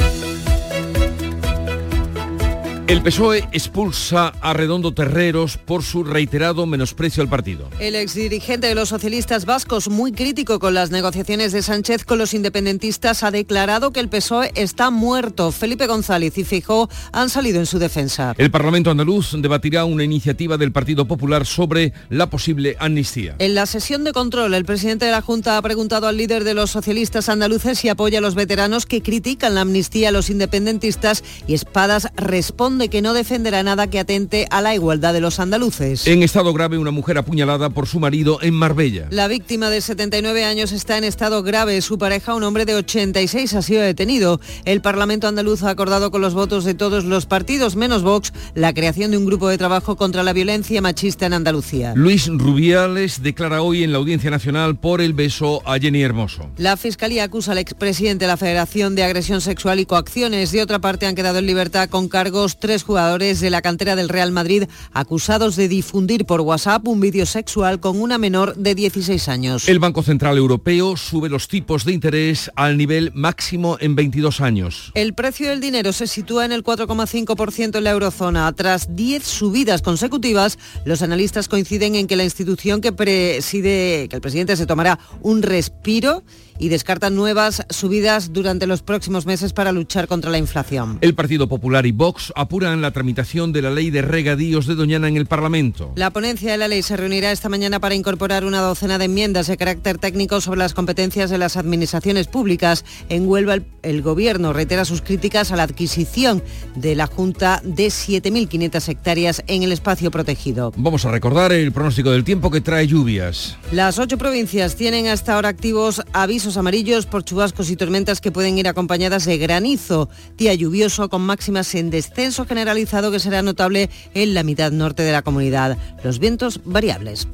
El 2.85 3.01
PSOE 3.01 3.47
expulsa 3.53 4.33
a 4.41 4.51
Redondo 4.51 4.93
Terreros 4.93 5.55
por 5.55 5.83
su 5.83 6.03
reiterado 6.03 6.65
menosprecio 6.65 7.23
al 7.23 7.29
partido. 7.29 7.69
El 7.79 7.95
exdirigente 7.95 8.67
de 8.67 8.75
los 8.75 8.89
socialistas 8.89 9.45
vascos, 9.45 9.87
muy 9.87 10.11
crítico 10.11 10.59
con 10.59 10.73
las 10.73 10.91
negociaciones 10.91 11.53
de 11.53 11.61
Sánchez 11.61 12.03
con 12.03 12.17
los 12.17 12.33
independentistas, 12.33 13.23
ha 13.23 13.31
declarado 13.31 13.91
que 13.91 14.01
el 14.01 14.09
PSOE 14.09 14.51
está 14.55 14.89
muerto. 14.89 15.53
Felipe 15.53 15.87
González 15.87 16.37
y 16.37 16.43
Fijó 16.43 16.89
han 17.13 17.29
salido 17.29 17.59
en 17.59 17.67
su 17.67 17.79
defensa. 17.79 18.35
El 18.37 18.51
Parlamento 18.51 18.91
andaluz 18.91 19.31
debatirá 19.41 19.85
una 19.85 20.03
iniciativa 20.03 20.57
del 20.57 20.73
Partido 20.73 21.07
Popular 21.07 21.45
sobre 21.45 21.93
la 22.09 22.29
posible 22.29 22.75
amnistía. 22.79 23.35
En 23.39 23.55
la 23.55 23.65
sesión 23.65 24.03
de 24.03 24.11
control, 24.11 24.53
el 24.53 24.65
presidente 24.65 25.05
de 25.05 25.11
la 25.11 25.21
Junta 25.21 25.57
ha 25.57 25.61
preguntado 25.61 26.07
al 26.07 26.17
líder 26.17 26.43
de 26.43 26.53
los 26.53 26.71
socialistas 26.71 27.29
andaluces 27.29 27.79
si 27.79 27.87
apoya 27.87 28.17
a 28.17 28.21
los 28.21 28.35
veteranos 28.35 28.85
que 28.85 29.01
critican 29.01 29.55
la 29.55 29.61
amnistía 29.61 30.09
a 30.09 30.11
los 30.11 30.29
independentistas 30.29 31.23
y 31.47 31.53
Espadas 31.53 32.09
responde 32.17 32.72
de 32.77 32.89
que 32.89 33.01
no 33.01 33.13
defenderá 33.13 33.63
nada 33.63 33.87
que 33.87 33.99
atente 33.99 34.47
a 34.49 34.61
la 34.61 34.73
igualdad 34.75 35.13
de 35.13 35.21
los 35.21 35.39
andaluces. 35.39 36.07
En 36.07 36.23
estado 36.23 36.53
grave, 36.53 36.77
una 36.77 36.91
mujer 36.91 37.17
apuñalada 37.17 37.69
por 37.69 37.87
su 37.87 37.99
marido 37.99 38.39
en 38.41 38.53
Marbella. 38.53 39.07
La 39.09 39.27
víctima 39.27 39.69
de 39.69 39.81
79 39.81 40.43
años 40.43 40.71
está 40.71 40.97
en 40.97 41.03
estado 41.03 41.43
grave. 41.43 41.81
Su 41.81 41.97
pareja, 41.97 42.35
un 42.35 42.43
hombre 42.43 42.65
de 42.65 42.75
86, 42.75 43.53
ha 43.53 43.61
sido 43.61 43.81
detenido. 43.81 44.39
El 44.65 44.81
Parlamento 44.81 45.27
andaluz 45.27 45.63
ha 45.63 45.69
acordado 45.69 46.11
con 46.11 46.21
los 46.21 46.33
votos 46.33 46.65
de 46.65 46.73
todos 46.73 47.05
los 47.05 47.25
partidos, 47.25 47.75
menos 47.75 48.03
Vox, 48.03 48.33
la 48.55 48.73
creación 48.73 49.11
de 49.11 49.17
un 49.17 49.25
grupo 49.25 49.47
de 49.49 49.57
trabajo 49.57 49.95
contra 49.95 50.23
la 50.23 50.33
violencia 50.33 50.81
machista 50.81 51.25
en 51.25 51.33
Andalucía. 51.33 51.93
Luis 51.95 52.27
Rubiales 52.27 53.21
declara 53.21 53.61
hoy 53.61 53.83
en 53.83 53.91
la 53.91 53.97
Audiencia 53.97 54.29
Nacional 54.29 54.75
por 54.75 55.01
el 55.01 55.13
beso 55.13 55.61
a 55.65 55.79
Jenny 55.79 56.01
Hermoso. 56.01 56.49
La 56.57 56.77
Fiscalía 56.77 57.23
acusa 57.25 57.51
al 57.51 57.57
expresidente 57.57 58.25
de 58.25 58.27
la 58.27 58.37
Federación 58.37 58.95
de 58.95 59.03
Agresión 59.03 59.41
Sexual 59.41 59.79
y 59.79 59.85
Coacciones. 59.85 60.51
De 60.51 60.61
otra 60.61 60.79
parte, 60.79 61.05
han 61.05 61.15
quedado 61.15 61.39
en 61.39 61.45
libertad 61.45 61.89
con 61.89 62.07
cargos 62.07 62.57
tres 62.63 62.83
jugadores 62.83 63.41
de 63.41 63.49
la 63.49 63.61
cantera 63.61 63.97
del 63.97 64.07
Real 64.07 64.31
Madrid 64.31 64.63
acusados 64.93 65.57
de 65.57 65.67
difundir 65.67 66.23
por 66.23 66.39
WhatsApp 66.39 66.87
un 66.87 67.01
vídeo 67.01 67.25
sexual 67.25 67.81
con 67.81 67.99
una 67.99 68.17
menor 68.17 68.55
de 68.55 68.73
16 68.73 69.27
años. 69.27 69.67
El 69.67 69.79
Banco 69.79 70.01
Central 70.01 70.37
Europeo 70.37 70.95
sube 70.95 71.27
los 71.27 71.49
tipos 71.49 71.83
de 71.83 71.91
interés 71.91 72.49
al 72.55 72.77
nivel 72.77 73.11
máximo 73.13 73.75
en 73.81 73.95
22 73.95 74.39
años. 74.39 74.93
El 74.93 75.13
precio 75.13 75.49
del 75.49 75.59
dinero 75.59 75.91
se 75.91 76.07
sitúa 76.07 76.45
en 76.45 76.53
el 76.53 76.63
4,5% 76.63 77.79
en 77.79 77.83
la 77.83 77.91
eurozona. 77.91 78.49
Tras 78.53 78.95
10 78.95 79.25
subidas 79.25 79.81
consecutivas, 79.81 80.57
los 80.85 81.01
analistas 81.01 81.49
coinciden 81.49 81.95
en 81.95 82.07
que 82.07 82.15
la 82.15 82.23
institución 82.23 82.79
que 82.79 82.93
preside, 82.93 84.07
que 84.07 84.15
el 84.15 84.21
presidente 84.21 84.55
se 84.55 84.65
tomará 84.65 84.99
un 85.21 85.41
respiro 85.41 86.23
y 86.59 86.69
descartan 86.69 87.15
nuevas 87.15 87.65
subidas 87.69 88.33
durante 88.33 88.67
los 88.67 88.81
próximos 88.81 89.25
meses 89.25 89.53
para 89.53 89.71
luchar 89.71 90.07
contra 90.07 90.31
la 90.31 90.37
inflación. 90.37 90.97
El 91.01 91.15
Partido 91.15 91.47
Popular 91.47 91.85
y 91.85 91.91
Vox 91.91 92.31
apuran 92.35 92.81
la 92.81 92.91
tramitación 92.91 93.51
de 93.53 93.61
la 93.61 93.71
ley 93.71 93.89
de 93.89 94.01
regadíos 94.01 94.67
de 94.67 94.75
Doñana 94.75 95.07
en 95.07 95.17
el 95.17 95.25
Parlamento. 95.25 95.91
La 95.95 96.11
ponencia 96.11 96.51
de 96.51 96.57
la 96.57 96.67
ley 96.67 96.83
se 96.83 96.97
reunirá 96.97 97.31
esta 97.31 97.49
mañana 97.49 97.79
para 97.79 97.95
incorporar 97.95 98.45
una 98.45 98.61
docena 98.61 98.97
de 98.97 99.05
enmiendas 99.05 99.47
de 99.47 99.57
carácter 99.57 99.97
técnico 99.97 100.41
sobre 100.41 100.59
las 100.59 100.73
competencias 100.73 101.29
de 101.29 101.37
las 101.37 101.57
administraciones 101.57 102.27
públicas. 102.27 102.85
En 103.09 103.27
Huelva 103.27 103.55
el, 103.55 103.65
el 103.81 104.01
Gobierno 104.01 104.53
reitera 104.53 104.85
sus 104.85 105.01
críticas 105.01 105.51
a 105.51 105.55
la 105.55 105.63
adquisición 105.63 106.43
de 106.75 106.95
la 106.95 107.07
Junta 107.07 107.61
de 107.63 107.87
7.500 107.87 108.89
hectáreas 108.89 109.43
en 109.47 109.63
el 109.63 109.71
espacio 109.71 110.11
protegido. 110.11 110.71
Vamos 110.75 111.05
a 111.05 111.11
recordar 111.11 111.51
el 111.51 111.71
pronóstico 111.71 112.11
del 112.11 112.23
tiempo 112.23 112.51
que 112.51 112.61
trae 112.61 112.87
lluvias. 112.87 113.57
Las 113.71 113.99
ocho 113.99 114.17
provincias 114.17 114.75
tienen 114.75 115.07
hasta 115.07 115.35
ahora 115.35 115.49
activos 115.49 116.01
avisos 116.13 116.42
amarillos 116.57 117.05
por 117.05 117.23
chubascos 117.23 117.69
y 117.69 117.75
tormentas 117.75 118.19
que 118.21 118.31
pueden 118.31 118.57
ir 118.57 118.67
acompañadas 118.67 119.25
de 119.25 119.37
granizo. 119.37 120.09
Día 120.37 120.53
lluvioso 120.53 121.09
con 121.09 121.21
máximas 121.21 121.73
en 121.75 121.89
descenso 121.89 122.45
generalizado 122.45 123.11
que 123.11 123.19
será 123.19 123.41
notable 123.41 123.89
en 124.13 124.33
la 124.33 124.43
mitad 124.43 124.71
norte 124.71 125.03
de 125.03 125.11
la 125.11 125.21
comunidad. 125.21 125.77
Los 126.03 126.19
vientos 126.19 126.59
variables. 126.65 127.27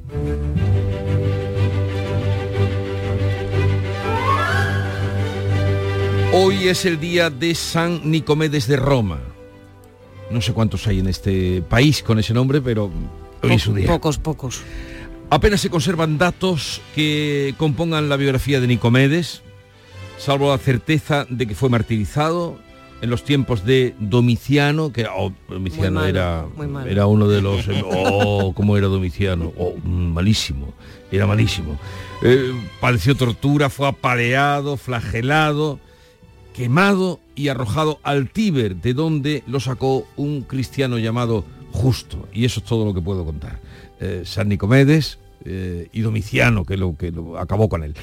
Hoy 6.31 6.67
es 6.67 6.85
el 6.85 6.99
día 6.99 7.31
de 7.31 7.55
San 7.55 8.09
Nicomedes 8.09 8.67
de 8.67 8.77
Roma. 8.77 9.19
No 10.29 10.41
sé 10.41 10.53
cuántos 10.53 10.85
hay 10.85 10.99
en 10.99 11.07
este 11.07 11.63
país 11.63 12.03
con 12.03 12.19
ese 12.19 12.35
nombre, 12.35 12.61
pero 12.61 12.91
hoy 13.41 13.53
es 13.53 13.63
su 13.63 13.73
día. 13.73 13.87
Pocos, 13.87 14.19
pocos. 14.19 14.61
Apenas 15.31 15.61
se 15.61 15.69
conservan 15.69 16.17
datos 16.17 16.81
que 16.95 17.53
compongan 17.57 18.09
la 18.09 18.17
biografía 18.17 18.59
de 18.59 18.65
Nicomedes, 18.65 19.43
salvo 20.17 20.49
la 20.49 20.57
certeza 20.57 21.27
de 21.29 21.45
que 21.45 21.53
fue 21.53 21.69
martirizado 21.69 22.57
en 23.01 23.11
los 23.11 23.23
tiempos 23.23 23.63
de 23.63 23.93
Domiciano, 23.99 24.91
que 24.91 25.05
oh, 25.05 25.31
Domiciano 25.47 25.99
malo, 25.99 26.07
era, 26.07 26.45
muy 26.55 26.67
malo. 26.67 26.89
era 26.89 27.05
uno 27.05 27.27
de 27.27 27.41
los... 27.41 27.65
Oh, 27.85 28.53
cómo 28.55 28.75
era 28.75 28.87
Domiciano. 28.87 29.53
Oh, 29.55 29.75
malísimo, 29.85 30.73
era 31.11 31.27
malísimo. 31.27 31.77
Eh, 32.23 32.51
padeció 32.81 33.15
tortura, 33.15 33.69
fue 33.69 33.87
apaleado, 33.87 34.77
flagelado, 34.77 35.79
quemado 36.55 37.19
y 37.35 37.49
arrojado 37.49 37.99
al 38.01 38.31
Tíber, 38.31 38.77
de 38.77 38.95
donde 38.95 39.43
lo 39.45 39.59
sacó 39.59 40.07
un 40.17 40.41
cristiano 40.41 40.97
llamado 40.97 41.45
Justo. 41.71 42.27
Y 42.33 42.45
eso 42.45 42.61
es 42.61 42.65
todo 42.65 42.83
lo 42.83 42.95
que 42.95 43.01
puedo 43.01 43.23
contar. 43.23 43.59
Eh, 43.99 44.23
San 44.25 44.47
Nicomedes 44.47 45.17
eh, 45.45 45.89
y 45.91 46.01
Domiciano, 46.01 46.65
que 46.65 46.77
lo 46.77 46.95
que 46.95 47.11
lo 47.11 47.37
acabó 47.37 47.67
con 47.67 47.83
él. 47.83 47.95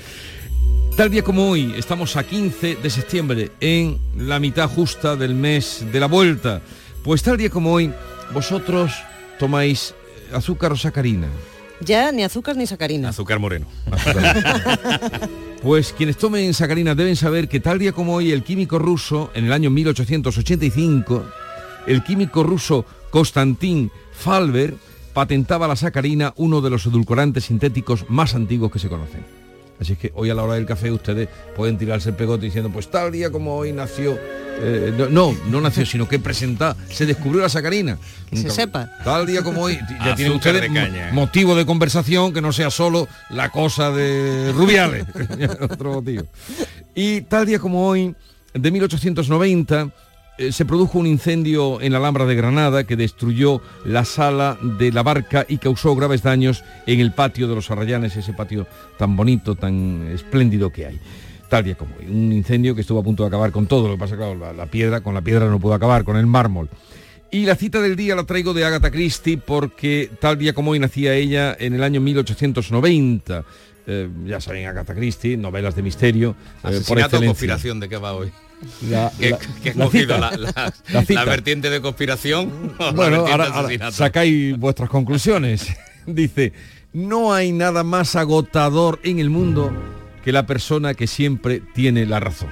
Tal 0.96 1.10
día 1.10 1.22
como 1.22 1.50
hoy, 1.50 1.74
estamos 1.76 2.16
a 2.16 2.24
15 2.24 2.76
de 2.76 2.90
septiembre, 2.90 3.50
en 3.60 3.98
la 4.16 4.38
mitad 4.38 4.68
justa 4.68 5.16
del 5.16 5.34
mes 5.34 5.84
de 5.92 6.00
la 6.00 6.06
vuelta. 6.06 6.62
Pues 7.04 7.22
tal 7.22 7.36
día 7.36 7.50
como 7.50 7.72
hoy, 7.72 7.92
vosotros 8.32 8.92
tomáis 9.38 9.94
eh, 10.30 10.36
azúcar 10.36 10.72
o 10.72 10.76
sacarina. 10.76 11.28
Ya 11.80 12.10
ni 12.12 12.24
azúcar 12.24 12.56
ni 12.56 12.66
sacarina. 12.66 13.10
Azúcar 13.10 13.38
moreno. 13.38 13.66
Pues 15.62 15.92
quienes 15.92 16.16
tomen 16.16 16.54
sacarina 16.54 16.94
deben 16.94 17.16
saber 17.16 17.48
que 17.48 17.58
tal 17.58 17.80
día 17.80 17.90
como 17.90 18.14
hoy 18.14 18.30
el 18.30 18.44
químico 18.44 18.78
ruso, 18.78 19.32
en 19.34 19.46
el 19.46 19.52
año 19.52 19.68
1885, 19.70 21.26
el 21.88 22.04
químico 22.04 22.44
ruso 22.44 22.84
Konstantin 23.10 23.90
Falber 24.12 24.74
patentaba 25.16 25.66
la 25.66 25.76
sacarina, 25.76 26.34
uno 26.36 26.60
de 26.60 26.68
los 26.68 26.84
edulcorantes 26.84 27.44
sintéticos 27.44 28.04
más 28.10 28.34
antiguos 28.34 28.70
que 28.70 28.78
se 28.78 28.90
conocen. 28.90 29.24
Así 29.80 29.94
es 29.94 29.98
que 29.98 30.12
hoy 30.14 30.28
a 30.28 30.34
la 30.34 30.42
hora 30.42 30.56
del 30.56 30.66
café 30.66 30.92
ustedes 30.92 31.30
pueden 31.56 31.78
tirarse 31.78 32.10
el 32.10 32.16
pegote 32.16 32.44
diciendo, 32.44 32.68
pues 32.70 32.90
tal 32.90 33.10
día 33.12 33.30
como 33.30 33.56
hoy 33.56 33.72
nació, 33.72 34.18
eh, 34.60 34.92
no, 34.94 35.08
no, 35.08 35.34
no 35.48 35.62
nació, 35.62 35.86
sino 35.86 36.06
que 36.06 36.18
presenta, 36.18 36.76
se 36.90 37.06
descubrió 37.06 37.40
la 37.40 37.48
sacarina. 37.48 37.96
Que 38.28 38.36
se 38.36 38.50
sepa. 38.50 38.90
Tal 39.04 39.24
día 39.24 39.42
como 39.42 39.62
hoy, 39.62 39.78
ya 40.04 40.14
tienen 40.14 40.36
ustedes 40.36 40.60
de 40.60 40.66
caña. 40.70 41.10
motivo 41.14 41.54
de 41.54 41.64
conversación 41.64 42.34
que 42.34 42.42
no 42.42 42.52
sea 42.52 42.70
solo 42.70 43.08
la 43.30 43.48
cosa 43.48 43.90
de 43.90 44.52
Rubiales. 44.54 45.06
Otro 45.62 45.94
motivo. 45.94 46.24
Y 46.94 47.22
tal 47.22 47.46
día 47.46 47.58
como 47.58 47.88
hoy, 47.88 48.14
de 48.52 48.70
1890, 48.70 49.80
eh, 49.80 49.90
se 50.50 50.64
produjo 50.64 50.98
un 50.98 51.06
incendio 51.06 51.80
en 51.80 51.92
la 51.92 51.98
Alhambra 51.98 52.26
de 52.26 52.34
Granada 52.34 52.84
que 52.84 52.96
destruyó 52.96 53.62
la 53.84 54.04
sala 54.04 54.58
de 54.78 54.92
la 54.92 55.02
barca 55.02 55.46
y 55.48 55.58
causó 55.58 55.94
graves 55.96 56.22
daños 56.22 56.62
en 56.86 57.00
el 57.00 57.12
patio 57.12 57.48
de 57.48 57.54
los 57.54 57.70
Arrayanes, 57.70 58.16
ese 58.16 58.32
patio 58.32 58.66
tan 58.98 59.16
bonito, 59.16 59.54
tan 59.54 60.08
espléndido 60.12 60.70
que 60.70 60.86
hay. 60.86 61.00
Tal 61.48 61.64
día 61.64 61.76
como 61.76 61.94
hoy, 61.96 62.06
un 62.06 62.32
incendio 62.32 62.74
que 62.74 62.80
estuvo 62.80 62.98
a 62.98 63.02
punto 63.04 63.22
de 63.22 63.28
acabar 63.28 63.52
con 63.52 63.66
todo, 63.66 63.86
lo 63.88 63.94
que 63.94 64.00
pasa, 64.00 64.16
claro, 64.16 64.34
la, 64.34 64.52
la 64.52 64.66
piedra, 64.66 65.00
con 65.00 65.14
la 65.14 65.22
piedra 65.22 65.46
no 65.48 65.60
pudo 65.60 65.74
acabar, 65.74 66.04
con 66.04 66.16
el 66.16 66.26
mármol. 66.26 66.68
Y 67.30 67.44
la 67.44 67.56
cita 67.56 67.80
del 67.80 67.96
día 67.96 68.14
la 68.14 68.24
traigo 68.24 68.54
de 68.54 68.64
Agatha 68.64 68.90
Christie 68.90 69.38
porque 69.38 70.10
tal 70.20 70.38
día 70.38 70.52
como 70.52 70.72
hoy 70.72 70.78
nacía 70.78 71.14
ella 71.14 71.56
en 71.58 71.74
el 71.74 71.82
año 71.82 72.00
1890. 72.00 73.44
Eh, 73.88 74.08
ya 74.24 74.40
saben, 74.40 74.66
Agatha 74.66 74.94
Christie, 74.94 75.36
novelas 75.36 75.76
de 75.76 75.82
misterio. 75.82 76.30
eh, 76.30 76.34
por 76.62 76.70
Asesinato 76.70 76.90
o 76.92 76.98
excelencia. 76.98 77.28
conspiración, 77.28 77.80
¿de 77.80 77.88
qué 77.88 77.96
va 77.96 78.12
hoy? 78.14 78.32
La- 78.88 79.12
¿Qué, 79.18 79.74
la- 79.74 81.24
vertiente 81.24 81.70
de 81.70 81.80
conspiración? 81.80 82.74
Bueno, 82.94 83.26
ahora, 83.26 83.90
sacáis 83.90 84.56
vuestras 84.58 84.88
conclusiones. 84.88 85.68
Dice, 86.06 86.52
no 86.92 87.32
hay 87.32 87.52
nada 87.52 87.82
más 87.84 88.16
agotador 88.16 89.00
en 89.02 89.18
el 89.18 89.30
mundo 89.30 89.72
que 90.24 90.32
la 90.32 90.46
persona 90.46 90.94
que 90.94 91.06
siempre 91.06 91.60
tiene 91.74 92.06
la 92.06 92.20
razón. 92.20 92.48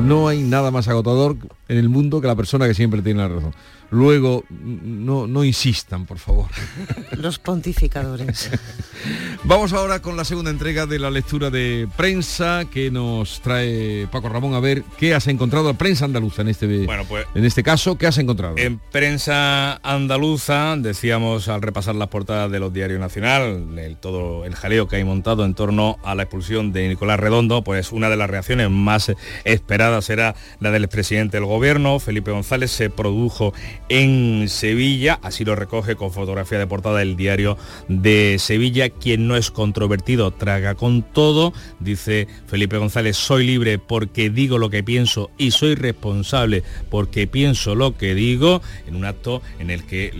No 0.00 0.28
hay 0.28 0.42
nada 0.42 0.70
más 0.70 0.88
agotador 0.88 1.36
en 1.68 1.76
el 1.76 1.88
mundo 1.88 2.20
que 2.20 2.26
la 2.26 2.36
persona 2.36 2.66
que 2.66 2.74
siempre 2.74 3.02
tiene 3.02 3.20
la 3.20 3.28
razón. 3.28 3.54
Luego, 3.90 4.44
no, 4.50 5.26
no 5.26 5.44
insistan, 5.44 6.04
por 6.04 6.18
favor. 6.18 6.46
Los 7.12 7.38
pontificadores. 7.38 8.50
Vamos 9.44 9.72
ahora 9.72 10.02
con 10.02 10.16
la 10.16 10.24
segunda 10.24 10.50
entrega 10.50 10.84
de 10.84 10.98
la 10.98 11.10
lectura 11.10 11.48
de 11.48 11.88
prensa 11.96 12.66
que 12.70 12.90
nos 12.90 13.40
trae 13.40 14.06
Paco 14.10 14.28
Ramón 14.28 14.54
a 14.54 14.60
ver 14.60 14.82
qué 14.98 15.14
has 15.14 15.26
encontrado, 15.28 15.72
prensa 15.74 16.04
andaluza 16.04 16.42
en 16.42 16.48
este, 16.48 16.84
Bueno, 16.84 17.04
pues- 17.08 17.26
en 17.34 17.44
este 17.44 17.62
caso, 17.62 17.96
¿qué 17.96 18.06
has 18.06 18.18
encontrado? 18.18 18.56
En 18.58 18.78
prensa 18.78 19.76
andaluza, 19.76 20.76
decíamos 20.76 21.48
al 21.48 21.62
repasar 21.62 21.94
las 21.94 22.08
portadas 22.08 22.50
de 22.50 22.58
los 22.58 22.72
diarios 22.72 23.00
nacional, 23.00 23.78
el, 23.78 23.96
todo 23.96 24.44
el 24.44 24.54
jaleo 24.54 24.86
que 24.86 24.96
hay 24.96 25.04
montado 25.04 25.44
en 25.46 25.54
torno 25.54 25.96
a 26.04 26.14
la 26.14 26.24
expulsión 26.24 26.72
de 26.72 26.88
Nicolás 26.88 27.20
Redondo, 27.20 27.64
pues 27.64 27.92
una 27.92 28.10
de 28.10 28.16
las 28.16 28.28
reacciones 28.28 28.68
más 28.70 29.12
esperadas 29.44 30.10
era 30.10 30.34
la 30.60 30.70
del 30.70 30.84
expresidente 30.84 31.38
del 31.38 31.46
gobierno, 31.46 31.57
Felipe 32.00 32.30
González, 32.30 32.70
se 32.70 32.88
produjo 32.88 33.52
en 33.88 34.48
Sevilla, 34.48 35.18
así 35.22 35.44
lo 35.44 35.56
recoge 35.56 35.96
con 35.96 36.12
fotografía 36.12 36.58
de 36.58 36.66
portada 36.66 37.02
el 37.02 37.16
diario 37.16 37.58
de 37.88 38.36
Sevilla, 38.38 38.90
quien 38.90 39.26
no 39.28 39.36
es 39.36 39.50
controvertido 39.50 40.30
traga 40.30 40.74
con 40.74 41.02
todo, 41.02 41.52
dice 41.80 42.28
Felipe 42.46 42.78
González, 42.78 43.16
soy 43.16 43.46
libre 43.46 43.78
porque 43.78 44.30
digo 44.30 44.58
lo 44.58 44.70
que 44.70 44.82
pienso 44.82 45.30
y 45.36 45.50
soy 45.50 45.74
responsable 45.74 46.62
porque 46.90 47.26
pienso 47.26 47.74
lo 47.74 47.96
que 47.96 48.14
digo, 48.14 48.62
en 48.86 48.96
un 48.96 49.04
acto 49.04 49.42
en 49.58 49.70
el 49.70 49.84
que 49.84 50.12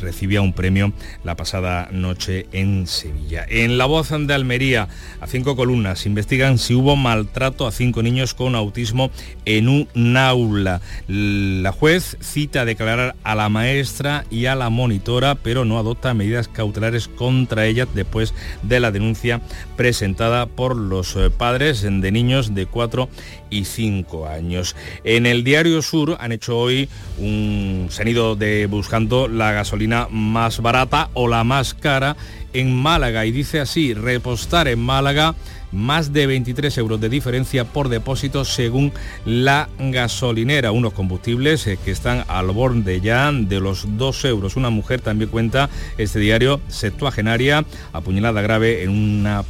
recibía 0.00 0.40
un 0.40 0.52
premio 0.52 0.92
la 1.24 1.36
pasada 1.36 1.88
noche 1.92 2.46
en 2.52 2.86
Sevilla. 2.86 3.44
En 3.48 3.78
la 3.78 3.86
voz 3.86 4.10
de 4.10 4.34
Almería, 4.34 4.88
a 5.20 5.26
cinco 5.26 5.56
columnas, 5.56 6.06
investigan 6.06 6.58
si 6.58 6.74
hubo 6.74 6.96
maltrato 6.96 7.66
a 7.66 7.72
cinco 7.72 8.02
niños 8.02 8.34
con 8.34 8.54
autismo 8.54 9.10
en 9.44 9.68
un 9.68 10.16
aula. 10.16 10.80
La 11.08 11.72
juez 11.72 12.16
cita 12.20 12.62
a 12.62 12.64
declarar 12.64 13.14
a 13.22 13.34
la 13.34 13.48
maestra 13.48 14.24
y 14.30 14.46
a 14.46 14.54
la 14.54 14.70
monitora, 14.70 15.34
pero 15.34 15.64
no 15.64 15.78
adopta 15.78 16.14
medidas 16.14 16.48
cautelares 16.48 17.08
contra 17.08 17.66
ellas 17.66 17.88
después 17.94 18.34
de 18.62 18.80
la 18.80 18.90
denuncia 18.90 19.40
presentada 19.76 20.46
por 20.46 20.76
los 20.76 21.16
eh, 21.16 21.30
padres 21.30 21.82
de 21.82 22.12
niños 22.12 22.54
de 22.54 22.66
4 22.66 23.08
y 23.50 23.64
5 23.64 24.28
años. 24.28 24.76
En 25.04 25.26
el 25.26 25.44
Diario 25.44 25.82
Sur 25.82 26.16
han 26.20 26.32
hecho 26.32 26.58
hoy 26.58 26.88
un 27.18 27.88
se 27.90 28.02
han 28.02 28.08
ido 28.08 28.36
de 28.36 28.66
buscando 28.66 29.28
la 29.28 29.52
gasolina 29.52 30.08
más 30.10 30.60
barata 30.60 31.10
o 31.14 31.28
la 31.28 31.44
más 31.44 31.74
cara 31.74 32.16
en 32.52 32.74
Málaga 32.74 33.26
y 33.26 33.32
dice 33.32 33.60
así, 33.60 33.92
repostar 33.94 34.68
en 34.68 34.80
Málaga 34.80 35.34
más 35.72 36.12
de 36.12 36.26
23 36.26 36.76
euros 36.78 37.00
de 37.00 37.08
diferencia 37.08 37.64
por 37.64 37.88
depósito 37.88 38.44
según 38.44 38.92
la 39.24 39.68
gasolinera. 39.78 40.72
Unos 40.72 40.92
combustibles 40.92 41.66
eh, 41.66 41.78
que 41.84 41.90
están 41.90 42.24
al 42.28 42.50
borde 42.50 43.00
ya 43.00 43.30
de 43.32 43.60
los 43.60 43.98
2 43.98 44.24
euros. 44.26 44.56
Una 44.56 44.70
mujer 44.70 45.00
también 45.00 45.30
cuenta 45.30 45.68
este 45.98 46.18
diario 46.18 46.60
septuagenaria 46.68 47.64
apuñalada 47.92 48.40
grave 48.40 48.84
en 48.84 48.90
una 48.90 49.44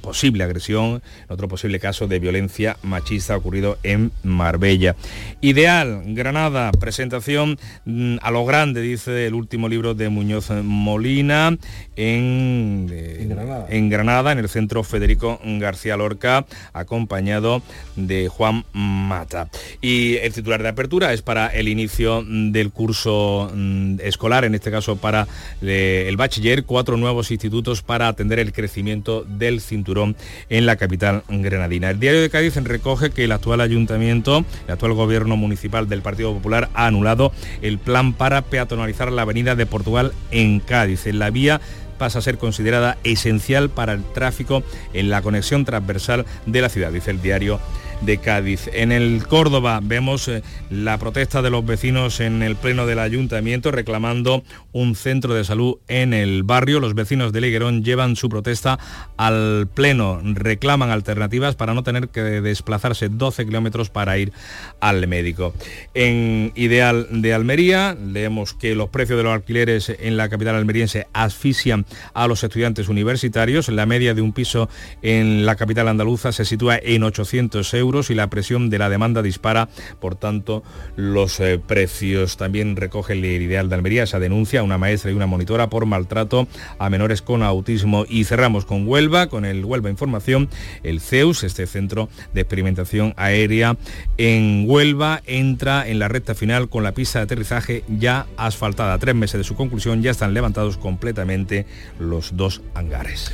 posible 0.00 0.44
agresión, 0.44 1.02
en 1.28 1.32
otro 1.32 1.48
posible 1.48 1.80
caso 1.80 2.06
de 2.06 2.18
violencia 2.18 2.76
machista 2.82 3.36
ocurrido 3.36 3.78
en 3.82 4.12
Marbella. 4.22 4.96
Ideal, 5.40 6.02
Granada, 6.06 6.70
presentación 6.72 7.58
mm, 7.84 8.16
a 8.22 8.30
lo 8.30 8.44
grande, 8.44 8.80
dice 8.80 9.26
el 9.26 9.34
último 9.34 9.68
libro 9.68 9.94
de 9.94 10.08
Muñoz 10.08 10.50
Molina, 10.50 11.56
en, 11.96 12.88
eh, 12.90 13.26
Granada. 13.28 13.66
en 13.68 13.88
Granada, 13.88 14.32
en 14.32 14.38
el 14.38 14.48
centro 14.48 14.82
Federico 14.82 15.40
García 15.44 15.96
Lorca, 15.96 16.46
acompañado 16.72 17.62
de 17.96 18.28
Juan 18.28 18.64
Mata. 18.72 19.48
Y 19.80 20.16
el 20.16 20.32
titular 20.32 20.62
de 20.62 20.68
apertura 20.68 21.12
es 21.12 21.22
para 21.22 21.48
el 21.48 21.68
inicio 21.68 22.24
del 22.26 22.70
curso 22.70 23.50
mm, 23.54 24.00
escolar, 24.00 24.44
en 24.44 24.54
este 24.54 24.70
caso 24.70 24.96
para 24.96 25.26
eh, 25.62 26.06
el 26.08 26.16
bachiller, 26.16 26.64
cuatro 26.64 26.96
nuevos 26.96 27.30
institutos 27.30 27.82
para 27.82 28.08
atender 28.08 28.38
el 28.38 28.52
crecimiento 28.52 29.24
del 29.24 29.60
cinturón 29.64 30.16
en 30.48 30.66
la 30.66 30.76
capital 30.76 31.22
granadina. 31.28 31.90
El 31.90 32.00
diario 32.00 32.20
de 32.20 32.30
Cádiz 32.30 32.56
recoge 32.56 33.10
que 33.10 33.24
el 33.24 33.32
actual 33.32 33.60
ayuntamiento, 33.60 34.44
el 34.66 34.72
actual 34.72 34.94
gobierno 34.94 35.36
municipal 35.36 35.88
del 35.88 36.02
Partido 36.02 36.32
Popular 36.34 36.68
ha 36.74 36.86
anulado 36.86 37.32
el 37.62 37.78
plan 37.78 38.12
para 38.12 38.42
peatonalizar 38.42 39.12
la 39.12 39.22
avenida 39.22 39.54
de 39.54 39.66
Portugal 39.66 40.12
en 40.30 40.60
Cádiz. 40.60 41.06
En 41.06 41.18
la 41.18 41.30
vía 41.30 41.60
pasa 41.98 42.18
a 42.18 42.22
ser 42.22 42.38
considerada 42.38 42.98
esencial 43.04 43.70
para 43.70 43.92
el 43.92 44.02
tráfico 44.02 44.64
en 44.92 45.08
la 45.08 45.22
conexión 45.22 45.64
transversal 45.64 46.26
de 46.46 46.60
la 46.60 46.68
ciudad, 46.68 46.90
dice 46.90 47.12
el 47.12 47.22
diario 47.22 47.60
de 48.04 48.18
Cádiz. 48.18 48.68
En 48.72 48.90
el 48.90 49.26
Córdoba 49.26 49.80
vemos 49.82 50.26
eh, 50.28 50.42
la 50.70 50.98
protesta 50.98 51.42
de 51.42 51.50
los 51.50 51.64
vecinos 51.64 52.20
en 52.20 52.42
el 52.42 52.56
pleno 52.56 52.86
del 52.86 52.98
ayuntamiento 52.98 53.70
reclamando 53.70 54.42
un 54.72 54.94
centro 54.94 55.34
de 55.34 55.44
salud 55.44 55.76
en 55.88 56.12
el 56.12 56.42
barrio. 56.42 56.80
Los 56.80 56.94
vecinos 56.94 57.32
de 57.32 57.40
Liguerón 57.40 57.84
llevan 57.84 58.16
su 58.16 58.28
protesta 58.28 58.78
al 59.16 59.68
pleno, 59.72 60.20
reclaman 60.22 60.90
alternativas 60.90 61.54
para 61.54 61.74
no 61.74 61.82
tener 61.82 62.08
que 62.08 62.20
desplazarse 62.20 63.08
12 63.08 63.46
kilómetros 63.46 63.90
para 63.90 64.18
ir 64.18 64.32
al 64.80 65.06
médico. 65.06 65.54
En 65.94 66.52
Ideal 66.56 67.06
de 67.10 67.34
Almería 67.34 67.94
leemos 67.94 68.54
que 68.54 68.74
los 68.74 68.88
precios 68.88 69.18
de 69.18 69.24
los 69.24 69.34
alquileres 69.34 69.92
en 70.00 70.16
la 70.16 70.28
capital 70.28 70.56
almeriense 70.56 71.06
asfixian 71.12 71.86
a 72.14 72.26
los 72.26 72.42
estudiantes 72.42 72.88
universitarios. 72.88 73.68
La 73.68 73.86
media 73.86 74.14
de 74.14 74.22
un 74.22 74.32
piso 74.32 74.68
en 75.02 75.46
la 75.46 75.56
capital 75.56 75.88
andaluza 75.88 76.32
se 76.32 76.44
sitúa 76.44 76.78
en 76.82 77.04
800 77.04 77.72
euros 77.74 77.91
y 78.10 78.14
la 78.14 78.28
presión 78.28 78.70
de 78.70 78.78
la 78.78 78.88
demanda 78.88 79.22
dispara, 79.22 79.68
por 80.00 80.14
tanto, 80.14 80.62
los 80.96 81.38
eh, 81.40 81.60
precios. 81.64 82.36
También 82.36 82.76
recoge 82.76 83.12
el 83.12 83.24
Ideal 83.24 83.68
de 83.68 83.74
Almería 83.74 84.04
esa 84.04 84.18
denuncia, 84.18 84.62
una 84.62 84.78
maestra 84.78 85.10
y 85.10 85.14
una 85.14 85.26
monitora 85.26 85.68
por 85.68 85.86
maltrato 85.86 86.48
a 86.78 86.90
menores 86.90 87.22
con 87.22 87.42
autismo. 87.42 88.04
Y 88.08 88.24
cerramos 88.24 88.64
con 88.64 88.88
Huelva, 88.88 89.26
con 89.26 89.44
el 89.44 89.64
Huelva 89.64 89.90
Información, 89.90 90.48
el 90.82 91.00
CEUS, 91.00 91.44
este 91.44 91.66
centro 91.66 92.08
de 92.32 92.40
experimentación 92.40 93.14
aérea 93.16 93.76
en 94.16 94.64
Huelva, 94.66 95.22
entra 95.26 95.86
en 95.86 95.98
la 95.98 96.08
recta 96.08 96.34
final 96.34 96.68
con 96.68 96.82
la 96.82 96.92
pista 96.92 97.18
de 97.18 97.24
aterrizaje 97.24 97.84
ya 97.88 98.26
asfaltada. 98.36 98.98
Tres 98.98 99.14
meses 99.14 99.38
de 99.38 99.44
su 99.44 99.54
conclusión 99.54 100.02
ya 100.02 100.10
están 100.10 100.34
levantados 100.34 100.76
completamente 100.76 101.66
los 101.98 102.36
dos 102.36 102.62
hangares. 102.74 103.32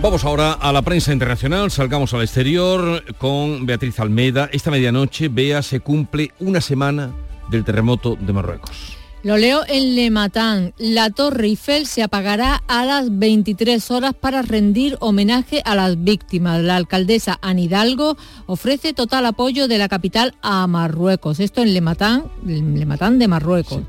Vamos 0.00 0.24
ahora 0.24 0.52
a 0.52 0.72
la 0.72 0.82
prensa 0.82 1.12
internacional, 1.12 1.72
salgamos 1.72 2.14
al 2.14 2.22
exterior 2.22 3.02
con 3.18 3.66
Beatriz 3.66 3.97
Almeida. 4.02 4.48
Esta 4.52 4.70
medianoche, 4.70 5.28
vea, 5.28 5.62
se 5.62 5.80
cumple 5.80 6.32
una 6.40 6.60
semana 6.60 7.12
del 7.50 7.64
terremoto 7.64 8.16
de 8.20 8.32
Marruecos. 8.32 8.98
Lo 9.24 9.36
leo 9.36 9.62
en 9.66 9.96
Le 9.96 10.10
Matin. 10.10 10.72
La 10.78 11.10
Torre 11.10 11.48
Eiffel 11.48 11.86
se 11.86 12.04
apagará 12.04 12.62
a 12.68 12.84
las 12.84 13.18
23 13.18 13.90
horas 13.90 14.14
para 14.14 14.42
rendir 14.42 14.96
homenaje 15.00 15.60
a 15.64 15.74
las 15.74 16.02
víctimas. 16.02 16.62
La 16.62 16.76
alcaldesa 16.76 17.38
Anne 17.42 17.62
Hidalgo 17.62 18.16
ofrece 18.46 18.94
total 18.94 19.26
apoyo 19.26 19.66
de 19.66 19.78
la 19.78 19.88
capital 19.88 20.36
a 20.40 20.66
Marruecos. 20.68 21.40
Esto 21.40 21.62
en 21.62 21.74
Le 21.74 21.80
Matin, 21.80 22.22
Le 22.46 22.86
de 23.18 23.28
Marruecos. 23.28 23.82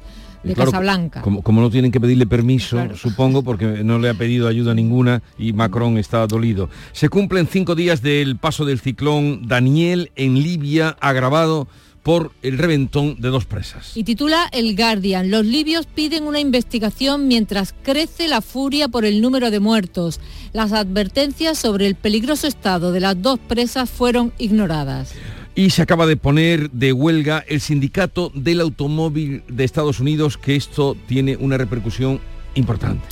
De 0.43 0.53
Claro, 0.53 0.71
Casablanca. 0.71 1.21
Como, 1.21 1.41
como 1.41 1.61
no 1.61 1.69
tienen 1.69 1.91
que 1.91 1.99
pedirle 1.99 2.25
permiso, 2.25 2.79
supongo, 2.95 3.43
porque 3.43 3.83
no 3.83 3.99
le 3.99 4.09
ha 4.09 4.13
pedido 4.13 4.47
ayuda 4.47 4.73
ninguna 4.73 5.21
y 5.37 5.53
Macron 5.53 5.97
está 5.97 6.25
dolido. 6.27 6.69
Se 6.91 7.09
cumplen 7.09 7.47
cinco 7.47 7.75
días 7.75 8.01
del 8.01 8.37
paso 8.37 8.65
del 8.65 8.79
ciclón 8.79 9.47
Daniel 9.47 10.11
en 10.15 10.41
Libia, 10.41 10.95
agravado 10.99 11.67
por 12.03 12.31
el 12.41 12.57
reventón 12.57 13.17
de 13.19 13.29
dos 13.29 13.45
presas. 13.45 13.95
Y 13.95 14.03
titula 14.03 14.47
El 14.51 14.75
Guardian. 14.75 15.29
Los 15.29 15.45
libios 15.45 15.85
piden 15.85 16.23
una 16.23 16.39
investigación 16.39 17.27
mientras 17.27 17.75
crece 17.83 18.27
la 18.27 18.41
furia 18.41 18.87
por 18.87 19.05
el 19.05 19.21
número 19.21 19.51
de 19.51 19.59
muertos. 19.59 20.19
Las 20.53 20.71
advertencias 20.71 21.57
sobre 21.57 21.87
el 21.87 21.95
peligroso 21.95 22.47
estado 22.47 22.91
de 22.91 23.01
las 23.01 23.21
dos 23.21 23.39
presas 23.39 23.89
fueron 23.89 24.33
ignoradas. 24.37 25.13
Y 25.55 25.71
se 25.71 25.81
acaba 25.81 26.05
de 26.05 26.15
poner 26.15 26.71
de 26.71 26.93
huelga 26.93 27.43
el 27.47 27.59
sindicato 27.59 28.31
del 28.33 28.61
automóvil 28.61 29.43
de 29.47 29.63
Estados 29.63 29.99
Unidos, 29.99 30.37
que 30.37 30.55
esto 30.55 30.95
tiene 31.07 31.35
una 31.35 31.57
repercusión 31.57 32.21
importante. 32.55 33.03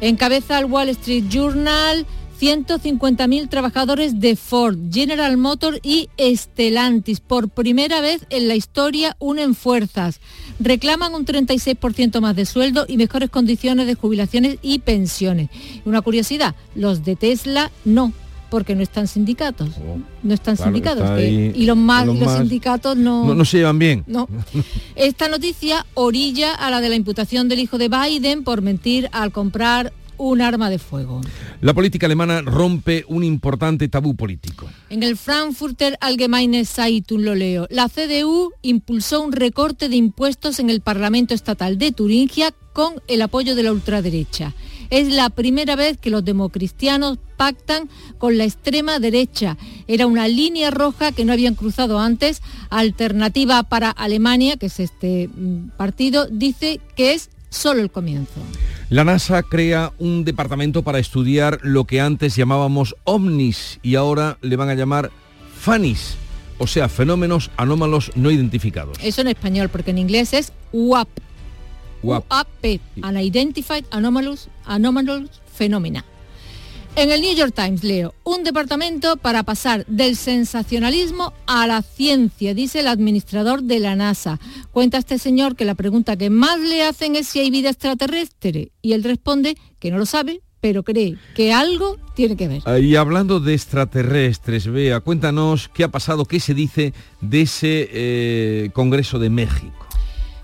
Encabeza 0.00 0.58
el 0.58 0.64
Wall 0.64 0.88
Street 0.88 1.24
Journal 1.28 2.06
150.000 2.40 3.50
trabajadores 3.50 4.18
de 4.18 4.34
Ford, 4.34 4.78
General 4.90 5.36
Motors 5.36 5.78
y 5.82 6.08
Stellantis. 6.18 7.20
Por 7.20 7.50
primera 7.50 8.00
vez 8.00 8.24
en 8.30 8.48
la 8.48 8.54
historia 8.54 9.14
unen 9.18 9.54
fuerzas. 9.54 10.20
Reclaman 10.58 11.14
un 11.14 11.26
36% 11.26 12.18
más 12.22 12.34
de 12.34 12.46
sueldo 12.46 12.86
y 12.88 12.96
mejores 12.96 13.28
condiciones 13.28 13.86
de 13.86 13.94
jubilaciones 13.94 14.56
y 14.62 14.78
pensiones. 14.78 15.50
Una 15.84 16.00
curiosidad, 16.00 16.54
los 16.74 17.04
de 17.04 17.16
Tesla 17.16 17.70
no 17.84 18.14
porque 18.50 18.74
no 18.74 18.82
están 18.82 19.06
sindicatos. 19.06 19.70
No 20.22 20.34
están 20.34 20.54
Oh, 20.54 20.56
Claro, 20.56 20.70
sindicados. 20.72 21.04
está 21.04 21.16
que- 21.16 21.22
ahí 21.22 21.52
y 21.54 21.66
los 21.66 21.76
más, 21.76 22.06
los 22.06 22.36
sindicatos 22.38 22.96
no. 22.96 23.24
No, 23.26 23.34
no 23.34 23.44
se 23.44 23.58
llevan 23.58 23.78
bien. 23.78 24.04
No. 24.10 24.28
Esta 24.96 25.28
noticia 25.28 25.86
orilla 25.94 26.54
a 26.54 26.70
la 26.70 26.80
de 26.80 26.88
la 26.88 26.96
imputación 26.96 27.48
del 27.48 27.60
hijo 27.60 27.78
de 27.78 27.88
Biden 27.88 28.42
por 28.44 28.62
mentir 28.62 29.08
al 29.12 29.32
comprar 29.32 29.92
un 30.16 30.42
arma 30.42 30.68
de 30.68 30.78
fuego. 30.78 31.22
La 31.62 31.72
política 31.72 32.04
alemana 32.04 32.42
rompe 32.42 33.06
un 33.08 33.24
importante 33.24 33.88
tabú 33.88 34.16
político. 34.16 34.68
En 34.90 35.02
el 35.02 35.16
Frankfurter 35.16 35.96
Allgemeine 36.02 36.66
Zeitung 36.66 37.22
lo 37.22 37.34
leo. 37.34 37.66
La 37.70 37.88
CDU 37.88 38.52
impulsó 38.60 39.22
un 39.22 39.32
recorte 39.32 39.88
de 39.88 39.96
impuestos 39.96 40.58
en 40.58 40.68
el 40.68 40.82
Parlamento 40.82 41.32
Estatal 41.32 41.78
de 41.78 41.92
Turingia 41.92 42.52
con 42.74 43.00
el 43.08 43.22
apoyo 43.22 43.54
de 43.54 43.62
la 43.62 43.72
ultraderecha. 43.72 44.52
Es 44.90 45.08
la 45.12 45.30
primera 45.30 45.76
vez 45.76 45.98
que 45.98 46.10
los 46.10 46.24
democristianos 46.24 47.18
pactan 47.36 47.88
con 48.18 48.36
la 48.36 48.44
extrema 48.44 48.98
derecha. 48.98 49.56
Era 49.86 50.06
una 50.06 50.28
línea 50.28 50.70
roja 50.70 51.12
que 51.12 51.24
no 51.24 51.32
habían 51.32 51.54
cruzado 51.54 52.00
antes. 52.00 52.42
Alternativa 52.68 53.62
para 53.62 53.90
Alemania, 53.90 54.56
que 54.56 54.66
es 54.66 54.80
este 54.80 55.28
mm, 55.28 55.70
partido, 55.76 56.26
dice 56.26 56.80
que 56.96 57.14
es 57.14 57.30
solo 57.50 57.82
el 57.82 57.90
comienzo. 57.90 58.40
La 58.88 59.04
NASA 59.04 59.42
crea 59.42 59.92
un 59.98 60.24
departamento 60.24 60.82
para 60.82 60.98
estudiar 60.98 61.60
lo 61.62 61.84
que 61.84 62.00
antes 62.00 62.34
llamábamos 62.34 62.96
ovnis 63.04 63.78
y 63.82 63.94
ahora 63.94 64.38
le 64.40 64.56
van 64.56 64.68
a 64.68 64.74
llamar 64.74 65.10
FANIS, 65.60 66.16
o 66.58 66.66
sea, 66.66 66.88
fenómenos 66.88 67.50
anómalos 67.56 68.10
no 68.16 68.30
identificados. 68.30 68.98
Eso 69.02 69.20
en 69.20 69.28
español, 69.28 69.68
porque 69.68 69.90
en 69.90 69.98
inglés 69.98 70.32
es 70.32 70.52
UAP. 70.72 71.08
UAP. 72.02 72.80
Unidentified 73.02 73.84
Anomalous, 73.90 74.48
Anomalous 74.64 75.30
Phenomena. 75.52 76.04
En 76.96 77.10
el 77.12 77.20
New 77.20 77.34
York 77.34 77.54
Times 77.54 77.84
leo, 77.84 78.14
un 78.24 78.42
departamento 78.42 79.16
para 79.16 79.44
pasar 79.44 79.86
del 79.86 80.16
sensacionalismo 80.16 81.32
a 81.46 81.66
la 81.68 81.82
ciencia, 81.82 82.52
dice 82.52 82.80
el 82.80 82.88
administrador 82.88 83.62
de 83.62 83.78
la 83.78 83.94
NASA. 83.94 84.40
Cuenta 84.72 84.98
este 84.98 85.18
señor 85.18 85.54
que 85.54 85.64
la 85.64 85.76
pregunta 85.76 86.16
que 86.16 86.30
más 86.30 86.58
le 86.58 86.82
hacen 86.82 87.14
es 87.14 87.28
si 87.28 87.38
hay 87.38 87.50
vida 87.50 87.70
extraterrestre 87.70 88.72
y 88.82 88.92
él 88.94 89.04
responde 89.04 89.56
que 89.78 89.92
no 89.92 89.98
lo 89.98 90.06
sabe, 90.06 90.40
pero 90.60 90.82
cree 90.82 91.16
que 91.34 91.52
algo 91.52 91.96
tiene 92.16 92.36
que 92.36 92.48
ver. 92.48 92.82
Y 92.82 92.96
hablando 92.96 93.38
de 93.38 93.54
extraterrestres, 93.54 94.66
Bea, 94.66 95.00
cuéntanos 95.00 95.68
qué 95.68 95.84
ha 95.84 95.88
pasado, 95.88 96.24
qué 96.24 96.40
se 96.40 96.54
dice 96.54 96.92
de 97.20 97.42
ese 97.42 97.88
eh, 97.92 98.70
Congreso 98.72 99.20
de 99.20 99.30
México. 99.30 99.89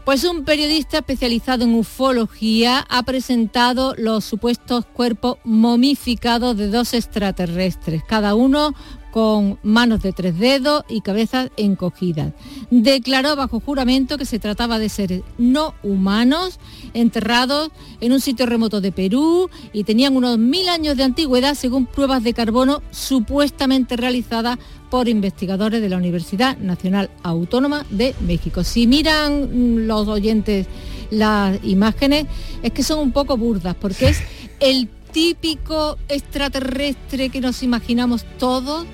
Pues 0.06 0.22
un 0.22 0.44
periodista 0.44 0.98
especializado 0.98 1.64
en 1.64 1.74
ufología 1.74 2.86
ha 2.88 3.02
presentado 3.02 3.96
los 3.98 4.24
supuestos 4.24 4.86
cuerpos 4.86 5.38
momificados 5.42 6.56
de 6.56 6.68
dos 6.68 6.94
extraterrestres, 6.94 8.04
cada 8.04 8.36
uno 8.36 8.72
con 9.10 9.58
manos 9.62 10.02
de 10.02 10.12
tres 10.12 10.38
dedos 10.38 10.84
y 10.88 11.00
cabezas 11.00 11.50
encogidas. 11.56 12.32
Declaró 12.70 13.34
bajo 13.36 13.60
juramento 13.60 14.18
que 14.18 14.26
se 14.26 14.38
trataba 14.38 14.78
de 14.78 14.88
seres 14.88 15.22
no 15.38 15.74
humanos 15.82 16.58
enterrados 16.94 17.70
en 18.00 18.12
un 18.12 18.20
sitio 18.20 18.46
remoto 18.46 18.80
de 18.80 18.92
Perú 18.92 19.48
y 19.72 19.84
tenían 19.84 20.16
unos 20.16 20.38
mil 20.38 20.68
años 20.68 20.96
de 20.96 21.04
antigüedad 21.04 21.54
según 21.54 21.86
pruebas 21.86 22.22
de 22.24 22.34
carbono 22.34 22.82
supuestamente 22.90 23.96
realizadas 23.96 24.58
por 24.90 25.08
investigadores 25.08 25.80
de 25.80 25.88
la 25.88 25.96
Universidad 25.96 26.58
Nacional 26.58 27.10
Autónoma 27.22 27.84
de 27.90 28.14
México. 28.20 28.64
Si 28.64 28.86
miran 28.86 29.86
los 29.86 30.08
oyentes 30.08 30.66
las 31.10 31.58
imágenes, 31.64 32.26
es 32.62 32.72
que 32.72 32.82
son 32.82 32.98
un 32.98 33.12
poco 33.12 33.36
burdas, 33.36 33.76
porque 33.80 34.08
es 34.08 34.20
el 34.60 34.88
típico 35.12 35.96
extraterrestre 36.08 37.30
que 37.30 37.40
nos 37.40 37.62
imaginamos 37.62 38.24
todos, 38.38 38.86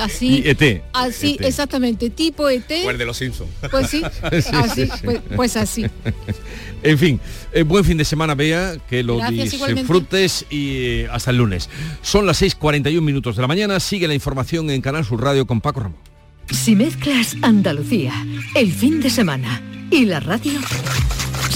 así. 0.00 0.42
Y 0.44 0.48
ET. 0.48 0.82
Así, 0.92 1.36
ET. 1.38 1.46
exactamente, 1.46 2.10
tipo 2.10 2.48
ET. 2.48 2.70
O 2.84 2.90
el 2.90 2.98
de 2.98 3.04
los 3.04 3.16
Simpsons. 3.16 3.50
Pues 3.70 3.88
sí, 3.88 4.02
Sí, 4.30 4.48
así, 4.52 4.86
sí, 4.86 4.90
sí. 4.92 5.04
Pues, 5.04 5.20
pues 5.36 5.56
así. 5.56 5.86
En 6.84 6.98
fin, 6.98 7.20
eh, 7.52 7.62
buen 7.62 7.84
fin 7.84 7.96
de 7.96 8.04
semana, 8.04 8.34
Bea, 8.34 8.74
que 8.90 9.04
lo 9.04 9.18
Gracias, 9.18 9.54
igualmente. 9.54 9.82
disfrutes 9.82 10.46
y 10.50 10.78
eh, 10.84 11.08
hasta 11.12 11.30
el 11.30 11.36
lunes. 11.36 11.68
Son 12.02 12.26
las 12.26 12.42
6.41 12.42 13.00
minutos 13.00 13.36
de 13.36 13.42
la 13.42 13.46
mañana, 13.46 13.78
sigue 13.78 14.08
la 14.08 14.14
información 14.14 14.68
en 14.68 14.80
Canal 14.80 15.04
Sur 15.04 15.22
Radio 15.22 15.46
con 15.46 15.60
Paco 15.60 15.78
Ramón. 15.78 15.98
Si 16.50 16.74
mezclas 16.74 17.36
Andalucía, 17.42 18.12
el 18.56 18.72
fin 18.72 19.00
de 19.00 19.10
semana 19.10 19.62
y 19.92 20.06
la 20.06 20.18
radio, 20.18 20.58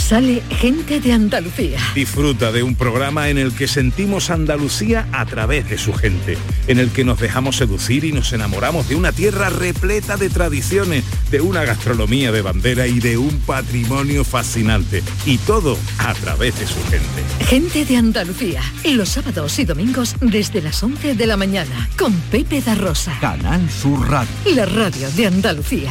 sale 0.07 0.41
gente 0.51 1.01
de 1.01 1.13
Andalucía. 1.13 1.81
Disfruta 1.93 2.53
de 2.53 2.63
un 2.63 2.77
programa 2.77 3.29
en 3.29 3.39
el 3.39 3.53
que 3.53 3.67
sentimos 3.67 4.31
Andalucía 4.31 5.09
a 5.11 5.27
través 5.27 5.69
de 5.69 5.79
su 5.79 5.93
gente, 5.93 6.39
en 6.69 6.79
el 6.79 6.91
que 6.91 7.05
nos 7.05 7.19
dejamos 7.19 7.57
seducir 7.57 8.05
y 8.05 8.13
nos 8.13 8.33
enamoramos 8.33 8.89
de 8.89 8.95
una 8.95 9.11
tierra 9.11 9.49
repleta 9.49 10.17
de 10.17 10.31
tradiciones, 10.31 11.03
de 11.33 11.41
una 11.41 11.65
gastronomía 11.65 12.31
de 12.31 12.41
bandera 12.41 12.87
y 12.87 13.01
de 13.01 13.19
un 13.19 13.37
patrimonio 13.41 14.23
fascinante. 14.23 15.03
Y 15.25 15.39
todo 15.39 15.77
a 15.99 16.15
través 16.15 16.57
de 16.61 16.69
su 16.69 16.81
gente. 16.85 17.45
Gente 17.45 17.85
de 17.85 17.97
Andalucía, 17.97 18.63
los 18.85 19.09
sábados 19.09 19.59
y 19.59 19.65
domingos 19.65 20.15
desde 20.21 20.63
las 20.63 20.81
11 20.85 21.17
de 21.17 21.27
la 21.27 21.37
mañana, 21.37 21.89
con 21.99 22.13
Pepe 22.31 22.61
da 22.61 22.77
Rosa. 22.77 23.19
Canal 23.21 23.69
Sur 23.69 24.09
Radio. 24.09 24.31
La 24.55 24.67
radio 24.67 25.11
de 25.11 25.27
Andalucía. 25.27 25.91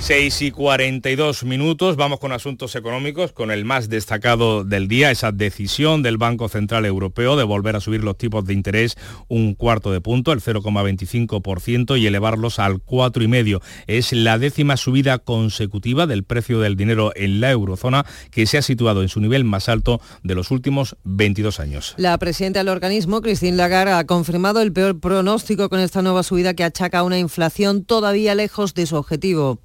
6 0.00 0.42
y 0.42 0.50
42 0.50 1.44
minutos, 1.44 1.96
vamos 1.96 2.18
con 2.18 2.32
asuntos 2.32 2.74
económicos, 2.74 3.32
con 3.32 3.50
el 3.50 3.66
más 3.66 3.90
destacado 3.90 4.64
del 4.64 4.88
día, 4.88 5.10
esa 5.10 5.30
decisión 5.30 6.02
del 6.02 6.16
Banco 6.16 6.48
Central 6.48 6.86
Europeo 6.86 7.36
de 7.36 7.44
volver 7.44 7.76
a 7.76 7.80
subir 7.80 8.02
los 8.02 8.16
tipos 8.16 8.46
de 8.46 8.54
interés 8.54 8.96
un 9.28 9.54
cuarto 9.54 9.92
de 9.92 10.00
punto, 10.00 10.32
el 10.32 10.40
0,25% 10.40 12.00
y 12.00 12.06
elevarlos 12.06 12.58
al 12.58 12.82
4,5%. 12.82 13.60
Es 13.86 14.12
la 14.12 14.38
décima 14.38 14.78
subida 14.78 15.18
consecutiva 15.18 16.06
del 16.06 16.24
precio 16.24 16.60
del 16.60 16.76
dinero 16.76 17.12
en 17.14 17.40
la 17.40 17.50
eurozona 17.50 18.06
que 18.30 18.46
se 18.46 18.56
ha 18.56 18.62
situado 18.62 19.02
en 19.02 19.08
su 19.10 19.20
nivel 19.20 19.44
más 19.44 19.68
alto 19.68 20.00
de 20.22 20.34
los 20.34 20.50
últimos 20.50 20.96
22 21.04 21.60
años. 21.60 21.94
La 21.98 22.16
presidenta 22.18 22.60
del 22.60 22.68
organismo, 22.68 23.20
Christine 23.20 23.58
Lagarde, 23.58 23.92
ha 23.92 24.06
confirmado 24.06 24.62
el 24.62 24.72
peor 24.72 24.98
pronóstico 24.98 25.68
con 25.68 25.78
esta 25.78 26.00
nueva 26.00 26.22
subida 26.22 26.54
que 26.54 26.64
achaca 26.64 27.02
una 27.02 27.18
inflación 27.18 27.84
todavía 27.84 28.34
lejos 28.34 28.72
de 28.72 28.86
su 28.86 28.96
objetivo. 28.96 29.60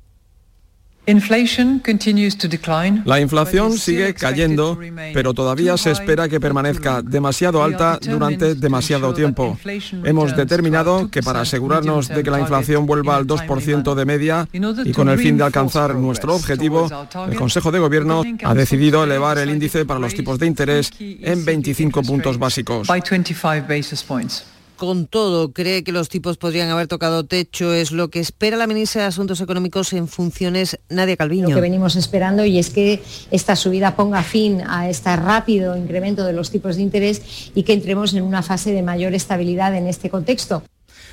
La 3.05 3.19
inflación 3.19 3.77
sigue 3.77 4.13
cayendo, 4.13 4.79
pero 5.13 5.33
todavía 5.33 5.77
se 5.77 5.91
espera 5.91 6.27
que 6.27 6.39
permanezca 6.39 7.01
demasiado 7.01 7.63
alta 7.63 7.99
durante 8.01 8.55
demasiado 8.55 9.13
tiempo. 9.13 9.57
Hemos 10.03 10.35
determinado 10.35 11.09
que 11.09 11.21
para 11.21 11.41
asegurarnos 11.41 12.07
de 12.07 12.23
que 12.23 12.31
la 12.31 12.39
inflación 12.39 12.85
vuelva 12.85 13.17
al 13.17 13.27
2% 13.27 13.93
de 13.93 14.05
media 14.05 14.47
y 14.51 14.91
con 14.93 15.09
el 15.09 15.19
fin 15.19 15.37
de 15.37 15.43
alcanzar 15.43 15.95
nuestro 15.95 16.35
objetivo, 16.35 16.89
el 17.29 17.35
Consejo 17.35 17.71
de 17.71 17.79
Gobierno 17.79 18.23
ha 18.43 18.53
decidido 18.53 19.03
elevar 19.03 19.37
el 19.37 19.49
índice 19.49 19.85
para 19.85 19.99
los 19.99 20.15
tipos 20.15 20.39
de 20.39 20.47
interés 20.47 20.91
en 20.99 21.45
25 21.45 22.01
puntos 22.01 22.39
básicos. 22.39 22.87
Con 24.75 25.07
todo. 25.07 25.51
Cree 25.51 25.83
que 25.83 25.91
los 25.91 26.09
tipos 26.09 26.37
podrían 26.37 26.69
haber 26.69 26.87
tocado 26.87 27.25
techo. 27.25 27.73
Es 27.73 27.91
lo 27.91 28.09
que 28.09 28.19
espera 28.19 28.57
la 28.57 28.67
ministra 28.67 29.01
de 29.01 29.07
Asuntos 29.07 29.41
Económicos 29.41 29.93
en 29.93 30.07
funciones, 30.07 30.79
Nadia 30.89 31.17
Calviño. 31.17 31.49
Lo 31.49 31.55
que 31.55 31.61
venimos 31.61 31.95
esperando 31.95 32.45
y 32.45 32.59
es 32.59 32.69
que 32.69 33.01
esta 33.31 33.55
subida 33.55 33.95
ponga 33.95 34.23
fin 34.23 34.61
a 34.67 34.89
este 34.89 35.15
rápido 35.15 35.77
incremento 35.77 36.25
de 36.25 36.33
los 36.33 36.51
tipos 36.51 36.75
de 36.75 36.81
interés 36.81 37.51
y 37.55 37.63
que 37.63 37.73
entremos 37.73 38.13
en 38.13 38.23
una 38.23 38.43
fase 38.43 38.71
de 38.71 38.81
mayor 38.81 39.13
estabilidad 39.13 39.75
en 39.75 39.87
este 39.87 40.09
contexto 40.09 40.63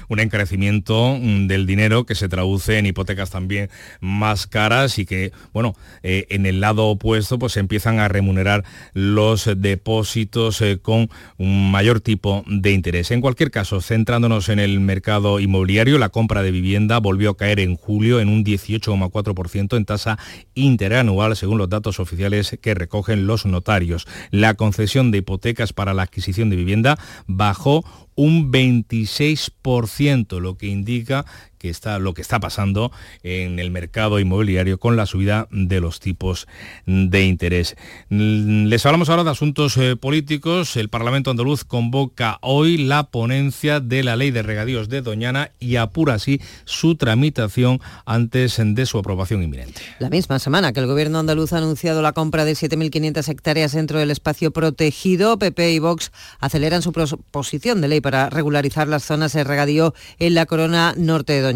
un 0.08 0.20
encarecimiento 0.20 1.18
mm, 1.20 1.46
del 1.46 1.66
dinero 1.66 2.04
que 2.04 2.14
se 2.14 2.28
traduce 2.28 2.78
en 2.78 2.86
hipotecas 2.86 3.30
también 3.30 3.70
más 4.00 4.46
caras 4.46 4.98
y 4.98 5.06
que, 5.06 5.32
bueno, 5.52 5.74
eh, 6.02 6.26
en 6.30 6.46
el 6.46 6.60
lado 6.60 6.86
opuesto 6.86 7.38
pues 7.38 7.56
empiezan 7.56 7.98
a 7.98 8.08
remunerar 8.08 8.64
los 8.94 9.48
depósitos 9.56 10.60
eh, 10.60 10.78
con 10.80 11.10
un 11.38 11.70
mayor 11.70 12.00
tipo 12.00 12.44
de 12.46 12.72
interés. 12.72 13.10
En 13.10 13.20
cualquier 13.20 13.50
caso, 13.50 13.80
centrándonos 13.80 14.48
en 14.48 14.58
el 14.58 14.80
mercado 14.80 15.40
inmobiliario, 15.40 15.98
la 15.98 16.08
compra 16.08 16.42
de 16.42 16.50
vivienda 16.50 16.98
volvió 16.98 17.30
a 17.30 17.36
caer 17.36 17.60
en 17.60 17.76
julio 17.76 18.20
en 18.20 18.28
un 18.28 18.44
18,4% 18.44 19.76
en 19.76 19.84
tasa 19.84 20.18
interanual, 20.54 21.36
según 21.36 21.58
los 21.58 21.68
datos 21.68 22.00
oficiales 22.00 22.58
que 22.60 22.74
recogen 22.74 23.26
los 23.26 23.46
notarios. 23.46 24.06
La 24.30 24.54
concesión 24.54 25.10
de 25.10 25.18
hipotecas 25.18 25.72
para 25.72 25.94
la 25.94 26.02
adquisición 26.02 26.50
de 26.50 26.56
vivienda 26.56 26.98
bajó 27.26 27.84
un 28.14 28.52
26%, 28.52 30.40
lo 30.40 30.56
que 30.56 30.66
indica 30.66 31.24
que 31.62 31.70
está, 31.70 32.00
lo 32.00 32.12
que 32.12 32.22
está 32.22 32.40
pasando 32.40 32.90
en 33.22 33.60
el 33.60 33.70
mercado 33.70 34.18
inmobiliario 34.18 34.78
con 34.78 34.96
la 34.96 35.06
subida 35.06 35.46
de 35.52 35.80
los 35.80 36.00
tipos 36.00 36.48
de 36.86 37.24
interés. 37.24 37.76
Les 38.08 38.84
hablamos 38.84 39.08
ahora 39.08 39.22
de 39.22 39.30
asuntos 39.30 39.76
eh, 39.76 39.94
políticos. 39.94 40.76
El 40.76 40.88
Parlamento 40.88 41.30
andaluz 41.30 41.64
convoca 41.64 42.38
hoy 42.42 42.78
la 42.78 43.04
ponencia 43.04 43.78
de 43.78 44.02
la 44.02 44.16
ley 44.16 44.32
de 44.32 44.42
regadíos 44.42 44.88
de 44.88 45.02
Doñana 45.02 45.52
y 45.60 45.76
apura 45.76 46.14
así 46.14 46.40
su 46.64 46.96
tramitación 46.96 47.80
antes 48.06 48.60
de 48.62 48.84
su 48.84 48.98
aprobación 48.98 49.44
inminente. 49.44 49.80
La 50.00 50.10
misma 50.10 50.40
semana 50.40 50.72
que 50.72 50.80
el 50.80 50.88
gobierno 50.88 51.20
andaluz 51.20 51.52
ha 51.52 51.58
anunciado 51.58 52.02
la 52.02 52.12
compra 52.12 52.44
de 52.44 52.54
7.500 52.54 53.28
hectáreas 53.28 53.72
dentro 53.72 54.00
del 54.00 54.10
espacio 54.10 54.50
protegido, 54.50 55.38
PP 55.38 55.74
y 55.74 55.78
Vox 55.78 56.10
aceleran 56.40 56.82
su 56.82 56.90
proposición 56.92 57.80
de 57.80 57.86
ley 57.86 58.00
para 58.00 58.30
regularizar 58.30 58.88
las 58.88 59.04
zonas 59.04 59.32
de 59.32 59.44
regadío 59.44 59.94
en 60.18 60.34
la 60.34 60.46
corona 60.46 60.94
norte 60.96 61.34
de 61.34 61.40
Doñana. 61.42 61.51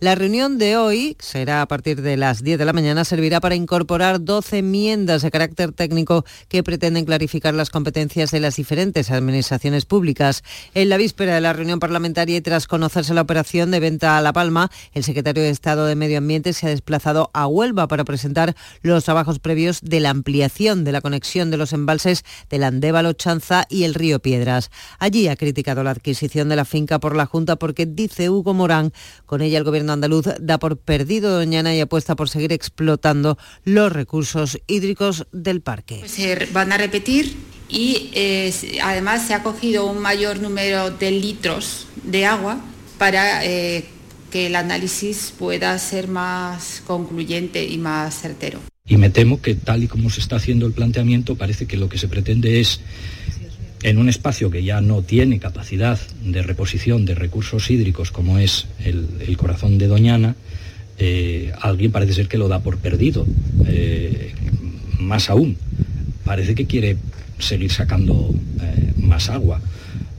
La 0.00 0.14
reunión 0.14 0.56
de 0.56 0.76
hoy 0.76 1.16
será 1.18 1.60
a 1.60 1.68
partir 1.68 2.00
de 2.00 2.16
las 2.16 2.42
10 2.42 2.58
de 2.58 2.64
la 2.64 2.72
mañana, 2.72 3.04
servirá 3.04 3.40
para 3.40 3.54
incorporar 3.54 4.24
12 4.24 4.58
enmiendas 4.58 5.22
de 5.22 5.30
carácter 5.30 5.72
técnico 5.72 6.24
que 6.48 6.62
pretenden 6.62 7.04
clarificar 7.04 7.52
las 7.52 7.70
competencias 7.70 8.30
de 8.30 8.40
las 8.40 8.56
diferentes 8.56 9.10
administraciones 9.10 9.84
públicas. 9.84 10.42
En 10.74 10.88
la 10.88 10.96
víspera 10.96 11.34
de 11.34 11.40
la 11.40 11.52
reunión 11.52 11.80
parlamentaria 11.80 12.36
y 12.36 12.40
tras 12.40 12.66
conocerse 12.66 13.14
la 13.14 13.22
operación 13.22 13.70
de 13.70 13.80
venta 13.80 14.16
a 14.16 14.22
La 14.22 14.32
Palma, 14.32 14.70
el 14.92 15.04
secretario 15.04 15.42
de 15.42 15.50
Estado 15.50 15.86
de 15.86 15.96
Medio 15.96 16.18
Ambiente 16.18 16.52
se 16.52 16.66
ha 16.66 16.70
desplazado 16.70 17.30
a 17.34 17.46
Huelva 17.46 17.88
para 17.88 18.04
presentar 18.04 18.56
los 18.82 19.04
trabajos 19.04 19.38
previos 19.38 19.80
de 19.82 20.00
la 20.00 20.10
ampliación 20.10 20.84
de 20.84 20.92
la 20.92 21.00
conexión 21.00 21.50
de 21.50 21.56
los 21.56 21.72
embalses 21.72 22.24
del 22.48 22.64
Andévalo 22.64 23.12
Chanza 23.12 23.66
y 23.68 23.84
el 23.84 23.94
río 23.94 24.20
Piedras. 24.20 24.70
Allí 24.98 25.28
ha 25.28 25.36
criticado 25.36 25.82
la 25.82 25.90
adquisición 25.90 26.48
de 26.48 26.56
la 26.56 26.64
finca 26.64 26.98
por 26.98 27.14
la 27.14 27.26
Junta 27.26 27.56
porque, 27.56 27.86
dice 27.86 28.30
Hugo 28.30 28.54
Morán, 28.54 28.92
con 29.26 29.42
ella 29.42 29.58
el 29.58 29.64
gobierno 29.64 29.92
andaluz 29.92 30.26
da 30.40 30.58
por 30.58 30.78
perdido 30.78 31.34
Doñana 31.34 31.74
y 31.74 31.80
apuesta 31.80 32.16
por 32.16 32.28
seguir 32.28 32.52
explotando 32.52 33.36
los 33.64 33.92
recursos 33.92 34.58
hídricos 34.66 35.26
del 35.32 35.60
parque. 35.60 36.02
Se 36.06 36.46
van 36.52 36.72
a 36.72 36.78
repetir 36.78 37.36
y 37.68 38.10
eh, 38.14 38.52
además 38.82 39.26
se 39.26 39.34
ha 39.34 39.42
cogido 39.42 39.86
un 39.86 39.98
mayor 39.98 40.40
número 40.40 40.90
de 40.90 41.10
litros 41.10 41.86
de 42.04 42.24
agua 42.24 42.60
para 42.98 43.44
eh, 43.44 43.84
que 44.30 44.46
el 44.46 44.56
análisis 44.56 45.32
pueda 45.36 45.78
ser 45.78 46.08
más 46.08 46.82
concluyente 46.86 47.64
y 47.64 47.78
más 47.78 48.20
certero. 48.20 48.60
Y 48.88 48.96
me 48.98 49.10
temo 49.10 49.42
que 49.42 49.54
tal 49.54 49.82
y 49.82 49.88
como 49.88 50.10
se 50.10 50.20
está 50.20 50.36
haciendo 50.36 50.66
el 50.66 50.72
planteamiento 50.72 51.36
parece 51.36 51.66
que 51.66 51.76
lo 51.76 51.88
que 51.88 51.98
se 51.98 52.06
pretende 52.06 52.60
es 52.60 52.80
en 53.82 53.98
un 53.98 54.08
espacio 54.08 54.50
que 54.50 54.64
ya 54.64 54.80
no 54.80 55.02
tiene 55.02 55.38
capacidad 55.38 55.98
de 56.22 56.42
reposición 56.42 57.04
de 57.04 57.14
recursos 57.14 57.70
hídricos 57.70 58.10
como 58.10 58.38
es 58.38 58.66
el, 58.84 59.36
corazón 59.36 59.78
de 59.78 59.86
Doñana, 59.86 60.34
eh, 60.98 61.52
alguien 61.60 61.92
parece 61.92 62.14
ser 62.14 62.28
que 62.28 62.38
lo 62.38 62.48
da 62.48 62.60
por 62.60 62.78
perdido. 62.78 63.26
Eh, 63.66 64.32
más 64.98 65.28
aún, 65.30 65.56
parece 66.24 66.54
que 66.54 66.66
quiere 66.66 66.96
seguir 67.38 67.70
sacando 67.70 68.34
eh, 68.62 68.92
más 68.98 69.28
agua 69.28 69.60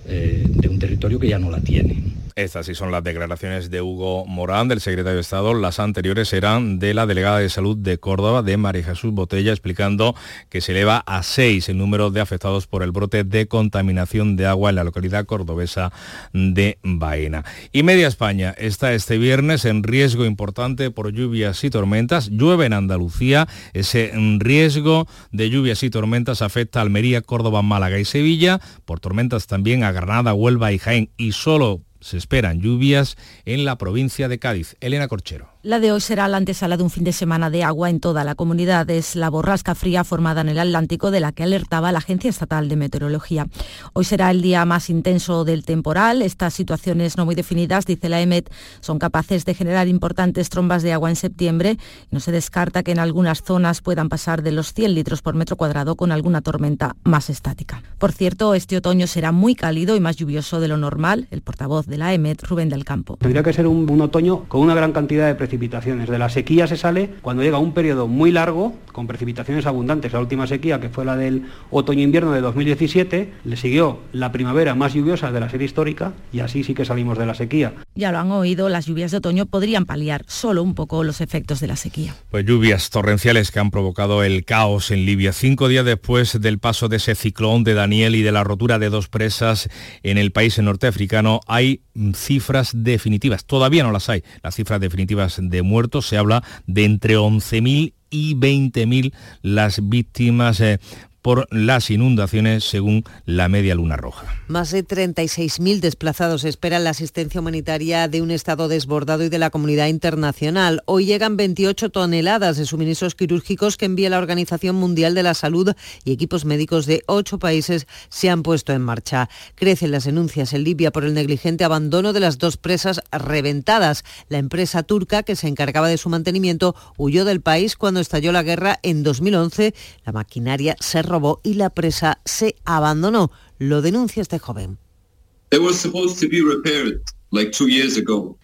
de 0.08 0.70
un 0.70 0.80
territorio 0.80 1.20
que 1.20 1.28
ya 1.28 1.38
no 1.38 1.52
la 1.52 1.60
tiene. 1.60 2.02
Estas 2.38 2.68
sí 2.68 2.76
son 2.76 2.92
las 2.92 3.04
declaraciones 3.04 3.72
de 3.72 3.82
Hugo 3.82 4.24
Morán, 4.28 4.68
del 4.68 4.80
secretario 4.80 5.16
de 5.16 5.22
Estado. 5.22 5.56
Las 5.56 5.80
anteriores 5.80 6.32
eran 6.34 6.78
de 6.78 6.94
la 6.94 7.08
delegada 7.08 7.40
de 7.40 7.50
salud 7.50 7.76
de 7.76 7.98
Córdoba, 7.98 8.44
de 8.44 8.58
María 8.58 8.84
Jesús 8.84 9.12
Botella, 9.12 9.50
explicando 9.50 10.14
que 10.48 10.62
se 10.62 10.74
eleva 10.74 11.00
a 11.08 11.24
seis 11.24 11.68
el 11.68 11.80
número 11.80 12.12
de 12.12 12.22
afectados 12.22 12.68
por 12.68 12.84
el 12.84 12.92
brote 12.92 13.24
de 13.24 13.48
contaminación 13.48 14.36
de 14.36 14.46
agua 14.46 14.70
en 14.70 14.76
la 14.76 14.84
localidad 14.84 15.26
cordobesa 15.26 15.92
de 16.32 16.78
Baena. 16.84 17.44
Y 17.72 17.82
media 17.82 18.08
España 18.08 18.54
está 18.56 18.94
este 18.94 19.18
viernes 19.18 19.66
en 19.66 19.82
riesgo 19.82 20.24
importante 20.24 20.92
por 20.92 21.12
lluvias 21.12 21.64
y 21.64 21.72
tormentas. 21.72 22.30
Llueve 22.30 22.68
en 22.68 22.74
Andalucía. 22.74 23.48
Ese 23.74 24.12
riesgo 24.38 25.08
de 25.32 25.50
lluvias 25.50 25.82
y 25.82 25.90
tormentas 25.90 26.44
afecta 26.44 26.78
a 26.78 26.84
Almería, 26.84 27.24
Córdoba, 27.24 27.64
Málaga 27.64 27.98
y 27.98 28.06
Sevilla. 28.06 28.62
Por 28.86 29.00
tormentas 29.00 29.48
también 29.48 29.84
a 29.84 29.92
Granada, 29.92 30.36
Huelva 30.36 30.72
y 30.72 30.78
Jaén. 30.78 31.10
Y 31.18 31.32
solo 31.32 31.82
se 32.08 32.18
esperan 32.18 32.62
lluvias 32.62 33.18
en 33.46 33.66
la 33.66 33.78
provincia 33.78 34.30
de 34.30 34.40
Cádiz. 34.40 34.78
Elena 34.80 35.08
Corchero. 35.08 35.50
La 35.68 35.82
de 35.82 35.92
hoy 35.92 36.00
será 36.00 36.30
la 36.30 36.38
antesala 36.38 36.78
de 36.78 36.84
un 36.84 36.90
fin 36.90 37.04
de 37.04 37.12
semana 37.12 37.50
de 37.50 37.62
agua 37.62 37.90
en 37.90 38.00
toda 38.00 38.24
la 38.24 38.36
comunidad. 38.36 38.90
Es 38.90 39.18
la 39.18 39.30
borrasca 39.30 39.76
fría 39.76 40.06
formada 40.06 40.40
en 40.40 40.48
el 40.48 40.60
Atlántico 40.60 41.12
de 41.12 41.20
la 41.20 41.34
que 41.34 41.44
alertaba 41.44 41.92
la 41.92 41.98
Agencia 41.98 42.30
Estatal 42.30 42.70
de 42.70 42.78
Meteorología. 42.78 43.48
Hoy 43.92 44.06
será 44.06 44.32
el 44.32 44.42
día 44.42 44.64
más 44.64 44.90
intenso 44.90 45.44
del 45.44 45.66
temporal. 45.66 46.22
Estas 46.22 46.54
situaciones 46.54 47.18
no 47.18 47.26
muy 47.26 47.36
definidas, 47.36 47.86
dice 47.86 48.08
la 48.08 48.22
EMET, 48.22 48.50
son 48.80 48.98
capaces 48.98 49.44
de 49.44 49.56
generar 49.56 49.90
importantes 49.90 50.48
trombas 50.48 50.84
de 50.84 50.94
agua 50.94 51.10
en 51.10 51.18
septiembre. 51.18 51.78
No 52.12 52.22
se 52.22 52.32
descarta 52.32 52.82
que 52.82 52.94
en 52.94 53.00
algunas 53.00 53.44
zonas 53.44 53.82
puedan 53.82 54.08
pasar 54.08 54.44
de 54.44 54.54
los 54.54 54.72
100 54.72 54.96
litros 54.96 55.22
por 55.22 55.36
metro 55.36 55.58
cuadrado 55.58 55.98
con 55.98 56.14
alguna 56.14 56.40
tormenta 56.40 56.96
más 57.04 57.30
estática. 57.30 57.84
Por 57.98 58.14
cierto, 58.14 58.54
este 58.54 58.78
otoño 58.78 59.06
será 59.06 59.34
muy 59.34 59.54
cálido 59.54 59.98
y 59.98 60.00
más 60.00 60.16
lluvioso 60.16 60.62
de 60.62 60.70
lo 60.70 60.78
normal. 60.78 61.28
El 61.30 61.42
portavoz 61.42 61.88
de 61.88 61.98
la 61.98 62.14
EMET, 62.14 62.42
Rubén 62.44 62.70
del 62.70 62.86
Campo. 62.86 63.18
Tendría 63.18 63.44
que 63.44 63.52
ser 63.52 63.68
un, 63.68 63.90
un 63.90 64.00
otoño 64.00 64.46
con 64.48 64.62
una 64.62 64.74
gran 64.74 64.94
cantidad 64.94 65.28
de 65.28 65.36
precipitaciones 65.36 65.57
de 65.60 66.18
la 66.18 66.30
sequía 66.30 66.68
se 66.68 66.78
sale 66.78 67.10
cuando 67.22 67.44
llega 67.44 67.58
un 67.58 67.74
periodo 67.74 68.08
muy 68.08 68.32
largo, 68.32 68.74
con 68.98 69.06
precipitaciones 69.06 69.68
abundantes. 69.68 70.12
La 70.12 70.20
última 70.20 70.48
sequía, 70.48 70.80
que 70.80 70.90
fue 70.90 71.06
la 71.06 71.16
del 71.16 71.44
otoño-invierno 71.70 72.32
de 72.32 72.42
2017, 72.42 73.32
le 73.44 73.56
siguió 73.56 74.00
la 74.12 74.32
primavera 74.32 74.74
más 74.74 74.96
lluviosa 74.96 75.32
de 75.32 75.40
la 75.40 75.52
serie 75.52 75.66
histórica 75.66 76.14
y 76.34 76.40
así 76.40 76.64
sí 76.64 76.74
que 76.74 76.84
salimos 76.84 77.16
de 77.20 77.28
la 77.28 77.36
sequía. 77.36 77.76
Ya 77.94 78.12
lo 78.12 78.18
han 78.18 78.32
oído, 78.32 78.70
las 78.70 78.88
lluvias 78.88 79.12
de 79.12 79.18
otoño 79.18 79.46
podrían 79.46 79.86
paliar 79.86 80.24
solo 80.26 80.64
un 80.64 80.74
poco 80.74 81.04
los 81.04 81.22
efectos 81.22 81.60
de 81.60 81.68
la 81.68 81.76
sequía. 81.76 82.16
Pues 82.32 82.44
lluvias 82.44 82.90
torrenciales 82.90 83.52
que 83.52 83.60
han 83.60 83.70
provocado 83.70 84.24
el 84.24 84.46
caos 84.46 84.90
en 84.90 85.06
Libia. 85.06 85.32
Cinco 85.32 85.68
días 85.68 85.86
después 85.86 86.42
del 86.42 86.58
paso 86.58 86.88
de 86.88 86.98
ese 86.98 87.14
ciclón 87.14 87.64
de 87.64 87.76
Daniel 87.76 88.16
y 88.16 88.24
de 88.24 88.32
la 88.32 88.44
rotura 88.44 88.80
de 88.80 88.90
dos 88.90 89.10
presas 89.10 89.70
en 90.02 90.18
el 90.18 90.32
país 90.32 90.58
norteafricano, 90.58 91.42
hay 91.46 91.82
cifras 92.16 92.72
definitivas. 92.74 93.46
Todavía 93.46 93.84
no 93.84 93.92
las 93.92 94.10
hay. 94.10 94.24
Las 94.42 94.56
cifras 94.56 94.82
definitivas 94.82 95.40
de 95.40 95.62
muertos 95.62 96.08
se 96.08 96.18
habla 96.18 96.44
de 96.66 96.86
entre 96.86 97.16
11.000 97.16 97.94
y 98.10 98.36
20.000 98.36 99.14
las 99.42 99.88
víctimas 99.88 100.60
eh, 100.60 100.80
por 101.28 101.46
las 101.52 101.90
inundaciones 101.92 102.64
según 102.64 103.04
la 103.26 103.50
Media 103.50 103.76
Luna 103.76 103.98
Roja. 103.98 104.34
Más 104.48 104.72
de 104.72 104.88
36.000 104.88 105.82
desplazados 105.82 106.46
esperan 106.46 106.86
la 106.86 106.92
asistencia 106.92 107.42
humanitaria 107.42 108.08
de 108.08 108.22
un 108.22 108.32
Estado 108.32 108.70
desbordado 108.70 109.26
y 109.26 109.28
de 109.28 109.38
la 109.38 109.50
comunidad 109.50 109.88
internacional. 109.88 110.84
Hoy 110.86 111.06
llegan 111.06 111.36
28 111.36 111.90
toneladas 111.90 112.56
de 112.56 112.66
suministros 112.66 113.14
quirúrgicos 113.14 113.76
que 113.76 113.84
envía 113.84 114.10
la 114.10 114.20
Organización 114.20 114.78
Mundial 114.78 115.16
de 115.16 115.24
la 115.24 115.34
Salud 115.34 115.74
y 116.06 116.14
equipos 116.14 116.46
médicos 116.46 116.86
de 116.86 117.04
ocho 117.08 117.40
países 117.40 117.88
se 118.08 118.30
han 118.30 118.42
puesto 118.42 118.72
en 118.72 118.84
marcha. 118.84 119.28
Crecen 119.56 119.92
las 119.92 120.06
denuncias 120.06 120.54
en 120.54 120.64
Libia 120.64 120.94
por 120.94 121.04
el 121.04 121.14
negligente 121.14 121.66
abandono 121.66 122.14
de 122.14 122.22
las 122.22 122.38
dos 122.38 122.56
presas 122.56 123.02
reventadas. 123.12 124.06
La 124.30 124.38
empresa 124.38 124.84
turca 124.84 125.24
que 125.24 125.36
se 125.36 125.50
encargaba 125.50 125.90
de 125.90 125.98
su 125.98 126.08
mantenimiento 126.08 126.74
huyó 126.96 127.26
del 127.26 127.42
país 127.42 127.76
cuando 127.76 128.00
estalló 128.00 128.32
la 128.32 128.44
guerra 128.44 128.80
en 128.82 129.04
2011. 129.04 129.74
La 130.06 130.14
maquinaria 130.14 130.78
se 130.80 131.02
robó 131.18 131.42
y 131.44 131.56
la 131.56 131.70
presa 131.72 132.20
se 132.26 132.56
abandonó. 132.64 133.32
Lo 133.58 133.82
denuncia 133.82 134.22
este 134.22 134.38
joven. 134.38 134.78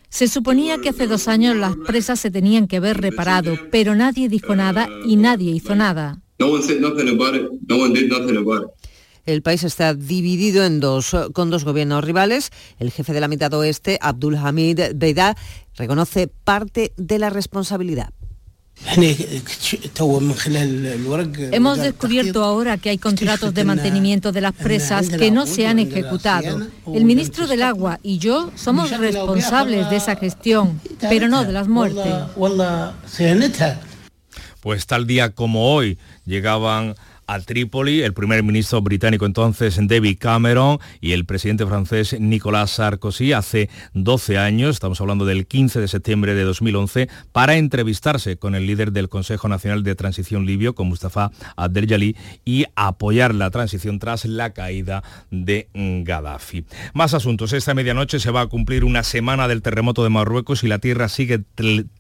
Se 0.09 0.27
suponía 0.27 0.79
que 0.79 0.89
hace 0.89 1.07
dos 1.07 1.27
años 1.27 1.55
las 1.55 1.75
presas 1.75 2.19
se 2.19 2.31
tenían 2.31 2.67
que 2.67 2.77
haber 2.77 2.99
reparado, 2.99 3.55
pero 3.71 3.95
nadie 3.95 4.27
dijo 4.27 4.55
nada 4.55 4.89
y 5.05 5.15
nadie 5.15 5.51
hizo 5.51 5.75
nada. 5.75 6.21
el 9.25 9.41
país 9.41 9.63
está 9.63 9.93
dividido 9.93 10.65
en 10.65 10.79
dos, 10.79 11.15
con 11.31 11.49
dos 11.49 11.63
gobiernos 11.63 12.03
rivales. 12.03 12.51
El 12.79 12.91
jefe 12.91 13.13
de 13.13 13.21
la 13.21 13.29
mitad 13.29 13.53
oeste, 13.53 13.97
Abdul 14.01 14.35
Hamid 14.35 14.79
Beida, 14.95 15.37
reconoce 15.75 16.27
parte 16.27 16.91
de 16.97 17.19
la 17.19 17.29
responsabilidad. 17.29 18.13
Hemos 21.51 21.77
descubierto 21.77 22.43
ahora 22.43 22.77
que 22.77 22.89
hay 22.89 22.97
contratos 22.97 23.53
de 23.53 23.63
mantenimiento 23.65 24.31
de 24.31 24.41
las 24.41 24.53
presas 24.53 25.09
que 25.09 25.31
no 25.31 25.45
se 25.45 25.67
han 25.67 25.79
ejecutado. 25.79 26.67
El 26.93 27.05
ministro 27.05 27.47
del 27.47 27.63
Agua 27.63 27.99
y 28.03 28.17
yo 28.17 28.51
somos 28.55 28.91
responsables 28.97 29.89
de 29.89 29.95
esa 29.95 30.15
gestión, 30.15 30.79
pero 30.99 31.27
no 31.27 31.43
de 31.45 31.53
las 31.53 31.67
muertes. 31.67 32.13
Pues 34.59 34.85
tal 34.85 35.07
día 35.07 35.29
como 35.29 35.73
hoy 35.73 35.97
llegaban 36.25 36.95
a 37.27 37.39
Trípoli, 37.39 38.01
el 38.01 38.13
primer 38.13 38.43
ministro 38.43 38.81
británico 38.81 39.25
entonces 39.25 39.79
David 39.81 40.17
Cameron 40.19 40.79
y 41.01 41.11
el 41.11 41.25
presidente 41.25 41.65
francés 41.65 42.15
Nicolas 42.19 42.71
Sarkozy 42.71 43.33
hace 43.33 43.69
12 43.93 44.37
años, 44.37 44.75
estamos 44.75 44.99
hablando 45.01 45.25
del 45.25 45.47
15 45.47 45.79
de 45.79 45.87
septiembre 45.87 46.35
de 46.35 46.43
2011, 46.43 47.09
para 47.31 47.55
entrevistarse 47.55 48.37
con 48.37 48.55
el 48.55 48.67
líder 48.67 48.91
del 48.91 49.09
Consejo 49.09 49.47
Nacional 49.47 49.83
de 49.83 49.95
Transición 49.95 50.45
libio, 50.45 50.75
con 50.75 50.87
Mustafa 50.87 51.31
Abdeljali, 51.55 52.15
y 52.45 52.65
apoyar 52.75 53.35
la 53.35 53.49
transición 53.51 53.99
tras 53.99 54.25
la 54.25 54.53
caída 54.53 55.03
de 55.31 55.69
Gaddafi. 55.73 56.65
Más 56.93 57.13
asuntos. 57.13 57.53
Esta 57.53 57.73
medianoche 57.73 58.19
se 58.19 58.31
va 58.31 58.41
a 58.41 58.47
cumplir 58.47 58.83
una 58.83 59.03
semana 59.03 59.47
del 59.47 59.61
terremoto 59.61 60.03
de 60.03 60.09
Marruecos 60.09 60.63
y 60.63 60.67
la 60.67 60.79
tierra 60.79 61.09
sigue 61.09 61.43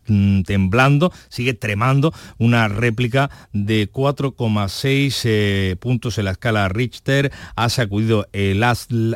temblando, 0.05 1.11
sigue 1.29 1.53
tremando, 1.53 2.13
una 2.37 2.67
réplica 2.67 3.29
de 3.53 3.89
4,6 3.89 5.21
eh, 5.25 5.75
puntos 5.79 6.17
en 6.17 6.25
la 6.25 6.31
escala 6.31 6.67
Richter 6.69 7.31
ha 7.55 7.69
sacudido 7.69 8.27
el, 8.33 8.63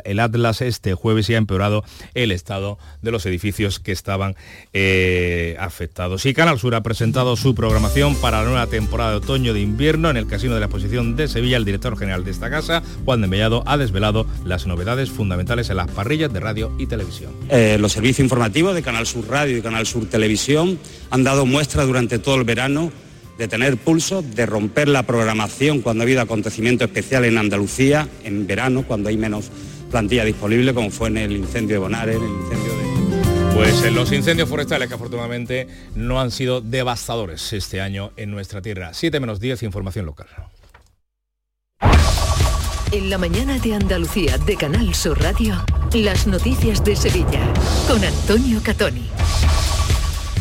el, 0.04 0.20
Atlas 0.20 0.62
este 0.62 0.94
jueves 0.94 1.28
y 1.30 1.34
ha 1.34 1.38
empeorado 1.38 1.84
el 2.14 2.32
estado 2.32 2.78
de 3.02 3.10
los 3.10 3.26
edificios 3.26 3.80
que 3.80 3.92
estaban 3.92 4.36
eh, 4.72 5.56
afectados. 5.58 6.26
Y 6.26 6.34
Canal 6.34 6.58
Sur 6.58 6.74
ha 6.74 6.82
presentado 6.82 7.36
su 7.36 7.54
programación 7.54 8.14
para 8.16 8.42
la 8.42 8.48
nueva 8.48 8.66
temporada 8.66 9.10
de 9.10 9.16
otoño 9.16 9.54
de 9.54 9.60
invierno 9.60 10.10
en 10.10 10.16
el 10.16 10.26
Casino 10.26 10.54
de 10.54 10.60
la 10.60 10.66
Exposición 10.66 11.16
de 11.16 11.28
Sevilla. 11.28 11.56
El 11.56 11.64
director 11.64 11.96
general 11.98 12.24
de 12.24 12.30
esta 12.30 12.50
casa, 12.50 12.82
Juan 13.04 13.20
de 13.20 13.28
Mellado, 13.28 13.62
ha 13.66 13.76
desvelado 13.76 14.26
las 14.44 14.66
novedades 14.66 15.10
fundamentales 15.10 15.70
en 15.70 15.76
las 15.76 15.90
parrillas 15.90 16.32
de 16.32 16.40
radio 16.40 16.72
y 16.78 16.86
televisión. 16.86 17.32
Eh, 17.48 17.76
los 17.80 17.92
servicios 17.92 18.20
informativos 18.20 18.74
de 18.74 18.82
Canal 18.82 19.06
Sur 19.06 19.28
Radio 19.28 19.56
y 19.56 19.62
Canal 19.62 19.86
Sur 19.86 20.06
Televisión 20.06 20.77
han 21.10 21.24
dado 21.24 21.46
muestra 21.46 21.84
durante 21.84 22.18
todo 22.18 22.36
el 22.36 22.44
verano 22.44 22.92
de 23.38 23.48
tener 23.48 23.76
pulso, 23.76 24.20
de 24.22 24.46
romper 24.46 24.88
la 24.88 25.04
programación 25.04 25.80
cuando 25.80 26.02
ha 26.02 26.04
habido 26.04 26.20
acontecimiento 26.20 26.84
especial 26.84 27.24
en 27.24 27.38
Andalucía, 27.38 28.08
en 28.24 28.46
verano, 28.46 28.82
cuando 28.82 29.08
hay 29.08 29.16
menos 29.16 29.50
plantilla 29.90 30.24
disponible, 30.24 30.74
como 30.74 30.90
fue 30.90 31.08
en 31.08 31.18
el 31.18 31.36
incendio 31.36 31.76
de 31.76 31.78
Bonares, 31.78 32.16
en 32.16 32.22
el 32.22 32.30
incendio 32.30 32.72
de... 32.72 32.88
Pues 33.54 33.82
en 33.84 33.94
los 33.94 34.12
incendios 34.12 34.48
forestales 34.48 34.88
que 34.88 34.94
afortunadamente 34.94 35.66
no 35.94 36.20
han 36.20 36.30
sido 36.30 36.60
devastadores 36.60 37.52
este 37.52 37.80
año 37.80 38.12
en 38.16 38.30
nuestra 38.30 38.60
tierra. 38.60 38.92
7 38.92 39.18
menos 39.20 39.40
10, 39.40 39.62
información 39.64 40.06
local. 40.06 40.28
En 42.92 43.10
la 43.10 43.18
mañana 43.18 43.58
de 43.58 43.74
Andalucía 43.74 44.38
de 44.38 44.56
Canal 44.56 44.94
Sur 44.94 45.20
Radio, 45.20 45.62
las 45.92 46.26
noticias 46.26 46.82
de 46.84 46.96
Sevilla 46.96 47.52
con 47.86 48.02
Antonio 48.04 48.60
Catoni. 48.62 49.08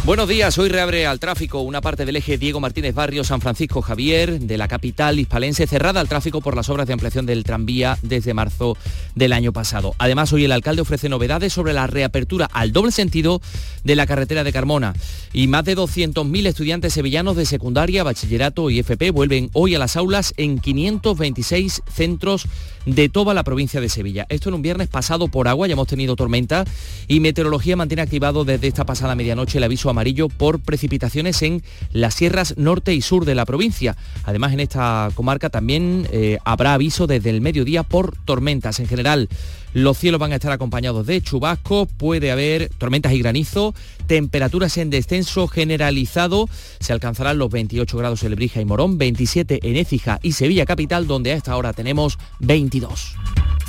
Buenos 0.07 0.29
días, 0.29 0.57
hoy 0.57 0.69
reabre 0.69 1.05
al 1.05 1.19
tráfico 1.19 1.59
una 1.59 1.81
parte 1.81 2.05
del 2.05 2.15
eje 2.15 2.37
Diego 2.37 2.61
Martínez 2.61 2.95
Barrio 2.95 3.25
San 3.25 3.41
Francisco 3.41 3.81
Javier 3.81 4.39
de 4.39 4.57
la 4.57 4.69
capital 4.69 5.19
hispalense 5.19 5.67
cerrada 5.67 5.99
al 5.99 6.07
tráfico 6.07 6.39
por 6.39 6.55
las 6.55 6.69
obras 6.69 6.87
de 6.87 6.93
ampliación 6.93 7.25
del 7.25 7.43
tranvía 7.43 7.97
desde 8.03 8.33
marzo 8.33 8.77
del 9.15 9.33
año 9.33 9.51
pasado. 9.51 9.95
Además, 9.97 10.31
hoy 10.31 10.45
el 10.45 10.53
alcalde 10.53 10.81
ofrece 10.81 11.09
novedades 11.09 11.51
sobre 11.51 11.73
la 11.73 11.87
reapertura 11.87 12.45
al 12.53 12.71
doble 12.71 12.93
sentido 12.93 13.41
de 13.83 13.97
la 13.97 14.07
carretera 14.07 14.45
de 14.45 14.53
Carmona 14.53 14.93
y 15.33 15.47
más 15.47 15.65
de 15.65 15.75
200.000 15.75 16.47
estudiantes 16.47 16.93
sevillanos 16.93 17.35
de 17.35 17.45
secundaria, 17.45 18.03
bachillerato 18.03 18.69
y 18.69 18.79
FP 18.79 19.11
vuelven 19.11 19.49
hoy 19.51 19.75
a 19.75 19.79
las 19.79 19.97
aulas 19.97 20.33
en 20.37 20.59
526 20.59 21.81
centros 21.93 22.47
de 22.87 23.09
toda 23.09 23.33
la 23.33 23.43
provincia 23.43 23.81
de 23.81 23.89
Sevilla. 23.89 24.25
Esto 24.29 24.49
en 24.49 24.55
un 24.55 24.61
viernes 24.61 24.87
pasado 24.87 25.27
por 25.27 25.47
agua, 25.47 25.67
ya 25.67 25.73
hemos 25.73 25.87
tenido 25.87 26.15
tormenta 26.15 26.63
y 27.07 27.19
Meteorología 27.19 27.75
mantiene 27.75 28.01
activado 28.01 28.45
desde 28.45 28.67
esta 28.67 28.85
pasada 28.85 29.13
medianoche 29.13 29.57
el 29.57 29.65
aviso 29.65 29.89
amarillo 29.89 30.29
por 30.29 30.61
precipitaciones 30.61 31.41
en 31.41 31.63
las 31.91 32.13
sierras 32.13 32.55
norte 32.57 32.93
y 32.93 33.01
sur 33.01 33.25
de 33.25 33.35
la 33.35 33.45
provincia. 33.45 33.97
Además, 34.23 34.53
en 34.53 34.61
esta 34.61 35.11
comarca 35.15 35.49
también 35.49 36.07
eh, 36.11 36.37
habrá 36.45 36.73
aviso 36.73 37.07
desde 37.07 37.29
el 37.29 37.41
mediodía 37.41 37.83
por 37.83 38.15
tormentas 38.23 38.79
en 38.79 38.87
general. 38.87 39.27
Los 39.77 39.99
cielos 39.99 40.19
van 40.19 40.31
a 40.31 40.37
estar 40.37 40.51
acompañados 40.51 41.05
de 41.05 41.21
chubascos, 41.21 41.87
puede 41.97 42.31
haber 42.31 42.69
tormentas 42.79 43.13
y 43.13 43.19
granizo, 43.19 43.75
temperaturas 44.07 44.75
en 44.79 44.89
descenso 44.89 45.47
generalizado, 45.47 46.49
se 46.79 46.93
alcanzarán 46.93 47.37
los 47.37 47.51
28 47.51 47.95
grados 47.95 48.23
en 48.23 48.31
Lebrija 48.31 48.59
y 48.59 48.65
Morón, 48.65 48.97
27 48.97 49.59
en 49.61 49.75
Écija 49.75 50.19
y 50.23 50.31
Sevilla 50.31 50.65
capital, 50.65 51.05
donde 51.05 51.31
a 51.31 51.35
esta 51.35 51.55
hora 51.55 51.73
tenemos 51.73 52.17
22. 52.39 53.17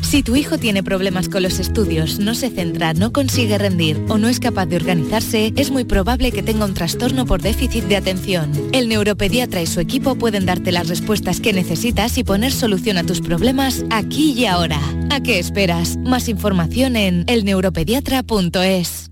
Si 0.01 0.23
tu 0.23 0.37
hijo 0.37 0.59
tiene 0.59 0.83
problemas 0.83 1.29
con 1.29 1.43
los 1.43 1.59
estudios, 1.59 2.19
no 2.19 2.35
se 2.35 2.51
centra, 2.51 2.95
no 2.95 3.13
consigue 3.13 3.59
rendir 3.59 4.01
o 4.09 4.17
no 4.17 4.29
es 4.29 4.41
capaz 4.41 4.67
de 4.67 4.77
organizarse, 4.77 5.53
es 5.57 5.71
muy 5.71 5.85
probable 5.85 6.33
que 6.33 6.43
tenga 6.43 6.65
un 6.65 6.73
trastorno 6.73 7.27
por 7.27 7.43
déficit 7.43 7.85
de 7.85 7.97
atención. 7.97 8.51
El 8.73 8.89
neuropediatra 8.89 9.61
y 9.61 9.67
su 9.67 9.81
equipo 9.81 10.15
pueden 10.15 10.47
darte 10.47 10.73
las 10.73 10.89
respuestas 10.89 11.41
que 11.41 11.53
necesitas 11.53 12.17
y 12.17 12.25
poner 12.25 12.53
solución 12.53 12.97
a 12.97 13.05
tus 13.05 13.21
problemas 13.21 13.85
aquí 13.91 14.33
y 14.33 14.47
ahora. 14.47 14.81
¿A 15.11 15.21
qué 15.21 15.39
esperas? 15.41 15.98
Más 16.05 16.29
información 16.29 16.97
en 16.97 17.25
elneuropediatra.es. 17.27 19.11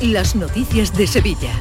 Las 0.00 0.34
noticias 0.34 0.96
de 0.96 1.06
Sevilla. 1.06 1.52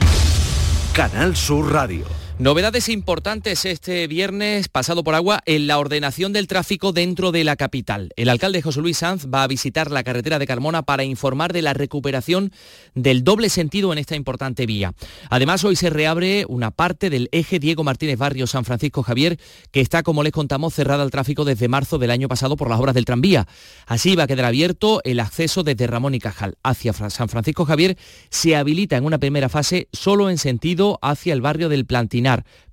Canal 0.93 1.35
Sur 1.35 1.71
Radio. 1.71 2.18
Novedades 2.39 2.87
importantes 2.87 3.65
este 3.65 4.07
viernes 4.07 4.69
pasado 4.69 5.03
por 5.03 5.13
agua 5.13 5.41
en 5.45 5.67
la 5.67 5.77
ordenación 5.77 6.31
del 6.31 6.47
tráfico 6.47 6.93
dentro 6.93 7.33
de 7.33 7.43
la 7.43 7.57
capital. 7.57 8.13
El 8.15 8.29
alcalde 8.29 8.61
José 8.61 8.79
Luis 8.79 8.99
Sanz 8.99 9.27
va 9.27 9.43
a 9.43 9.47
visitar 9.47 9.91
la 9.91 10.05
carretera 10.05 10.39
de 10.39 10.47
Carmona 10.47 10.83
para 10.83 11.03
informar 11.03 11.51
de 11.51 11.61
la 11.61 11.73
recuperación 11.73 12.53
del 12.95 13.25
doble 13.25 13.49
sentido 13.49 13.91
en 13.91 13.99
esta 13.99 14.15
importante 14.15 14.65
vía. 14.65 14.93
Además, 15.29 15.65
hoy 15.65 15.75
se 15.75 15.89
reabre 15.89 16.45
una 16.47 16.71
parte 16.71 17.09
del 17.09 17.27
eje 17.33 17.59
Diego 17.59 17.83
Martínez 17.83 18.17
Barrio 18.17 18.47
San 18.47 18.63
Francisco 18.63 19.03
Javier, 19.03 19.37
que 19.71 19.81
está, 19.81 20.01
como 20.01 20.23
les 20.23 20.31
contamos, 20.31 20.73
cerrada 20.73 21.03
al 21.03 21.11
tráfico 21.11 21.43
desde 21.43 21.67
marzo 21.67 21.97
del 21.97 22.09
año 22.09 22.29
pasado 22.29 22.55
por 22.55 22.69
las 22.69 22.79
obras 22.79 22.95
del 22.95 23.03
tranvía. 23.03 23.49
Así 23.85 24.15
va 24.15 24.23
a 24.23 24.27
quedar 24.27 24.45
abierto 24.45 25.01
el 25.03 25.19
acceso 25.19 25.63
desde 25.63 25.87
Ramón 25.87 26.15
y 26.15 26.19
Cajal 26.19 26.55
hacia 26.63 26.93
San 26.93 27.27
Francisco 27.27 27.65
Javier. 27.65 27.97
Se 28.29 28.55
habilita 28.55 28.95
en 28.95 29.03
una 29.03 29.17
primera 29.17 29.49
fase 29.49 29.89
solo 29.91 30.29
en 30.29 30.37
sentido 30.37 30.99
hacia 31.01 31.33
el 31.33 31.41
barrio 31.41 31.67
del 31.67 31.85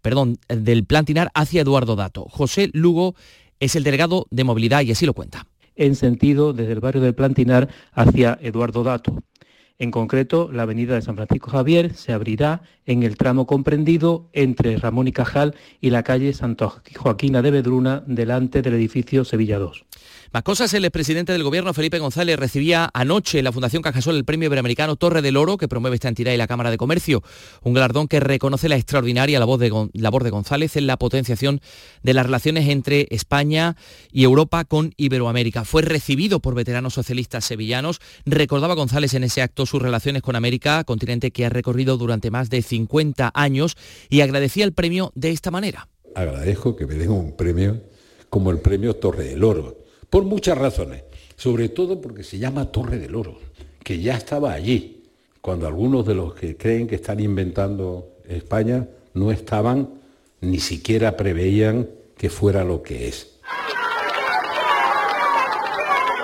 Perdón, 0.02 0.38
del 0.48 0.84
Plantinar 0.84 1.30
hacia 1.34 1.62
Eduardo 1.62 1.96
Dato. 1.96 2.26
José 2.28 2.70
Lugo 2.72 3.14
es 3.60 3.76
el 3.76 3.84
delegado 3.84 4.26
de 4.30 4.44
movilidad 4.44 4.82
y 4.82 4.92
así 4.92 5.06
lo 5.06 5.14
cuenta. 5.14 5.46
En 5.74 5.94
sentido 5.94 6.52
desde 6.52 6.72
el 6.72 6.80
barrio 6.80 7.02
del 7.02 7.14
Plantinar 7.14 7.68
hacia 7.92 8.38
Eduardo 8.40 8.82
Dato. 8.82 9.22
En 9.78 9.90
concreto, 9.90 10.50
la 10.50 10.62
avenida 10.62 10.94
de 10.94 11.02
San 11.02 11.16
Francisco 11.16 11.50
Javier 11.50 11.92
se 11.94 12.12
abrirá 12.12 12.62
en 12.86 13.02
el 13.02 13.18
tramo 13.18 13.46
comprendido 13.46 14.30
entre 14.32 14.76
Ramón 14.78 15.06
y 15.06 15.12
Cajal 15.12 15.54
y 15.82 15.90
la 15.90 16.02
calle 16.02 16.32
Santo 16.32 16.80
Joaquina 16.96 17.42
de 17.42 17.50
Bedruna, 17.50 18.02
delante 18.06 18.62
del 18.62 18.74
edificio 18.74 19.24
Sevilla 19.24 19.58
2. 19.58 19.84
Más 20.36 20.42
cosas, 20.42 20.74
el 20.74 20.84
expresidente 20.84 21.32
del 21.32 21.44
gobierno, 21.44 21.72
Felipe 21.72 21.98
González, 21.98 22.38
recibía 22.38 22.90
anoche 22.92 23.38
en 23.38 23.44
la 23.44 23.52
Fundación 23.52 23.82
Cajasol 23.82 24.16
el 24.16 24.26
premio 24.26 24.48
iberoamericano 24.48 24.96
Torre 24.96 25.22
del 25.22 25.38
Oro 25.38 25.56
que 25.56 25.66
promueve 25.66 25.94
esta 25.94 26.08
entidad 26.08 26.30
y 26.30 26.36
la 26.36 26.46
Cámara 26.46 26.70
de 26.70 26.76
Comercio. 26.76 27.22
Un 27.62 27.72
galardón 27.72 28.06
que 28.06 28.20
reconoce 28.20 28.68
la 28.68 28.76
extraordinaria 28.76 29.38
labor 29.38 29.58
de, 29.58 29.88
labor 29.94 30.24
de 30.24 30.28
González 30.28 30.76
en 30.76 30.86
la 30.86 30.98
potenciación 30.98 31.62
de 32.02 32.12
las 32.12 32.26
relaciones 32.26 32.68
entre 32.68 33.06
España 33.12 33.76
y 34.12 34.24
Europa 34.24 34.66
con 34.66 34.92
Iberoamérica. 34.98 35.64
Fue 35.64 35.80
recibido 35.80 36.40
por 36.40 36.54
veteranos 36.54 36.92
socialistas 36.92 37.46
sevillanos. 37.46 37.98
Recordaba 38.26 38.74
González 38.74 39.14
en 39.14 39.24
ese 39.24 39.40
acto 39.40 39.64
sus 39.64 39.80
relaciones 39.80 40.20
con 40.20 40.36
América, 40.36 40.84
continente 40.84 41.30
que 41.30 41.46
ha 41.46 41.48
recorrido 41.48 41.96
durante 41.96 42.30
más 42.30 42.50
de 42.50 42.60
50 42.60 43.30
años, 43.32 43.74
y 44.10 44.20
agradecía 44.20 44.66
el 44.66 44.74
premio 44.74 45.12
de 45.14 45.30
esta 45.30 45.50
manera. 45.50 45.88
Agradezco 46.14 46.76
que 46.76 46.84
me 46.84 46.96
den 46.96 47.10
un 47.10 47.34
premio 47.34 47.80
como 48.28 48.50
el 48.50 48.58
premio 48.58 48.96
Torre 48.96 49.28
del 49.28 49.42
Oro 49.42 49.85
por 50.10 50.24
muchas 50.24 50.56
razones, 50.58 51.02
sobre 51.36 51.68
todo 51.68 52.00
porque 52.00 52.22
se 52.22 52.38
llama 52.38 52.66
Torre 52.66 52.98
del 52.98 53.14
Oro, 53.14 53.38
que 53.82 54.00
ya 54.00 54.14
estaba 54.16 54.52
allí, 54.52 55.04
cuando 55.40 55.66
algunos 55.66 56.06
de 56.06 56.14
los 56.14 56.34
que 56.34 56.56
creen 56.56 56.86
que 56.86 56.96
están 56.96 57.20
inventando 57.20 58.08
España 58.28 58.88
no 59.14 59.30
estaban, 59.30 59.90
ni 60.40 60.58
siquiera 60.58 61.16
preveían 61.16 61.88
que 62.16 62.30
fuera 62.30 62.64
lo 62.64 62.82
que 62.82 63.08
es. 63.08 63.38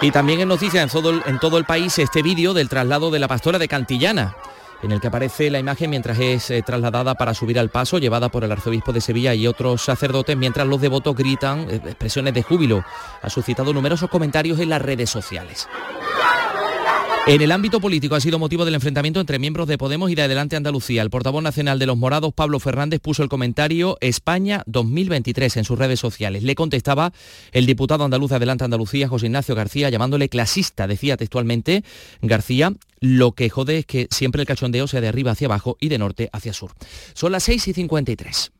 Y 0.00 0.10
también 0.10 0.40
en 0.40 0.48
noticias 0.48 0.82
en 0.82 0.90
todo, 0.90 1.10
el, 1.10 1.22
en 1.26 1.38
todo 1.38 1.58
el 1.58 1.64
país 1.64 1.96
este 1.98 2.22
vídeo 2.22 2.54
del 2.54 2.68
traslado 2.68 3.12
de 3.12 3.20
la 3.20 3.28
pastora 3.28 3.60
de 3.60 3.68
Cantillana. 3.68 4.36
En 4.82 4.92
el 4.92 5.00
que 5.00 5.06
aparece 5.06 5.50
la 5.50 5.58
imagen 5.58 5.90
mientras 5.90 6.18
es 6.18 6.50
eh, 6.50 6.62
trasladada 6.62 7.14
para 7.14 7.34
subir 7.34 7.58
al 7.58 7.70
paso, 7.70 7.98
llevada 7.98 8.28
por 8.28 8.44
el 8.44 8.52
arzobispo 8.52 8.92
de 8.92 9.00
Sevilla 9.00 9.34
y 9.34 9.46
otros 9.46 9.82
sacerdotes, 9.82 10.36
mientras 10.36 10.66
los 10.66 10.80
devotos 10.80 11.16
gritan 11.16 11.60
eh, 11.70 11.80
expresiones 11.84 12.34
de 12.34 12.42
júbilo. 12.42 12.84
Ha 13.22 13.30
suscitado 13.30 13.72
numerosos 13.72 14.10
comentarios 14.10 14.58
en 14.58 14.68
las 14.68 14.82
redes 14.82 15.10
sociales. 15.10 15.68
En 17.24 17.40
el 17.40 17.52
ámbito 17.52 17.80
político 17.80 18.16
ha 18.16 18.20
sido 18.20 18.40
motivo 18.40 18.64
del 18.64 18.74
enfrentamiento 18.74 19.20
entre 19.20 19.38
miembros 19.38 19.68
de 19.68 19.78
Podemos 19.78 20.10
y 20.10 20.16
de 20.16 20.22
Adelante 20.22 20.56
Andalucía. 20.56 21.02
El 21.02 21.10
portavoz 21.10 21.40
nacional 21.40 21.78
de 21.78 21.86
los 21.86 21.96
Morados, 21.96 22.34
Pablo 22.34 22.58
Fernández, 22.58 22.98
puso 22.98 23.22
el 23.22 23.28
comentario 23.28 23.96
España 24.00 24.64
2023 24.66 25.58
en 25.58 25.64
sus 25.64 25.78
redes 25.78 26.00
sociales. 26.00 26.42
Le 26.42 26.56
contestaba 26.56 27.12
el 27.52 27.64
diputado 27.64 28.04
andaluz 28.04 28.30
de 28.30 28.36
Adelante 28.36 28.64
Andalucía, 28.64 29.06
José 29.06 29.26
Ignacio 29.26 29.54
García, 29.54 29.88
llamándole 29.88 30.28
clasista. 30.28 30.88
Decía 30.88 31.16
textualmente 31.16 31.84
García, 32.22 32.72
lo 32.98 33.32
que 33.32 33.50
jode 33.50 33.78
es 33.78 33.86
que 33.86 34.08
siempre 34.10 34.40
el 34.40 34.48
cachondeo 34.48 34.88
sea 34.88 35.00
de 35.00 35.08
arriba 35.08 35.30
hacia 35.30 35.46
abajo 35.46 35.76
y 35.78 35.90
de 35.90 35.98
norte 35.98 36.28
hacia 36.32 36.52
sur. 36.52 36.72
Son 37.14 37.30
las 37.30 37.44
6 37.44 37.68
y 37.68 37.72
53. 37.72 38.50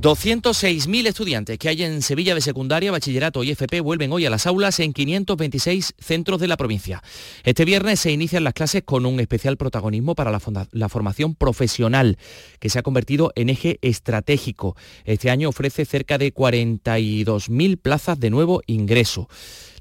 206.000 0.00 1.06
estudiantes 1.06 1.58
que 1.58 1.70
hay 1.70 1.82
en 1.82 2.02
Sevilla 2.02 2.34
de 2.34 2.42
secundaria, 2.42 2.92
bachillerato 2.92 3.42
y 3.42 3.52
FP 3.52 3.80
vuelven 3.80 4.12
hoy 4.12 4.26
a 4.26 4.30
las 4.30 4.46
aulas 4.46 4.78
en 4.80 4.92
526 4.92 5.94
centros 5.98 6.38
de 6.38 6.48
la 6.48 6.58
provincia. 6.58 7.02
Este 7.44 7.64
viernes 7.64 8.00
se 8.00 8.12
inician 8.12 8.44
las 8.44 8.52
clases 8.52 8.82
con 8.84 9.06
un 9.06 9.20
especial 9.20 9.56
protagonismo 9.56 10.14
para 10.14 10.30
la, 10.30 10.88
formación 10.90 11.34
profesional, 11.34 12.18
que 12.60 12.68
se 12.68 12.78
ha 12.78 12.82
convertido 12.82 13.32
en 13.36 13.48
eje 13.48 13.78
estratégico. 13.80 14.76
Este 15.06 15.30
año 15.30 15.48
ofrece 15.48 15.86
cerca 15.86 16.18
de 16.18 16.34
42.000 16.34 17.78
plazas 17.80 18.20
de 18.20 18.28
nuevo 18.28 18.60
ingreso. 18.66 19.28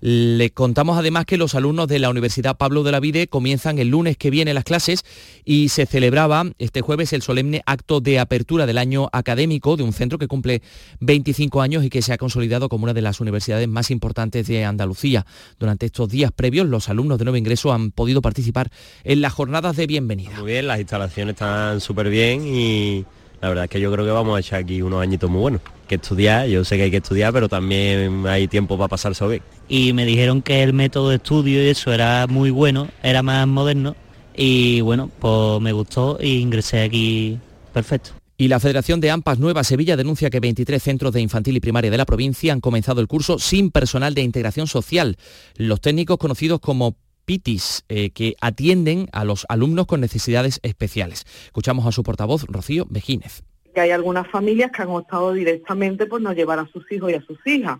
Le 0.01 0.51
contamos 0.51 0.97
además 0.97 1.25
que 1.25 1.37
los 1.37 1.55
alumnos 1.55 1.87
de 1.87 1.99
la 1.99 2.09
Universidad 2.09 2.57
Pablo 2.57 2.83
de 2.83 2.91
la 2.91 2.99
Vide 2.99 3.27
comienzan 3.27 3.79
el 3.79 3.89
lunes 3.89 4.17
que 4.17 4.29
viene 4.29 4.53
las 4.53 4.63
clases 4.63 5.03
y 5.45 5.69
se 5.69 5.85
celebraba 5.85 6.45
este 6.59 6.81
jueves 6.81 7.11
el 7.13 7.21
solemne 7.21 7.63
acto 7.65 8.01
de 8.01 8.19
apertura 8.19 8.65
del 8.65 8.77
año 8.77 9.09
académico 9.13 9.77
de 9.77 9.83
un 9.83 9.93
centro 9.93 10.04
que 10.09 10.27
cumple 10.27 10.61
25 10.99 11.61
años 11.61 11.83
y 11.83 11.89
que 11.89 12.01
se 12.01 12.13
ha 12.13 12.17
consolidado 12.17 12.69
como 12.69 12.83
una 12.83 12.93
de 12.93 13.01
las 13.01 13.19
universidades 13.19 13.67
más 13.67 13.91
importantes 13.91 14.47
de 14.47 14.65
Andalucía. 14.65 15.25
Durante 15.59 15.85
estos 15.85 16.09
días 16.09 16.31
previos, 16.31 16.67
los 16.67 16.89
alumnos 16.89 17.17
de 17.17 17.25
nuevo 17.25 17.37
ingreso 17.37 17.73
han 17.73 17.91
podido 17.91 18.21
participar 18.21 18.69
en 19.03 19.21
las 19.21 19.33
jornadas 19.33 19.75
de 19.75 19.87
bienvenida. 19.87 20.31
Muy 20.39 20.51
bien, 20.51 20.67
las 20.67 20.79
instalaciones 20.79 21.33
están 21.33 21.81
súper 21.81 22.09
bien 22.09 22.45
y 22.45 23.05
la 23.41 23.49
verdad 23.49 23.65
es 23.65 23.69
que 23.69 23.79
yo 23.79 23.91
creo 23.91 24.05
que 24.05 24.11
vamos 24.11 24.37
a 24.37 24.39
echar 24.39 24.59
aquí 24.59 24.81
unos 24.81 25.01
añitos 25.01 25.29
muy 25.29 25.41
buenos. 25.41 25.61
Que 25.87 25.95
estudiar, 25.95 26.47
yo 26.47 26.63
sé 26.65 26.77
que 26.77 26.83
hay 26.83 26.91
que 26.91 26.97
estudiar, 26.97 27.31
pero 27.31 27.47
también 27.47 28.25
hay 28.25 28.47
tiempo 28.47 28.77
para 28.77 28.87
pasarse 28.87 29.27
bien. 29.27 29.43
Y 29.69 29.93
me 29.93 30.05
dijeron 30.05 30.41
que 30.41 30.63
el 30.63 30.73
método 30.73 31.09
de 31.09 31.17
estudio 31.17 31.63
y 31.63 31.67
eso 31.67 31.93
era 31.93 32.25
muy 32.27 32.49
bueno, 32.49 32.87
era 33.03 33.21
más 33.21 33.47
moderno 33.47 33.95
y 34.35 34.81
bueno, 34.81 35.09
pues 35.19 35.61
me 35.61 35.71
gustó 35.71 36.19
e 36.19 36.27
ingresé 36.27 36.81
aquí 36.81 37.39
perfecto. 37.71 38.11
Y 38.37 38.49
la 38.49 38.59
Federación 38.59 38.99
de 38.99 39.11
AMPAS 39.11 39.39
Nueva 39.39 39.63
Sevilla 39.63 39.95
denuncia 39.95 40.29
que 40.29 40.41
23 40.41 40.83
centros 40.83 41.13
de 41.13 41.21
infantil 41.21 41.55
y 41.55 41.61
primaria 41.61 41.89
de 41.89 41.97
la 41.97 42.05
provincia 42.05 42.51
han 42.51 42.59
comenzado 42.59 42.99
el 42.99 43.07
curso 43.07 43.39
sin 43.39 43.71
personal 43.71 44.13
de 44.13 44.23
integración 44.23 44.67
social. 44.67 45.15
Los 45.55 45.79
técnicos 45.79 46.17
conocidos 46.17 46.59
como 46.59 46.97
PITIS, 47.23 47.85
eh, 47.87 48.09
que 48.09 48.35
atienden 48.41 49.07
a 49.13 49.23
los 49.23 49.45
alumnos 49.47 49.85
con 49.85 50.01
necesidades 50.01 50.59
especiales. 50.63 51.23
Escuchamos 51.45 51.85
a 51.85 51.93
su 51.93 52.03
portavoz, 52.03 52.43
Rocío 52.43 52.85
Bejínez. 52.89 53.43
Que 53.73 53.79
hay 53.79 53.91
algunas 53.91 54.27
familias 54.27 54.71
que 54.71 54.81
han 54.81 54.89
optado 54.89 55.31
directamente 55.31 56.05
por 56.05 56.21
no 56.21 56.33
llevar 56.33 56.59
a 56.59 56.67
sus 56.67 56.89
hijos 56.91 57.11
y 57.11 57.15
a 57.15 57.21
sus 57.21 57.39
hijas, 57.45 57.79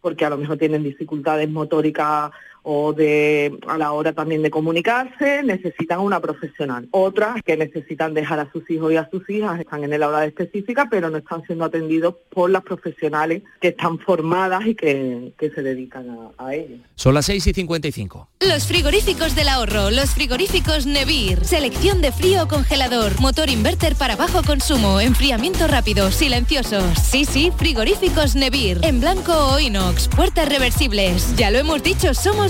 porque 0.00 0.24
a 0.24 0.30
lo 0.30 0.38
mejor 0.38 0.56
tienen 0.56 0.84
dificultades 0.84 1.50
motóricas 1.50 2.30
o 2.62 2.92
de 2.92 3.58
a 3.66 3.78
la 3.78 3.92
hora 3.92 4.12
también 4.12 4.42
de 4.42 4.50
comunicarse, 4.50 5.42
necesitan 5.42 6.00
una 6.00 6.20
profesional. 6.20 6.88
Otras 6.90 7.42
que 7.42 7.56
necesitan 7.56 8.14
dejar 8.14 8.40
a 8.40 8.50
sus 8.52 8.68
hijos 8.70 8.92
y 8.92 8.96
a 8.96 9.08
sus 9.10 9.28
hijas 9.30 9.60
están 9.60 9.84
en 9.84 9.92
el 9.92 10.02
aula 10.02 10.24
específica, 10.24 10.88
pero 10.90 11.10
no 11.10 11.18
están 11.18 11.44
siendo 11.46 11.64
atendidos 11.64 12.14
por 12.30 12.50
las 12.50 12.62
profesionales 12.62 13.42
que 13.60 13.68
están 13.68 13.98
formadas 13.98 14.66
y 14.66 14.74
que, 14.74 15.32
se 15.38 15.62
dedican 15.62 16.08
a, 16.10 16.46
a 16.46 16.54
ello. 16.54 16.76
Son 16.94 17.12
las 17.14 17.26
6 17.26 17.46
y 17.48 17.52
55. 17.54 18.28
Los 18.40 18.66
frigoríficos 18.66 19.34
del 19.34 19.48
ahorro, 19.48 19.90
los 19.90 20.10
frigoríficos 20.10 20.86
Nevir. 20.86 21.44
Selección 21.44 22.00
de 22.00 22.12
frío 22.12 22.46
congelador, 22.46 23.20
motor 23.20 23.50
inverter 23.50 23.96
para 23.96 24.16
bajo 24.16 24.42
consumo, 24.42 25.00
enfriamiento 25.00 25.66
rápido, 25.66 26.10
silenciosos. 26.10 26.98
Sí, 26.98 27.24
sí, 27.24 27.52
frigoríficos 27.56 28.36
Nevir. 28.36 28.80
En 28.82 29.00
blanco 29.00 29.32
o 29.32 29.58
inox, 29.60 30.08
puertas 30.08 30.48
reversibles. 30.48 31.34
Ya 31.36 31.50
lo 31.50 31.58
hemos 31.58 31.82
dicho, 31.82 32.14
somos 32.14 32.49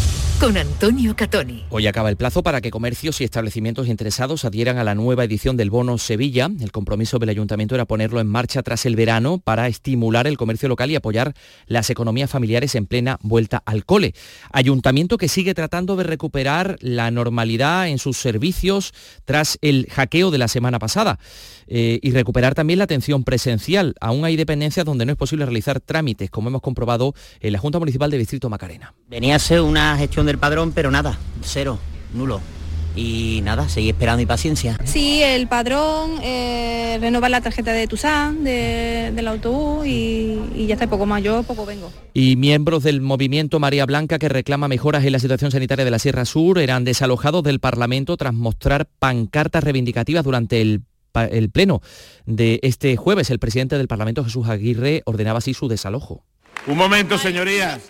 Con 0.41 0.57
Antonio 0.57 1.15
Catoni. 1.15 1.65
Hoy 1.69 1.85
acaba 1.85 2.09
el 2.09 2.17
plazo 2.17 2.41
para 2.41 2.61
que 2.61 2.71
comercios 2.71 3.21
y 3.21 3.23
establecimientos 3.23 3.87
interesados 3.87 4.43
adhieran 4.43 4.79
a 4.79 4.83
la 4.83 4.95
nueva 4.95 5.23
edición 5.23 5.55
del 5.55 5.69
Bono 5.69 5.99
Sevilla. 5.99 6.49
El 6.59 6.71
compromiso 6.71 7.19
del 7.19 7.29
ayuntamiento 7.29 7.75
era 7.75 7.85
ponerlo 7.85 8.19
en 8.19 8.25
marcha 8.25 8.63
tras 8.63 8.87
el 8.87 8.95
verano 8.95 9.37
para 9.37 9.67
estimular 9.67 10.25
el 10.25 10.37
comercio 10.37 10.67
local 10.67 10.89
y 10.89 10.95
apoyar 10.95 11.35
las 11.67 11.91
economías 11.91 12.31
familiares 12.31 12.73
en 12.73 12.87
plena 12.87 13.19
vuelta 13.21 13.61
al 13.67 13.85
cole. 13.85 14.15
Ayuntamiento 14.51 15.19
que 15.19 15.27
sigue 15.27 15.53
tratando 15.53 15.95
de 15.95 16.05
recuperar 16.05 16.75
la 16.79 17.11
normalidad 17.11 17.87
en 17.87 17.99
sus 17.99 18.17
servicios 18.17 18.95
tras 19.25 19.59
el 19.61 19.85
hackeo 19.91 20.31
de 20.31 20.39
la 20.39 20.47
semana 20.47 20.79
pasada. 20.79 21.19
Eh, 21.73 21.99
y 22.01 22.11
recuperar 22.11 22.53
también 22.53 22.79
la 22.79 22.83
atención 22.83 23.23
presencial. 23.23 23.95
Aún 24.01 24.25
hay 24.25 24.35
dependencias 24.35 24.85
donde 24.85 25.05
no 25.05 25.13
es 25.13 25.17
posible 25.17 25.45
realizar 25.45 25.79
trámites, 25.79 26.29
como 26.29 26.49
hemos 26.49 26.61
comprobado 26.61 27.13
en 27.39 27.53
la 27.53 27.59
Junta 27.59 27.79
Municipal 27.79 28.11
de 28.11 28.17
Distrito 28.17 28.49
Macarena. 28.49 28.93
Venía 29.07 29.37
a 29.37 29.39
ser 29.39 29.61
una 29.61 29.95
gestión 29.97 30.25
del 30.31 30.39
padrón, 30.39 30.71
pero 30.71 30.91
nada, 30.91 31.19
cero, 31.43 31.77
nulo 32.13 32.39
y 32.95 33.41
nada, 33.43 33.69
seguir 33.69 33.91
esperando 33.91 34.21
y 34.21 34.25
paciencia. 34.25 34.77
Sí, 34.83 35.21
el 35.23 35.47
padrón, 35.47 36.19
eh, 36.23 36.97
renovar 36.99 37.31
la 37.31 37.41
tarjeta 37.41 37.71
de 37.71 37.87
Tusán, 37.87 38.43
del 38.43 39.27
autobús 39.27 39.85
y, 39.85 40.39
y, 40.55 40.67
ya 40.67 40.75
está, 40.75 40.87
poco 40.87 41.05
más, 41.05 41.21
yo 41.23 41.43
poco 41.43 41.65
vengo. 41.65 41.91
Y 42.13 42.35
miembros 42.35 42.83
del 42.83 43.01
movimiento 43.01 43.59
María 43.59 43.85
Blanca 43.85 44.19
que 44.19 44.29
reclama 44.29 44.67
mejoras 44.67 45.03
en 45.05 45.11
la 45.11 45.19
situación 45.19 45.51
sanitaria 45.51 45.85
de 45.85 45.91
la 45.91 45.99
Sierra 45.99 46.25
Sur 46.25 46.59
eran 46.59 46.83
desalojados 46.83 47.43
del 47.43 47.59
Parlamento 47.59 48.17
tras 48.17 48.33
mostrar 48.33 48.87
pancartas 48.99 49.63
reivindicativas 49.63 50.23
durante 50.23 50.61
el 50.61 50.81
el 51.13 51.49
pleno 51.49 51.81
de 52.25 52.61
este 52.63 52.95
jueves. 52.95 53.29
El 53.31 53.39
presidente 53.39 53.77
del 53.77 53.89
Parlamento, 53.89 54.23
Jesús 54.23 54.47
Aguirre, 54.47 55.01
ordenaba 55.03 55.39
así 55.39 55.53
su 55.53 55.67
desalojo. 55.67 56.23
Un 56.67 56.77
momento, 56.77 57.17
señorías. 57.17 57.81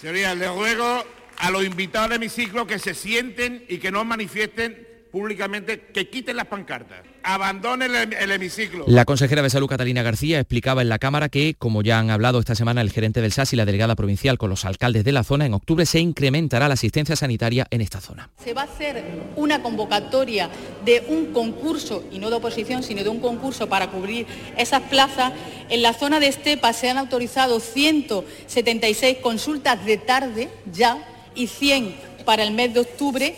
Señorías, 0.00 0.36
les 0.36 0.48
ruego 0.48 1.02
a 1.38 1.50
los 1.50 1.64
invitados 1.64 2.10
mi 2.10 2.16
hemiciclo 2.16 2.66
que 2.66 2.78
se 2.78 2.94
sienten 2.94 3.64
y 3.68 3.78
que 3.78 3.90
no 3.90 4.04
manifiesten 4.04 4.94
públicamente 5.14 5.78
que 5.94 6.10
quiten 6.10 6.36
las 6.36 6.48
pancartas. 6.48 6.98
Abandone 7.22 7.86
el, 7.86 8.32
hemiciclo. 8.32 8.84
La 8.88 9.04
consejera 9.04 9.42
de 9.42 9.48
Salud 9.48 9.68
Catalina 9.68 10.02
García 10.02 10.40
explicaba 10.40 10.82
en 10.82 10.88
la 10.88 10.98
Cámara 10.98 11.28
que, 11.28 11.54
como 11.56 11.82
ya 11.82 12.00
han 12.00 12.10
hablado 12.10 12.40
esta 12.40 12.56
semana 12.56 12.80
el 12.80 12.90
gerente 12.90 13.22
del 13.22 13.30
SAS 13.30 13.52
y 13.52 13.56
la 13.56 13.64
delegada 13.64 13.94
provincial 13.94 14.38
con 14.38 14.50
los 14.50 14.64
alcaldes 14.64 15.04
de 15.04 15.12
la 15.12 15.22
zona, 15.22 15.46
en 15.46 15.54
octubre 15.54 15.86
se 15.86 16.00
incrementará 16.00 16.66
la 16.66 16.74
asistencia 16.74 17.14
sanitaria 17.14 17.68
en 17.70 17.80
esta 17.80 18.00
zona. 18.00 18.28
Se 18.42 18.54
va 18.54 18.62
a 18.62 18.64
hacer 18.64 19.04
una 19.36 19.62
convocatoria 19.62 20.50
de 20.84 21.04
un 21.06 21.26
concurso, 21.26 22.02
y 22.10 22.18
no 22.18 22.28
de 22.28 22.34
oposición, 22.34 22.82
sino 22.82 23.04
de 23.04 23.08
un 23.08 23.20
concurso 23.20 23.68
para 23.68 23.92
cubrir 23.92 24.26
esas 24.58 24.82
plazas. 24.82 25.32
En 25.68 25.82
la 25.82 25.94
zona 25.94 26.18
de 26.18 26.26
Estepa 26.26 26.72
se 26.72 26.90
han 26.90 26.98
autorizado 26.98 27.60
176 27.60 29.18
consultas 29.18 29.86
de 29.86 29.96
tarde 29.96 30.48
ya 30.72 31.13
y 31.34 31.46
100 31.46 31.94
para 32.24 32.42
el 32.42 32.52
mes 32.52 32.74
de 32.74 32.80
octubre 32.80 33.34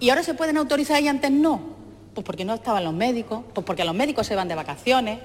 y 0.00 0.10
ahora 0.10 0.22
se 0.22 0.34
pueden 0.34 0.56
autorizar 0.56 1.02
y 1.02 1.08
antes 1.08 1.30
no. 1.30 1.78
Pues 2.14 2.24
porque 2.24 2.44
no 2.44 2.54
estaban 2.54 2.84
los 2.84 2.94
médicos, 2.94 3.44
pues 3.54 3.64
porque 3.64 3.84
los 3.84 3.94
médicos 3.94 4.26
se 4.26 4.34
van 4.34 4.48
de 4.48 4.54
vacaciones. 4.54 5.20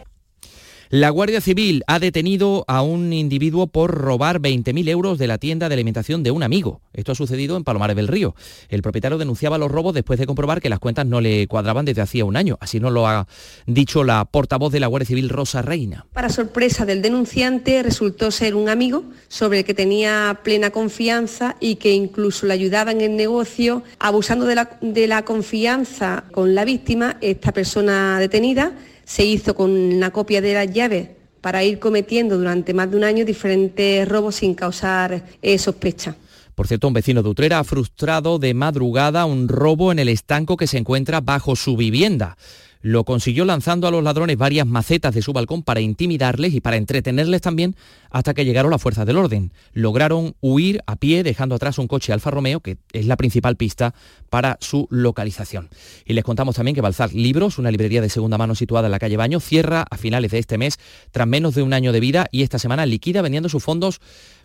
La 0.90 1.10
Guardia 1.10 1.42
Civil 1.42 1.84
ha 1.88 1.98
detenido 1.98 2.64
a 2.68 2.84
un 2.84 3.12
individuo 3.12 3.66
por 3.66 3.92
robar 3.92 4.40
20.000 4.40 4.88
euros 4.90 5.18
de 5.18 5.26
la 5.26 5.40
tienda 5.40 5.68
de 5.68 5.74
alimentación 5.74 6.22
de 6.22 6.30
un 6.30 6.44
amigo. 6.44 6.82
Esto 6.94 7.12
ha 7.12 7.16
sucedido 7.16 7.58
en 7.58 7.64
Palomares 7.64 7.96
del 7.96 8.08
Río. 8.08 8.36
El 8.70 8.84
propietario 8.84 9.18
denunciaba 9.18 9.58
los 9.58 9.72
robos 9.72 9.96
después 9.96 10.20
de 10.20 10.28
comprobar 10.28 10.62
que 10.62 10.70
las 10.70 10.78
cuentas 10.78 11.08
no 11.08 11.22
le 11.22 11.48
cuadraban 11.48 11.86
desde 11.86 12.02
hacía 12.02 12.24
un 12.24 12.38
año. 12.38 12.58
Así 12.60 12.80
nos 12.80 12.92
lo 12.92 13.08
ha 13.08 13.26
dicho 13.66 14.04
la 14.04 14.26
portavoz 14.26 14.72
de 14.72 14.80
la 14.80 14.86
Guardia 14.86 15.08
Civil, 15.08 15.30
Rosa 15.30 15.64
Reina. 15.64 16.06
Para 16.14 16.30
sorpresa 16.30 16.86
del 16.86 17.02
denunciante, 17.02 17.82
resultó 17.82 18.30
ser 18.30 18.54
un 18.54 18.70
amigo 18.70 19.06
sobre 19.28 19.60
el 19.60 19.66
que 19.66 19.74
tenía 19.74 20.42
plena 20.44 20.70
confianza 20.70 21.56
y 21.60 21.78
que 21.78 21.94
incluso 21.94 22.46
le 22.46 22.54
ayudaba 22.54 22.92
en 22.92 23.02
el 23.02 23.16
negocio. 23.16 23.82
Abusando 23.98 24.46
de 24.46 24.54
la, 24.54 24.78
de 24.82 25.08
la 25.08 25.26
confianza 25.26 26.26
con 26.32 26.54
la 26.54 26.64
víctima, 26.64 27.18
esta 27.22 27.52
persona 27.52 28.20
detenida 28.20 28.74
se 29.06 29.24
hizo 29.24 29.56
con 29.56 29.72
una 29.72 30.12
copia 30.12 30.41
de 30.41 30.53
las 30.53 30.72
llaves 30.72 31.10
para 31.41 31.64
ir 31.64 31.80
cometiendo 31.80 32.38
durante 32.38 32.74
más 32.74 32.89
de 32.91 32.97
un 32.97 33.03
año 33.03 33.24
diferentes 33.24 34.08
robos 34.08 34.36
sin 34.36 34.56
causar 34.56 35.26
eh, 35.41 35.58
sospecha. 35.58 36.16
Por 36.56 36.68
cierto, 36.68 36.88
un 36.88 36.93
vecino 36.93 37.22
de 37.22 37.30
Utrera 37.30 37.60
ha 37.60 37.64
frustrado 37.64 38.39
de 38.39 38.53
madrugada 38.53 39.26
un 39.26 39.47
robo 39.47 39.91
en 39.91 39.99
el 39.99 40.10
estanco 40.10 40.58
que 40.58 40.68
se 40.68 40.78
encuentra 40.78 41.22
bajo 41.22 41.56
su 41.56 41.78
vivienda 41.78 42.38
lo 42.86 43.04
consiguió 43.04 43.46
lanzando 43.46 43.88
a 43.88 43.92
los 43.92 44.04
ladrones 44.04 44.38
varias 44.38 44.68
macetas 44.68 45.16
de 45.16 45.24
su 45.24 45.34
balcón 45.34 45.64
para 45.64 45.82
intimidarles 45.82 46.54
y 46.54 46.62
para 46.62 46.78
entretenerles 46.78 47.42
también 47.42 47.76
hasta 48.12 48.36
que 48.36 48.46
llegaron 48.46 48.70
las 48.70 48.80
fuerzas 48.80 49.08
del 49.08 49.18
orden. 49.18 49.52
Lograron 49.74 50.36
huir 50.40 50.84
a 50.86 50.96
pie 50.96 51.24
dejando 51.24 51.56
atrás 51.56 51.80
un 51.80 51.88
coche 51.88 52.14
Alfa 52.14 52.30
Romeo, 52.30 52.60
que 52.60 52.78
es 52.94 53.08
la 53.08 53.18
principal 53.18 53.56
pista 53.56 53.96
para 54.30 54.60
su 54.62 54.88
localización. 54.92 55.68
Y 56.06 56.14
les 56.14 56.24
contamos 56.24 56.58
también 56.58 56.76
que 56.76 56.82
Balzar 56.82 57.12
Libros, 57.12 57.58
una 57.58 57.72
librería 57.72 58.02
de 58.02 58.10
segunda 58.10 58.38
mano 58.38 58.54
situada 58.54 58.88
en 58.88 58.92
la 58.92 59.00
calle 59.00 59.18
Baño, 59.18 59.40
cierra 59.40 59.88
a 59.90 59.98
finales 59.98 60.30
de 60.30 60.38
este 60.38 60.60
mes 60.60 60.78
tras 61.10 61.28
menos 61.28 61.56
de 61.56 61.64
un 61.64 61.74
año 61.74 61.92
de 61.92 62.00
vida 62.00 62.28
y 62.32 62.44
esta 62.44 62.60
semana 62.60 62.86
liquida 62.86 63.24
vendiendo 63.24 63.50
sus 63.50 63.64
fondos 63.64 64.00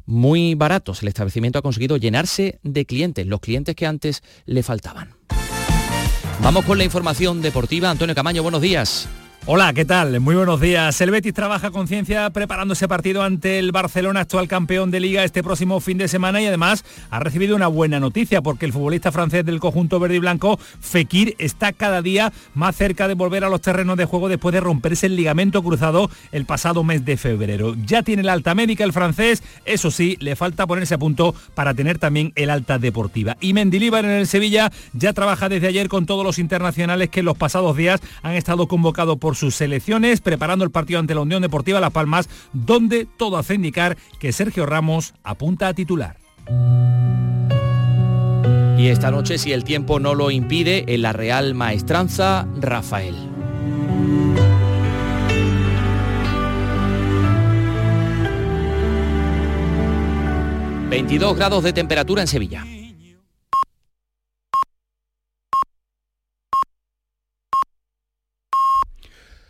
muy 0.07 0.55
baratos. 0.55 1.03
El 1.03 1.09
establecimiento 1.09 1.59
ha 1.59 1.63
conseguido 1.63 1.99
llenarse 1.99 2.59
de 2.63 2.87
clientes, 2.87 3.27
los 3.27 3.41
clientes 3.41 3.77
que 3.77 3.85
antes 3.85 4.23
le 4.47 4.63
faltaban. 4.63 5.21
Vamos 6.43 6.65
con 6.65 6.79
la 6.79 6.85
información 6.85 7.43
deportiva. 7.43 7.91
Antonio 7.91 8.15
Camaño, 8.15 8.43
buenos 8.43 8.63
días. 8.63 9.09
Hola, 9.47 9.73
¿qué 9.73 9.87
tal? 9.87 10.21
Muy 10.21 10.35
buenos 10.35 10.61
días. 10.61 11.01
El 11.01 11.11
Betis 11.11 11.33
trabaja 11.33 11.71
con 11.71 11.89
ciencia 11.89 12.29
preparando 12.29 12.75
ese 12.75 12.87
partido 12.87 13.23
ante 13.23 13.59
el 13.59 13.73
Barcelona, 13.73 14.21
actual 14.21 14.49
campeón 14.49 14.91
de 14.91 15.01
liga, 15.01 15.25
este 15.25 15.43
próximo 15.43 15.81
fin 15.81 15.97
de 15.97 16.09
semana 16.09 16.43
y 16.43 16.47
además 16.47 16.85
ha 17.09 17.21
recibido 17.21 17.57
una 17.57 17.67
buena 17.67 17.99
noticia 18.01 18.43
porque 18.43 18.67
el 18.67 18.75
futbolista 18.75 19.11
francés 19.11 19.47
del 19.47 19.59
conjunto 19.59 19.99
verde 19.99 20.17
y 20.17 20.19
blanco, 20.19 20.59
Fekir, 20.81 21.37
está 21.39 21.73
cada 21.73 22.03
día 22.03 22.35
más 22.53 22.77
cerca 22.77 23.09
de 23.09 23.15
volver 23.15 23.43
a 23.43 23.49
los 23.49 23.63
terrenos 23.63 23.97
de 23.97 24.05
juego 24.05 24.29
después 24.29 24.53
de 24.53 24.61
romperse 24.61 25.07
el 25.07 25.17
ligamento 25.17 25.63
cruzado 25.63 26.11
el 26.33 26.45
pasado 26.45 26.85
mes 26.85 27.07
de 27.07 27.17
febrero. 27.17 27.75
Ya 27.87 28.03
tiene 28.03 28.23
la 28.23 28.35
alta 28.35 28.55
médica 28.55 28.85
el 28.85 28.93
francés, 28.93 29.43
eso 29.65 29.91
sí, 29.91 30.19
le 30.21 30.37
falta 30.37 30.67
ponerse 30.67 30.95
a 30.95 30.99
punto 30.99 31.35
para 31.55 31.73
tener 31.73 31.99
también 31.99 32.33
el 32.37 32.51
alta 32.51 32.79
deportiva. 32.79 33.39
Y 33.41 33.55
Mendilíbar 33.55 34.05
en 34.05 34.11
el 34.11 34.27
Sevilla 34.27 34.71
ya 34.93 35.15
trabaja 35.15 35.49
desde 35.49 35.69
ayer 35.69 35.89
con 35.89 36.05
todos 36.05 36.27
los 36.27 36.39
internacionales 36.39 37.09
que 37.09 37.21
en 37.21 37.27
los 37.27 37.39
pasados 37.39 37.75
días 37.75 38.03
han 38.23 38.35
estado 38.35 38.69
convocados 38.69 39.19
por 39.31 39.37
sus 39.37 39.55
selecciones, 39.55 40.21
preparando 40.21 40.65
el 40.65 40.73
partido 40.73 40.99
ante 40.99 41.15
la 41.15 41.21
Unión 41.21 41.41
Deportiva 41.41 41.79
Las 41.79 41.93
Palmas, 41.93 42.29
donde 42.53 43.07
todo 43.17 43.37
hace 43.37 43.55
indicar 43.55 43.97
que 44.19 44.33
Sergio 44.33 44.67
Ramos 44.67 45.15
apunta 45.23 45.69
a 45.69 45.73
titular. 45.73 46.17
Y 48.77 48.89
esta 48.89 49.13
noche, 49.13 49.39
si 49.39 49.53
el 49.53 49.63
tiempo 49.63 50.01
no 50.01 50.17
lo 50.17 50.33
impide, 50.33 50.83
en 50.89 51.03
la 51.03 51.13
Real 51.13 51.55
Maestranza, 51.55 52.49
Rafael. 52.59 53.15
...22 60.91 61.37
grados 61.37 61.63
de 61.63 61.73
temperatura 61.73 62.23
en 62.23 62.27
Sevilla. 62.27 62.67